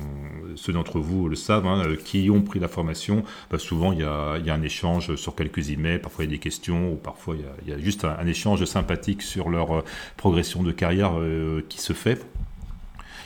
ceux 0.56 0.74
d'entre 0.74 1.00
vous 1.00 1.30
le 1.30 1.36
savent, 1.36 1.68
hein, 1.68 1.84
qui 2.04 2.30
ont 2.32 2.42
pris 2.42 2.60
la 2.60 2.68
formation, 2.68 3.24
bah, 3.52 3.60
souvent 3.60 3.94
il 3.94 4.00
y 4.00 4.04
a, 4.04 4.38
il 4.40 4.46
y 4.48 4.50
a 4.50 4.56
un 4.56 4.64
échange 4.64 5.16
sur 5.16 5.36
quelques 5.36 5.61
parfois 6.02 6.26
il 6.26 6.28
y 6.28 6.34
a 6.34 6.36
des 6.36 6.40
questions, 6.40 6.94
ou 6.94 6.96
parfois 6.96 7.36
il 7.64 7.70
y 7.70 7.74
a, 7.74 7.78
juste 7.78 8.06
un, 8.06 8.26
échange 8.28 8.64
sympathique 8.66 9.22
sur 9.22 9.50
leur 9.50 9.78
euh, 9.78 9.84
progression 10.18 10.64
de 10.64 10.72
carrière 10.72 11.18
euh, 11.18 11.66
qui 11.70 11.80
se 11.80 11.94
fait. 11.94 12.26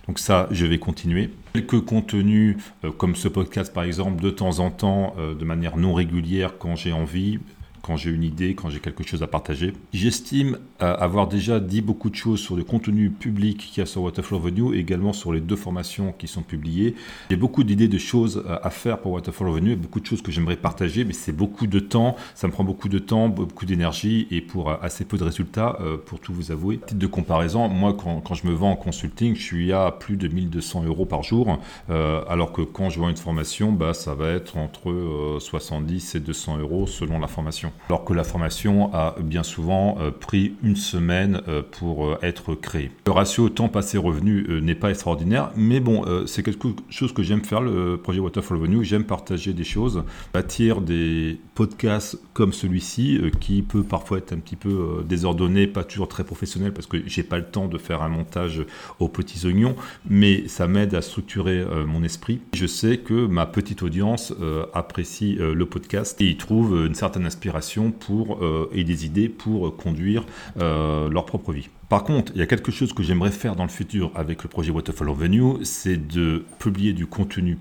Donc 0.07 0.19
ça, 0.19 0.47
je 0.51 0.65
vais 0.65 0.77
continuer. 0.77 1.31
Quelques 1.53 1.81
contenus 1.81 2.57
euh, 2.83 2.91
comme 2.91 3.15
ce 3.15 3.27
podcast 3.27 3.73
par 3.73 3.83
exemple, 3.83 4.21
de 4.21 4.29
temps 4.29 4.59
en 4.59 4.71
temps, 4.71 5.15
de 5.17 5.45
manière 5.45 5.77
non 5.77 5.93
régulière 5.93 6.57
quand 6.57 6.75
j'ai 6.75 6.91
envie, 6.91 7.39
quand 7.86 7.97
j'ai 7.97 8.09
une 8.09 8.23
idée, 8.23 8.55
quand 8.55 8.69
j'ai 8.69 8.79
quelque 8.79 9.03
chose 9.03 9.21
à 9.21 9.27
partager. 9.27 9.73
J'estime 9.93 10.57
avoir 10.79 11.27
déjà 11.27 11.59
dit 11.59 11.81
beaucoup 11.81 12.09
de 12.09 12.15
choses 12.15 12.39
sur 12.39 12.55
le 12.55 12.63
contenu 12.63 13.09
public 13.09 13.57
qu'il 13.57 13.79
y 13.79 13.83
a 13.83 13.86
sur 13.86 14.01
Waterflow 14.01 14.39
Revenue 14.39 14.75
et 14.75 14.79
également 14.79 15.13
sur 15.13 15.31
les 15.31 15.39
deux 15.39 15.55
formations 15.55 16.13
qui 16.17 16.27
sont 16.27 16.41
publiées. 16.41 16.95
J'ai 17.29 17.36
beaucoup 17.36 17.63
d'idées 17.63 17.88
de 17.88 17.97
choses 17.97 18.43
à 18.47 18.69
faire 18.69 18.99
pour 18.99 19.11
Waterflow 19.13 19.51
Revenue, 19.51 19.75
beaucoup 19.75 19.99
de 19.99 20.05
choses 20.05 20.21
que 20.21 20.31
j'aimerais 20.31 20.55
partager, 20.55 21.05
mais 21.05 21.13
c'est 21.13 21.31
beaucoup 21.31 21.67
de 21.67 21.79
temps, 21.79 22.15
ça 22.33 22.47
me 22.47 22.51
prend 22.51 22.63
beaucoup 22.63 22.89
de 22.89 22.99
temps, 22.99 23.29
beaucoup 23.29 23.65
d'énergie 23.65 24.27
et 24.31 24.41
pour 24.41 24.71
assez 24.83 25.05
peu 25.05 25.17
de 25.17 25.23
résultats, 25.23 25.77
euh, 25.81 25.97
pour 25.97 26.19
tout 26.19 26.33
vous 26.33 26.51
avouer. 26.51 26.77
Titre 26.77 26.99
de 26.99 27.07
comparaison, 27.07 27.67
moi 27.67 27.95
quand, 27.95 28.33
je 28.33 28.47
me 28.47 28.53
vends 28.53 28.71
en 28.71 28.75
consulting, 28.75 29.36
je 29.36 29.41
suis 29.41 29.71
à 29.73 29.91
plus 29.91 30.17
de 30.17 30.27
1200 30.27 30.86
euros 30.86 31.05
par 31.05 31.23
jour, 31.23 31.59
euh, 31.89 32.23
alors 32.27 32.51
que 32.51 32.61
quand 32.61 32.89
je 32.89 32.99
vends 32.99 33.09
une 33.09 33.17
formation, 33.17 33.71
bah, 33.71 33.93
ça 33.93 34.15
va 34.15 34.29
être 34.29 34.57
entre 34.57 35.38
70 35.39 36.15
euh, 36.15 36.17
et 36.17 36.21
200 36.21 36.57
euros 36.57 36.88
selon 36.88 37.19
la 37.19 37.27
formation. 37.27 37.71
Alors 37.89 38.03
que 38.03 38.13
la 38.13 38.23
formation 38.23 38.93
a 38.93 39.15
bien 39.21 39.43
souvent 39.43 39.97
pris 40.19 40.55
une 40.63 40.76
semaine 40.76 41.41
pour 41.71 42.17
être 42.23 42.55
créée. 42.55 42.91
Le 43.05 43.11
ratio 43.11 43.49
temps 43.49 43.69
passé 43.69 43.97
revenu 43.97 44.61
n'est 44.61 44.76
pas 44.76 44.89
extraordinaire, 44.89 45.51
mais 45.55 45.80
bon, 45.80 46.03
c'est 46.26 46.43
quelque 46.43 46.69
chose 46.89 47.13
que 47.13 47.23
j'aime 47.23 47.43
faire, 47.43 47.61
le 47.61 47.97
projet 47.97 48.19
Waterfall 48.19 48.57
Revenue, 48.57 48.84
j'aime 48.84 49.03
partager 49.03 49.53
des 49.53 49.63
choses 49.63 50.03
bâtir 50.34 50.82
des 50.82 51.39
podcasts 51.53 52.19
comme 52.34 52.53
celui-ci, 52.53 53.17
euh, 53.17 53.30
qui 53.39 53.61
peut 53.61 53.84
parfois 53.84 54.17
être 54.17 54.34
un 54.34 54.38
petit 54.38 54.55
peu 54.55 54.69
euh, 54.99 55.03
désordonné, 55.03 55.67
pas 55.67 55.84
toujours 55.84 56.07
très 56.07 56.23
professionnel, 56.23 56.73
parce 56.73 56.88
que 56.88 56.97
j'ai 57.05 57.23
pas 57.23 57.38
le 57.38 57.45
temps 57.45 57.67
de 57.67 57.78
faire 57.78 58.01
un 58.01 58.09
montage 58.09 58.63
aux 58.99 59.07
petits 59.07 59.45
oignons, 59.45 59.76
mais 60.09 60.47
ça 60.47 60.67
m'aide 60.67 60.93
à 60.95 61.01
structurer 61.01 61.59
euh, 61.59 61.86
mon 61.86 62.03
esprit. 62.03 62.41
Je 62.53 62.67
sais 62.67 62.97
que 62.97 63.26
ma 63.26 63.45
petite 63.45 63.84
audience 63.84 64.34
apprécie 64.73 65.36
le 65.39 65.65
podcast 65.65 66.19
et 66.21 66.26
y 66.30 66.38
trouve 66.38 66.86
une 66.86 66.95
certaine 66.95 67.26
inspiration 67.26 67.64
pour, 67.91 68.39
et 68.72 68.84
des 68.84 69.05
idées 69.05 69.30
pour 69.30 69.76
conduire 69.76 70.26
leur 70.55 71.26
propre 71.26 71.51
vie. 71.53 71.70
Par 71.89 72.03
contre, 72.03 72.32
il 72.36 72.39
y 72.39 72.41
a 72.41 72.47
quelque 72.47 72.72
chose 72.72 72.93
que 72.93 73.03
j'aimerais 73.03 73.32
faire 73.32 73.55
dans 73.55 73.63
le 73.63 73.70
futur 73.70 74.11
avec 74.16 74.43
le 74.43 74.49
projet 74.49 74.72
Waterfall 74.72 75.09
Venue, 75.13 75.63
c'est 75.63 76.07
de 76.07 76.43
publier 76.59 76.93
du 76.93 77.05
contenu 77.05 77.57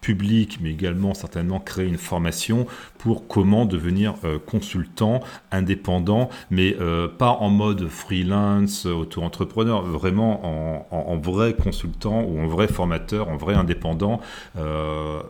public, 0.00 0.58
mais 0.62 0.70
également 0.70 1.14
certainement 1.14 1.60
créer 1.60 1.86
une 1.86 1.98
formation 1.98 2.66
pour 2.98 3.26
comment 3.26 3.66
devenir 3.66 4.14
euh, 4.24 4.38
consultant 4.38 5.20
indépendant, 5.50 6.28
mais 6.50 6.76
euh, 6.80 7.08
pas 7.08 7.30
en 7.30 7.50
mode 7.50 7.88
freelance, 7.88 8.86
auto-entrepreneur, 8.86 9.82
vraiment 9.82 10.86
en, 10.90 11.16
vrai 11.18 11.54
consultant 11.54 12.22
ou 12.22 12.40
en 12.40 12.46
vrai 12.46 12.68
formateur, 12.68 13.28
en 13.28 13.36
vrai 13.36 13.54
indépendant. 13.54 14.20
Euh, 14.56 15.20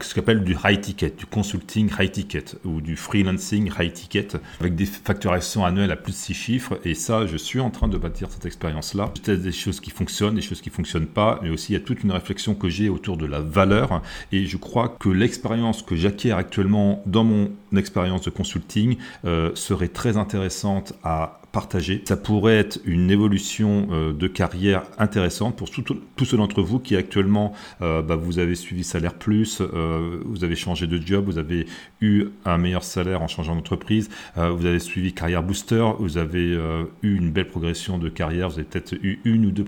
ce 0.00 0.14
qu'on 0.14 0.20
appelle 0.20 0.44
du 0.44 0.56
high 0.64 0.80
ticket, 0.80 1.10
du 1.10 1.26
consulting 1.26 1.90
high 1.98 2.10
ticket 2.10 2.44
ou 2.64 2.80
du 2.80 2.96
freelancing 2.96 3.70
high 3.78 3.92
ticket 3.92 4.28
avec 4.60 4.74
des 4.74 4.86
facturations 4.86 5.64
annuelles 5.64 5.90
à 5.90 5.96
plus 5.96 6.12
de 6.12 6.16
6 6.16 6.34
chiffres. 6.34 6.78
Et 6.84 6.94
ça, 6.94 7.26
je 7.26 7.36
suis 7.36 7.60
en 7.60 7.70
train 7.70 7.88
de 7.88 7.98
bâtir 7.98 8.30
cette 8.30 8.46
expérience-là. 8.46 9.12
Y 9.26 9.30
a 9.30 9.36
des 9.36 9.52
choses 9.52 9.80
qui 9.80 9.90
fonctionnent, 9.90 10.34
des 10.34 10.42
choses 10.42 10.60
qui 10.60 10.70
ne 10.70 10.74
fonctionnent 10.74 11.06
pas, 11.06 11.40
mais 11.42 11.50
aussi 11.50 11.72
il 11.72 11.74
y 11.74 11.78
a 11.78 11.84
toute 11.84 12.02
une 12.02 12.12
réflexion 12.12 12.54
que 12.54 12.68
j'ai 12.68 12.88
autour 12.88 13.16
de 13.16 13.26
la 13.26 13.40
valeur. 13.40 14.02
Et 14.32 14.46
je 14.46 14.56
crois 14.56 14.88
que 14.88 15.08
l'expérience 15.08 15.82
que 15.82 15.96
j'acquiers 15.96 16.32
actuellement 16.32 17.02
dans 17.06 17.24
mon 17.24 17.50
expérience 17.76 18.22
de 18.22 18.30
consulting 18.30 18.96
euh, 19.24 19.50
serait 19.54 19.88
très 19.88 20.16
intéressante 20.16 20.92
à 21.02 21.40
Ça 22.04 22.16
pourrait 22.16 22.56
être 22.56 22.80
une 22.84 23.12
évolution 23.12 23.86
euh, 23.92 24.12
de 24.12 24.26
carrière 24.26 24.82
intéressante 24.98 25.56
pour 25.56 25.70
tous 25.70 26.24
ceux 26.24 26.36
d'entre 26.36 26.62
vous 26.62 26.80
qui 26.80 26.96
actuellement, 26.96 27.52
euh, 27.80 28.02
bah, 28.02 28.16
vous 28.16 28.40
avez 28.40 28.56
suivi 28.56 28.82
Salaire 28.82 29.14
Plus, 29.14 29.60
euh, 29.60 30.18
vous 30.24 30.42
avez 30.42 30.56
changé 30.56 30.88
de 30.88 31.00
job, 31.00 31.26
vous 31.26 31.38
avez 31.38 31.66
eu 32.00 32.24
un 32.44 32.58
meilleur 32.58 32.82
salaire 32.82 33.22
en 33.22 33.28
changeant 33.28 33.54
d'entreprise, 33.54 34.10
vous 34.36 34.66
avez 34.66 34.80
suivi 34.80 35.12
Carrière 35.12 35.42
Booster, 35.42 35.84
vous 35.98 36.18
avez 36.18 36.58
eu 37.02 37.16
une 37.16 37.30
belle 37.30 37.48
progression 37.48 37.98
de 37.98 38.08
carrière, 38.08 38.48
vous 38.48 38.56
avez 38.56 38.64
peut-être 38.64 38.92
eu 38.94 39.20
une 39.24 39.46
ou 39.46 39.50
deux 39.50 39.64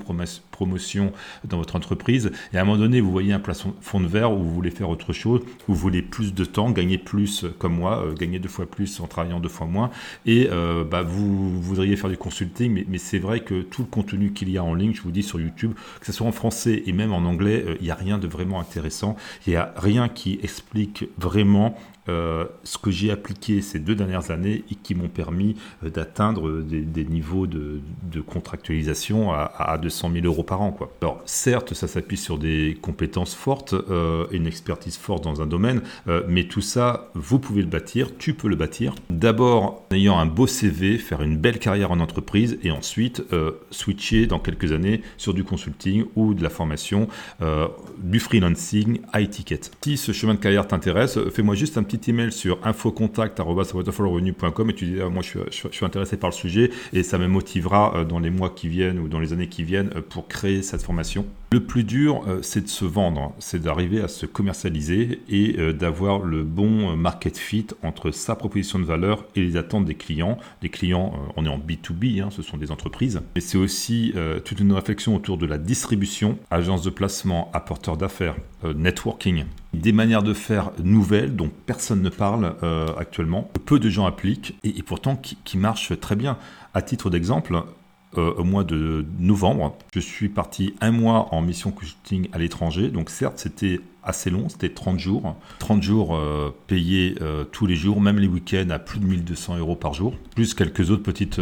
promotions 0.57 1.13
dans 1.45 1.59
votre 1.59 1.77
entreprise, 1.77 2.31
et 2.53 2.59
à 2.59 2.63
un 2.63 2.65
moment 2.65 2.79
donné, 2.79 3.01
vous 3.01 3.13
voyez 3.13 3.33
un 3.33 3.41
plafond 3.41 4.01
de 4.01 4.07
verre 4.07 4.33
où 4.33 4.39
vous 4.39 4.55
voulez 4.55 4.71
faire 4.71 4.89
autre 4.89 5.13
chose, 5.13 5.43
vous 5.69 5.75
voulez 5.75 6.03
plus 6.03 6.35
de 6.35 6.45
temps, 6.45 6.71
gagner 6.71 6.99
plus 6.99 7.45
comme 7.59 7.75
moi, 7.75 8.05
gagner 8.19 8.39
deux 8.39 8.49
fois 8.49 8.67
plus 8.67 9.01
en 9.01 9.07
travaillant 9.07 9.41
deux 9.41 9.49
fois 9.49 9.67
moins, 9.67 9.91
et 10.25 10.49
bah, 10.91 11.03
vous, 11.03 11.61
voudriez 11.61 11.97
faire 11.97 12.11
du 12.11 12.17
consulting, 12.17 12.85
mais, 12.89 12.99
c'est 12.99 13.19
vrai 13.19 13.41
que 13.41 13.63
tout 13.63 13.83
le 13.83 13.89
contenu 13.89 14.33
qu'il 14.33 14.51
y 14.51 14.59
a 14.59 14.65
en 14.65 14.75
ligne, 14.75 14.95
je 14.95 15.03
vous 15.03 15.11
dis 15.11 15.23
sur 15.23 15.41
YouTube, 15.41 15.73
que 16.01 16.07
ce 16.07 16.13
soit 16.13 16.27
en 16.27 16.33
français 16.33 16.83
et 16.87 16.93
même 16.93 17.13
en 17.13 17.19
anglais, 17.19 17.65
euh, 17.67 17.77
il 17.81 17.85
n'y 17.85 17.91
a 17.91 17.95
rien 17.95 18.19
de 18.19 18.27
vraiment 18.27 18.61
intéressant. 18.61 19.17
Il 19.47 19.51
n'y 19.51 19.57
a 19.57 19.73
rien 19.77 20.09
qui 20.09 20.39
explique 20.43 21.09
vraiment 21.19 21.77
euh, 22.09 22.45
ce 22.63 22.79
que 22.79 22.91
j'ai 22.91 23.11
appliqué 23.11 23.61
ces 23.63 23.79
deux 23.79 23.95
dernières 23.95 24.31
années 24.31 24.65
et 24.71 24.75
qui 24.77 24.95
m'ont 24.95 25.09
permis 25.09 25.57
euh, 25.85 25.91
d'atteindre 25.91 26.63
des, 26.63 27.05
niveaux 27.05 27.47
de, 27.47 27.81
contractualisation 28.27 29.33
à, 29.33 29.79
200 29.81 30.11
000 30.13 30.27
euros 30.27 30.43
par 30.43 30.63
an. 30.63 30.77
Alors 31.03 31.23
certes, 31.27 31.75
ça 31.75 31.89
s'appuie 31.89 32.17
sur 32.17 32.39
des 32.39 32.79
compétences 32.81 33.35
fortes 33.35 33.75
euh, 33.75 34.27
et 34.31 34.37
une 34.37 34.47
expertise 34.47 34.97
forte 34.97 35.25
dans 35.25 35.43
un 35.43 35.47
domaine, 35.47 35.83
mais 36.29 36.45
tout 36.45 36.61
ça, 36.61 37.11
vous 37.15 37.39
pouvez 37.39 37.63
le 37.63 37.69
bâtir, 37.69 38.17
tu 38.17 38.35
peux 38.35 38.49
le 38.49 38.57
bâtir. 38.57 38.95
D'abord 39.11 39.85
en 39.91 39.95
ayant 39.95 40.19
un 40.19 40.27
beau 40.27 40.47
CV, 40.47 40.99
faire 40.99 41.23
une 41.23 41.37
belle 41.37 41.59
carrière 41.59 41.91
en 41.91 42.01
entreprise 42.01 42.59
et 42.63 42.71
ensuite 42.71 43.23
switcher 43.71 44.27
dans 44.27 44.39
quelques 44.39 44.73
années 44.73 45.03
sur 45.17 45.35
du 45.35 45.45
consulting 45.45 46.05
ou 46.17 46.35
de 46.35 46.43
la 46.43 46.51
formation, 46.51 47.09
du 47.99 48.21
freelancing, 48.21 49.01
high 49.15 49.29
ticket. 49.29 49.61
Si 49.83 49.97
ce 49.97 50.13
chemin 50.13 50.35
de 50.35 50.41
carrière 50.41 50.67
t'intéresse, 50.67 51.19
fais-moi 51.31 51.55
juste 51.55 51.79
un 51.79 51.83
petit 51.83 51.96
email 52.09 52.33
sur 52.33 52.59
infocontact.com 52.65 54.71
et 54.71 54.75
tu 54.75 54.87
dis 54.87 54.99
ah, 55.01 55.09
moi 55.09 55.23
je 55.23 55.39
suis, 55.51 55.85
intéressé 55.85 56.17
par 56.17 56.31
le 56.31 56.35
sujet 56.35 56.71
et 56.93 57.03
ça 57.03 57.19
me 57.19 57.27
motivera 57.27 57.97
euh, 57.97 58.05
dans 58.05 58.19
les 58.19 58.31
mois 58.31 58.51
qui 58.51 58.69
viennent 58.69 58.99
ou 58.99 59.09
dans 59.09 59.21
les 59.21 59.33
années 59.33 59.49
qui 59.49 59.63
viennent 59.63 59.91
euh, 59.97 60.03
pour 60.03 60.29
créer 60.29 60.63
cette 60.63 60.83
formation. 60.83 61.27
Le 61.53 61.61
plus 61.61 61.85
dur, 61.85 62.25
euh, 62.27 62.41
c'est 62.43 62.63
de 62.63 62.69
se 62.69 62.85
vendre, 62.85 63.33
c'est 63.39 63.63
d'arriver 63.63 64.01
à 64.01 64.09
se 64.09 64.27
commercialiser 64.27 65.21
et 65.29 65.57
d'avoir 65.73 66.21
le 66.21 66.43
bon 66.43 66.97
market 66.97 67.39
fit 67.39 67.69
entre 67.83 68.11
sa 68.11 68.35
proposition 68.35 68.79
de 68.79 68.85
valeur 68.85 69.25
et 69.35 69.41
les 69.41 69.57
attentes 69.57 69.85
des 69.85 69.95
clients. 69.95 70.39
Les 70.63 70.69
clients, 70.69 71.13
on 71.37 71.45
est 71.47 71.49
en 71.49 71.59
B2B, 71.59 72.23
hein, 72.23 72.29
ce 72.31 72.43
sont 72.43 72.57
des 72.57 72.71
entreprises, 72.71 73.21
mais 73.35 73.41
c'est 73.41 73.59
aussi 73.59 74.15
toute 74.45 74.61
une 74.61 74.73
réflexion 74.73 75.15
autour 75.15 75.39
de 75.39 75.47
la 75.47 75.59
distribution, 75.59 76.39
agence 76.51 76.83
de 76.83 76.91
placement, 76.91 77.51
apporteur 77.53 77.97
d'affaires, 77.97 78.37
networking 78.65 79.45
des 79.77 79.93
manières 79.93 80.23
de 80.23 80.35
faire 80.35 80.73
nouvelles 80.83 81.37
dont 81.37 81.51
personne 81.67 82.03
ne 82.03 82.09
parle 82.09 82.57
euh, 82.63 82.87
actuellement, 82.97 83.51
peu 83.65 83.79
de 83.79 83.89
gens 83.89 84.07
appliquent 84.07 84.57
et, 84.65 84.83
pourtant 84.83 85.17
qui, 85.17 85.59
marchent 85.59 85.99
très 86.01 86.17
bien. 86.17 86.39
À 86.75 86.83
titre 86.83 87.11
d'exemple, 87.11 87.63
euh, 88.19 88.35
au 88.37 88.45
mois 88.45 88.65
de 88.65 89.05
novembre, 89.19 89.77
je 89.95 90.01
suis 90.01 90.29
parti 90.29 90.75
un 90.81 90.91
mois 90.91 91.29
en 91.35 91.43
mission 91.43 91.71
consulting 91.71 92.29
à 92.33 92.39
l'étranger. 92.39 92.89
Donc 92.89 93.11
certes, 93.11 93.39
c'était 93.39 93.81
assez 94.03 94.31
long, 94.31 94.49
c'était 94.49 94.69
30 94.69 94.99
jours. 94.99 95.37
30 95.59 95.83
jours 95.83 96.17
euh, 96.17 96.55
payés 96.67 97.17
tous 97.53 97.67
les 97.67 97.77
jours, 97.77 98.01
même 98.01 98.19
les 98.19 98.29
week-ends, 98.29 98.71
à 98.71 98.79
plus 98.79 99.01
de 99.01 99.07
1200 99.07 99.59
euros 99.59 99.77
par 99.77 99.95
jour, 99.95 100.15
plus 100.35 100.55
quelques 100.55 100.91
autres 100.91 101.03
petites 101.03 101.41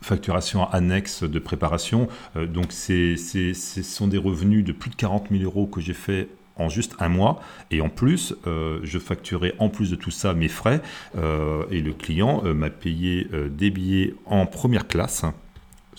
facturations 0.00 0.68
annexes 0.70 1.24
de 1.24 1.38
préparation. 1.38 2.08
donc 2.36 2.72
ce 2.72 3.52
sont 3.82 4.06
des 4.06 4.18
revenus 4.18 4.64
de 4.64 4.72
plus 4.72 4.90
de 4.90 4.96
40 4.96 5.28
000 5.30 5.42
euros 5.42 5.66
que 5.66 5.80
j'ai 5.80 5.94
fait 5.94 6.28
en 6.58 6.68
juste 6.68 6.94
un 6.98 7.08
mois. 7.08 7.40
Et 7.70 7.80
en 7.80 7.88
plus, 7.88 8.34
euh, 8.46 8.80
je 8.82 8.98
facturais 8.98 9.54
en 9.58 9.68
plus 9.68 9.90
de 9.90 9.96
tout 9.96 10.10
ça 10.10 10.34
mes 10.34 10.48
frais. 10.48 10.82
Euh, 11.16 11.64
et 11.70 11.80
le 11.80 11.92
client 11.92 12.42
euh, 12.44 12.52
m'a 12.52 12.70
payé 12.70 13.28
des 13.50 13.70
billets 13.70 14.14
en 14.26 14.46
première 14.46 14.86
classe 14.86 15.24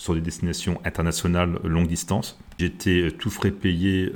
sur 0.00 0.14
des 0.14 0.22
destinations 0.22 0.80
internationales 0.86 1.58
longue 1.62 1.86
distance. 1.86 2.38
J'étais 2.58 3.10
tout 3.18 3.28
frais 3.28 3.50
payé, 3.50 4.10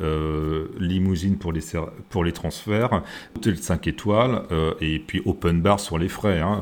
limousine 0.80 1.36
pour 1.36 1.52
les, 1.52 1.60
pour 2.08 2.24
les 2.24 2.32
transferts, 2.32 3.02
hôtel 3.36 3.58
5 3.58 3.86
étoiles, 3.86 4.42
et 4.80 4.98
puis 4.98 5.20
open 5.26 5.60
bar 5.60 5.80
sur 5.80 5.98
les 5.98 6.08
frais, 6.08 6.40
hein, 6.40 6.58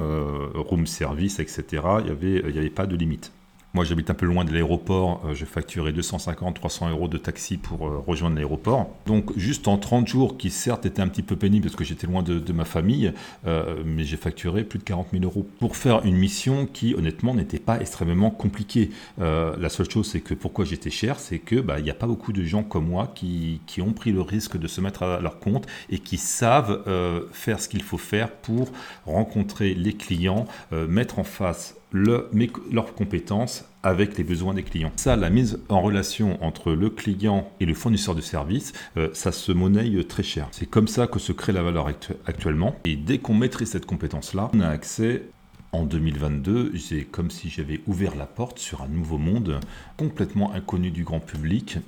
room 0.55 0.87
service, 0.87 1.39
etc. 1.39 1.83
Il 2.01 2.05
n'y 2.07 2.11
avait, 2.11 2.43
il 2.49 2.55
y 2.55 2.59
avait 2.59 2.71
pas 2.71 2.87
de 2.87 2.97
limite. 2.97 3.33
Moi, 3.75 3.85
j'habite 3.85 4.11
un 4.11 4.15
peu 4.15 4.27
loin 4.27 4.45
de 4.45 4.53
l'aéroport. 4.53 5.23
Euh, 5.25 5.35
je 5.35 5.47
facturais 5.47 5.93
250-300 5.93 6.91
euros 6.91 7.09
de 7.09 7.17
taxi 7.17 7.57
pour 7.57 7.87
euh, 7.87 8.03
rejoindre 8.07 8.37
l'aéroport. 8.37 8.91
Donc, 9.07 9.33
juste 9.39 9.67
en 9.67 9.79
30 9.79 10.07
jours, 10.07 10.37
qui 10.37 10.51
certes 10.51 10.85
étaient 10.85 11.01
un 11.01 11.09
petit 11.09 11.23
peu 11.23 11.37
pénibles 11.37 11.65
parce 11.65 11.77
que 11.77 11.85
j'étais 11.85 12.07
loin 12.07 12.23
de, 12.23 12.53
ma 12.53 12.67
famille, 12.67 13.15
euh, 13.47 13.83
mais 13.87 14.05
j'ai 14.05 14.19
facturé 14.19 14.65
plus 14.65 14.79
de 14.79 14.85
40 14.85 15.09
000 15.13 15.25
euros 15.25 15.49
pour 15.59 15.77
faire 15.77 16.05
une 16.05 16.17
mission 16.17 16.67
qui, 16.71 16.95
honnêtement, 16.95 17.35
n'était 17.35 17.59
pas 17.59 17.81
extrêmement 17.81 18.31
compliquée. 18.31 18.91
la 19.19 19.69
seule 19.71 19.89
chose, 19.89 20.07
c'est 20.11 20.21
que 20.21 20.35
pourquoi 20.35 20.67
j'étais 20.67 20.91
cher, 20.91 21.19
c'est 21.19 21.39
que 21.39 21.57
bah, 21.57 21.79
il 21.79 21.85
n'y 21.85 21.91
a 21.91 21.95
pas 21.95 22.07
beaucoup 22.07 22.33
de 22.33 22.43
gens 22.43 22.63
comme 22.63 22.89
moi 22.89 23.11
qui, 23.15 23.61
ont 23.81 23.93
pris 23.93 24.13
le 24.13 24.21
risque 24.21 24.59
de 24.59 24.69
se 24.69 24.83
mettre 24.83 25.03
à 25.03 25.21
leur 25.21 25.39
compte 25.39 25.67
et 25.89 25.99
qui 25.99 26.19
savent 26.19 26.83
faire 27.33 27.61
ce 27.61 27.69
qu'il 27.69 27.83
faut 27.83 27.99
faire 27.99 28.31
pour 28.31 28.71
rencontrer 29.07 29.75
les 29.75 29.95
clients, 29.95 30.47
mettre 30.73 31.19
en 31.19 31.25
face 31.25 31.75
leurs 31.93 32.95
compétences 32.95 33.65
avec 33.83 34.17
les 34.17 34.25
besoins 34.25 34.55
des 34.55 34.63
clients. 34.63 34.93
Ça, 34.97 35.17
la 35.17 35.31
mise 35.31 35.61
en 35.69 35.81
relation 35.81 36.43
entre 36.43 36.73
le 36.73 36.91
client 36.91 37.51
et 37.61 37.67
le 37.67 37.75
fournisseur 37.75 38.15
de 38.15 38.21
services, 38.21 38.73
euh, 38.97 39.09
ça 39.13 39.33
se 39.33 39.53
monnaie 39.53 40.03
très 40.05 40.23
cher. 40.23 40.49
C'est 40.53 40.67
comme 40.67 40.89
ça 40.89 41.07
que 41.07 41.19
se 41.19 41.33
crée 41.33 41.53
la 41.53 41.63
valeur 41.63 41.89
actuellement. 42.27 42.77
Et 42.85 42.97
dès 42.97 43.19
qu'on 43.19 43.35
maîtrise 43.35 43.71
cette 43.71 43.87
compétence-là, 43.87 44.51
on 44.55 44.61
a 44.61 44.69
accès 44.69 45.23
en 45.73 45.85
2022, 45.85 46.77
c'est 46.79 47.05
comme 47.05 47.31
si 47.31 47.49
j'avais 47.49 47.81
ouvert 47.87 48.15
la 48.15 48.27
porte 48.27 48.59
sur 48.59 48.83
un 48.83 48.89
nouveau 48.89 49.19
monde 49.19 49.59
complètement 49.97 50.53
inconnu 50.53 50.91
du 50.91 51.03
grand 51.03 51.21
public 51.21 51.79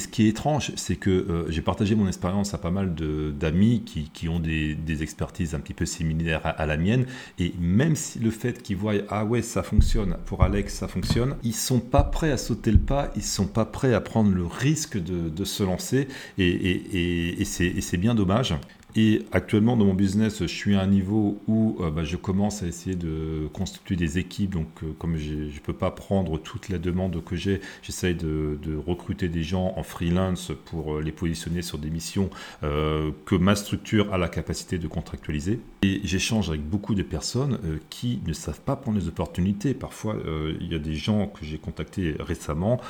ce 0.00 0.08
qui 0.08 0.26
est 0.26 0.28
étrange, 0.28 0.72
c'est 0.76 0.96
que 0.96 1.10
euh, 1.10 1.50
j'ai 1.50 1.62
partagé 1.62 1.94
mon 1.94 2.06
expérience 2.06 2.54
à 2.54 2.58
pas 2.58 2.70
mal 2.70 2.94
d'amis 2.94 3.82
qui, 3.84 4.10
qui, 4.12 4.28
ont 4.28 4.38
des, 4.38 4.76
expertises 5.02 5.54
un 5.54 5.60
petit 5.60 5.74
peu 5.74 5.86
similaires 5.86 6.40
à, 6.44 6.66
la 6.66 6.76
mienne. 6.76 7.06
Et 7.38 7.54
même 7.58 7.96
si 7.96 8.18
le 8.18 8.30
fait 8.30 8.62
qu'ils 8.62 8.76
voient 8.76 8.94
ah 9.08 9.24
ouais 9.24 9.42
ça 9.42 9.62
fonctionne 9.62 10.16
pour 10.26 10.42
Alex 10.42 10.74
ça 10.74 10.88
fonctionne, 10.88 11.36
ils 11.42 11.54
sont 11.54 11.80
pas 11.80 12.02
prêts 12.02 12.30
à 12.30 12.36
sauter 12.36 12.70
le 12.70 12.78
pas, 12.78 13.10
ils 13.16 13.22
sont 13.22 13.46
pas 13.46 13.64
prêts 13.64 13.94
à 13.94 14.00
prendre 14.00 14.32
le 14.32 14.46
risque 14.46 14.98
de, 14.98 15.44
se 15.44 15.62
lancer. 15.62 16.08
Et, 16.38 16.48
et, 16.48 17.40
et 17.40 17.44
c'est 17.44 17.96
bien 17.96 18.14
dommage. 18.14 18.54
Et 18.98 19.26
actuellement, 19.30 19.76
dans 19.76 19.84
mon 19.84 19.94
business, 19.94 20.40
je 20.40 20.46
suis 20.46 20.74
à 20.74 20.80
un 20.80 20.86
niveau 20.86 21.38
où 21.46 21.76
euh, 21.80 21.90
bah, 21.90 22.02
je 22.02 22.16
commence 22.16 22.62
à 22.62 22.66
essayer 22.66 22.96
de 22.96 23.46
constituer 23.52 23.94
des 23.94 24.16
équipes. 24.16 24.54
Donc, 24.54 24.68
euh, 24.82 24.92
comme 24.98 25.18
je 25.18 25.34
ne 25.34 25.60
peux 25.62 25.74
pas 25.74 25.90
prendre 25.90 26.38
toutes 26.38 26.70
les 26.70 26.78
demandes 26.78 27.22
que 27.22 27.36
j'ai, 27.36 27.60
j'essaye 27.82 28.14
de, 28.14 28.58
recruter 28.86 29.28
des 29.28 29.42
gens 29.42 29.74
en 29.76 29.82
freelance 29.82 30.52
pour 30.64 30.94
euh, 30.94 31.02
les 31.02 31.12
positionner 31.12 31.60
sur 31.60 31.78
des 31.78 31.90
missions 31.90 32.30
que 32.62 33.34
ma 33.34 33.54
structure 33.54 34.12
a 34.14 34.18
la 34.18 34.28
capacité 34.28 34.78
de 34.78 34.88
contractualiser. 34.88 35.60
Et 35.82 36.00
j'échange 36.04 36.48
avec 36.48 36.62
beaucoup 36.62 36.94
de 36.94 37.02
personnes 37.02 37.58
qui 37.90 38.20
ne 38.26 38.32
savent 38.32 38.60
pas 38.60 38.76
prendre 38.76 38.98
les 38.98 39.08
opportunités. 39.08 39.74
Parfois, 39.74 40.16
il 40.60 40.72
y 40.72 40.74
a 40.74 40.78
des 40.78 40.94
gens 40.94 41.26
que 41.26 41.44
j'ai 41.44 41.58
contactés 41.58 42.14
récemment 42.18 42.80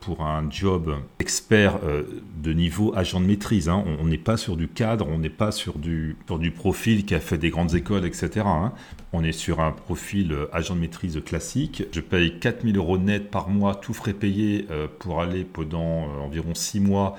pour 0.00 0.22
un 0.22 0.48
job 0.50 0.94
expert 1.18 1.80
de 2.42 2.52
niveau 2.52 2.92
agent 2.94 3.20
de 3.20 3.26
maîtrise. 3.26 3.68
Hein. 3.68 3.84
On 4.00 4.04
n'est 4.04 4.18
pas 4.18 4.36
sur 4.36 4.56
du 4.56 4.68
cadre, 4.68 5.08
on 5.08 5.18
n'est 5.18 5.30
pas 5.30 5.52
sur 5.54 5.78
du, 5.78 6.16
profil 6.54 7.04
qui 7.04 7.14
a 7.14 7.20
fait 7.20 7.38
des 7.38 7.50
grandes 7.50 7.74
écoles, 7.74 8.04
etc. 8.04 8.42
Hein. 8.46 8.72
On 9.12 9.24
est 9.24 9.32
sur 9.32 9.60
un 9.60 9.72
profil 9.72 10.32
euh, 10.32 10.46
agent 10.52 10.74
de 10.74 10.80
maîtrise 10.80 11.20
classique. 11.24 11.84
Je 11.92 12.00
paye 12.00 12.38
4000 12.38 12.76
euros 12.76 12.98
net 12.98 13.30
par 13.30 13.48
mois, 13.48 13.74
tout 13.74 13.94
frais 13.94 14.12
payé, 14.12 14.66
euh, 14.70 14.86
pour 14.98 15.22
aller 15.22 15.44
pendant 15.44 16.04
euh, 16.04 16.20
environ 16.20 16.54
6 16.54 16.80
mois 16.80 17.16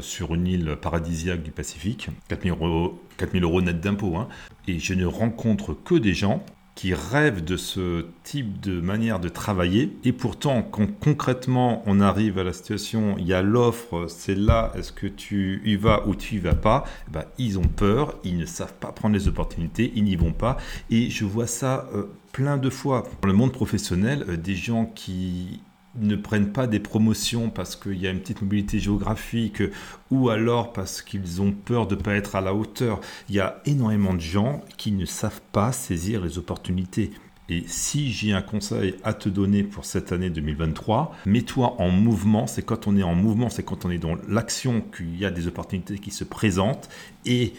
sur 0.00 0.34
une 0.34 0.46
île 0.46 0.76
paradisiaque 0.80 1.42
du 1.42 1.50
Pacifique. 1.50 2.08
4000 2.28 2.52
euros, 2.52 3.02
4000 3.18 3.44
euros 3.44 3.62
net 3.62 3.80
d'impôts. 3.80 4.16
Hein. 4.16 4.28
Et 4.66 4.78
je 4.78 4.94
ne 4.94 5.04
rencontre 5.04 5.74
que 5.74 5.94
des 5.94 6.14
gens 6.14 6.44
qui 6.74 6.92
rêvent 6.92 7.44
de 7.44 7.56
ce 7.56 8.06
type 8.24 8.60
de 8.60 8.80
manière 8.80 9.20
de 9.20 9.28
travailler. 9.28 9.96
Et 10.04 10.12
pourtant, 10.12 10.62
quand 10.62 10.88
concrètement 10.98 11.82
on 11.86 12.00
arrive 12.00 12.38
à 12.38 12.44
la 12.44 12.52
situation, 12.52 13.16
il 13.18 13.26
y 13.26 13.32
a 13.32 13.42
l'offre, 13.42 14.06
c'est 14.08 14.34
là, 14.34 14.72
est-ce 14.76 14.92
que 14.92 15.06
tu 15.06 15.62
y 15.64 15.76
vas 15.76 16.06
ou 16.06 16.14
tu 16.14 16.36
y 16.36 16.38
vas 16.38 16.54
pas? 16.54 16.84
Eh 17.08 17.12
ben, 17.12 17.24
Ils 17.38 17.58
ont 17.58 17.62
peur, 17.62 18.18
ils 18.24 18.36
ne 18.36 18.46
savent 18.46 18.74
pas 18.74 18.92
prendre 18.92 19.14
les 19.14 19.28
opportunités, 19.28 19.92
ils 19.94 20.04
n'y 20.04 20.16
vont 20.16 20.32
pas. 20.32 20.56
Et 20.90 21.10
je 21.10 21.24
vois 21.24 21.46
ça 21.46 21.88
euh, 21.94 22.04
plein 22.32 22.56
de 22.56 22.70
fois. 22.70 23.04
Dans 23.22 23.28
le 23.28 23.34
monde 23.34 23.52
professionnel, 23.52 24.24
euh, 24.28 24.36
des 24.36 24.56
gens 24.56 24.86
qui 24.86 25.60
ne 25.96 26.16
prennent 26.16 26.52
pas 26.52 26.66
des 26.66 26.80
promotions 26.80 27.50
parce 27.50 27.76
qu'il 27.76 27.98
y 27.98 28.06
a 28.06 28.10
une 28.10 28.20
petite 28.20 28.42
mobilité 28.42 28.78
géographique 28.78 29.62
ou 30.10 30.28
alors 30.28 30.72
parce 30.72 31.02
qu'ils 31.02 31.40
ont 31.40 31.52
peur 31.52 31.86
de 31.86 31.94
ne 31.94 32.00
pas 32.00 32.14
être 32.14 32.36
à 32.36 32.40
la 32.40 32.54
hauteur. 32.54 33.00
Il 33.28 33.34
y 33.34 33.40
a 33.40 33.60
énormément 33.66 34.14
de 34.14 34.20
gens 34.20 34.62
qui 34.76 34.92
ne 34.92 35.04
savent 35.04 35.42
pas 35.52 35.72
saisir 35.72 36.24
les 36.24 36.38
opportunités. 36.38 37.12
Et 37.48 37.64
si 37.66 38.10
j'ai 38.10 38.32
un 38.32 38.40
conseil 38.40 38.94
à 39.04 39.12
te 39.12 39.28
donner 39.28 39.64
pour 39.64 39.84
cette 39.84 40.12
année 40.12 40.30
2023, 40.30 41.14
mets-toi 41.26 41.80
en 41.80 41.90
mouvement. 41.90 42.46
C'est 42.46 42.62
quand 42.62 42.86
on 42.86 42.96
est 42.96 43.02
en 43.02 43.14
mouvement, 43.14 43.50
c'est 43.50 43.62
quand 43.62 43.84
on 43.84 43.90
est 43.90 43.98
dans 43.98 44.16
l'action 44.28 44.80
qu'il 44.80 45.18
y 45.18 45.26
a 45.26 45.30
des 45.30 45.46
opportunités 45.46 45.98
qui 45.98 46.10
se 46.10 46.24
présentent. 46.24 46.88
Et 47.26 47.52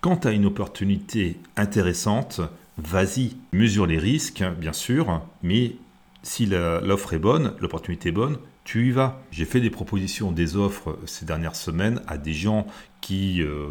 quand 0.00 0.18
tu 0.18 0.28
as 0.28 0.32
une 0.32 0.46
opportunité 0.46 1.38
intéressante, 1.56 2.40
vas-y, 2.76 3.36
mesure 3.52 3.86
les 3.86 3.98
risques, 3.98 4.42
bien 4.58 4.72
sûr, 4.72 5.22
mais 5.44 5.76
si 6.24 6.46
l'offre 6.46 7.12
est 7.12 7.18
bonne, 7.18 7.52
l'opportunité 7.60 8.08
est 8.08 8.12
bonne, 8.12 8.38
tu 8.64 8.88
y 8.88 8.90
vas. 8.90 9.20
J'ai 9.30 9.44
fait 9.44 9.60
des 9.60 9.70
propositions, 9.70 10.32
des 10.32 10.56
offres 10.56 10.98
ces 11.04 11.26
dernières 11.26 11.54
semaines 11.54 12.00
à 12.06 12.16
des 12.16 12.32
gens 12.32 12.66
qui 13.00 13.42
euh, 13.42 13.68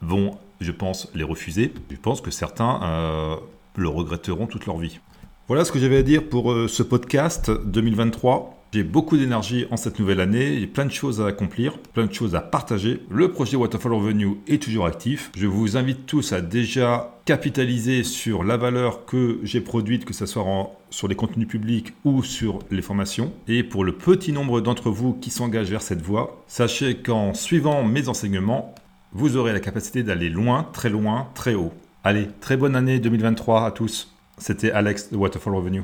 vont, 0.00 0.38
je 0.60 0.70
pense, 0.70 1.10
les 1.14 1.24
refuser. 1.24 1.74
Je 1.90 1.96
pense 1.96 2.20
que 2.20 2.30
certains 2.30 2.80
euh, 2.82 3.36
le 3.76 3.88
regretteront 3.88 4.46
toute 4.46 4.66
leur 4.66 4.78
vie. 4.78 5.00
Voilà 5.48 5.64
ce 5.64 5.72
que 5.72 5.80
j'avais 5.80 5.98
à 5.98 6.02
dire 6.02 6.28
pour 6.28 6.52
euh, 6.52 6.68
ce 6.68 6.84
podcast 6.84 7.50
2023. 7.50 8.61
J'ai 8.74 8.84
beaucoup 8.84 9.18
d'énergie 9.18 9.66
en 9.70 9.76
cette 9.76 9.98
nouvelle 9.98 10.20
année, 10.20 10.58
j'ai 10.58 10.66
plein 10.66 10.86
de 10.86 10.90
choses 10.90 11.20
à 11.20 11.26
accomplir, 11.26 11.76
plein 11.76 12.06
de 12.06 12.14
choses 12.14 12.34
à 12.34 12.40
partager. 12.40 13.02
Le 13.10 13.30
projet 13.30 13.58
Waterfall 13.58 13.92
Revenue 13.92 14.38
est 14.48 14.62
toujours 14.62 14.86
actif. 14.86 15.30
Je 15.36 15.46
vous 15.46 15.76
invite 15.76 16.06
tous 16.06 16.32
à 16.32 16.40
déjà 16.40 17.18
capitaliser 17.26 18.02
sur 18.02 18.44
la 18.44 18.56
valeur 18.56 19.04
que 19.04 19.40
j'ai 19.42 19.60
produite, 19.60 20.06
que 20.06 20.14
ce 20.14 20.24
soit 20.24 20.70
sur 20.88 21.06
les 21.06 21.14
contenus 21.14 21.46
publics 21.46 21.92
ou 22.06 22.22
sur 22.22 22.60
les 22.70 22.80
formations. 22.80 23.34
Et 23.46 23.62
pour 23.62 23.84
le 23.84 23.92
petit 23.92 24.32
nombre 24.32 24.62
d'entre 24.62 24.88
vous 24.88 25.12
qui 25.12 25.28
s'engagent 25.28 25.70
vers 25.70 25.82
cette 25.82 26.00
voie, 26.00 26.42
sachez 26.46 26.96
qu'en 26.96 27.34
suivant 27.34 27.84
mes 27.84 28.08
enseignements, 28.08 28.74
vous 29.12 29.36
aurez 29.36 29.52
la 29.52 29.60
capacité 29.60 30.02
d'aller 30.02 30.30
loin, 30.30 30.66
très 30.72 30.88
loin, 30.88 31.28
très 31.34 31.52
haut. 31.52 31.74
Allez, 32.04 32.26
très 32.40 32.56
bonne 32.56 32.74
année 32.74 33.00
2023 33.00 33.66
à 33.66 33.70
tous. 33.70 34.14
C'était 34.38 34.70
Alex 34.70 35.10
de 35.12 35.18
Waterfall 35.18 35.54
Revenue. 35.54 35.82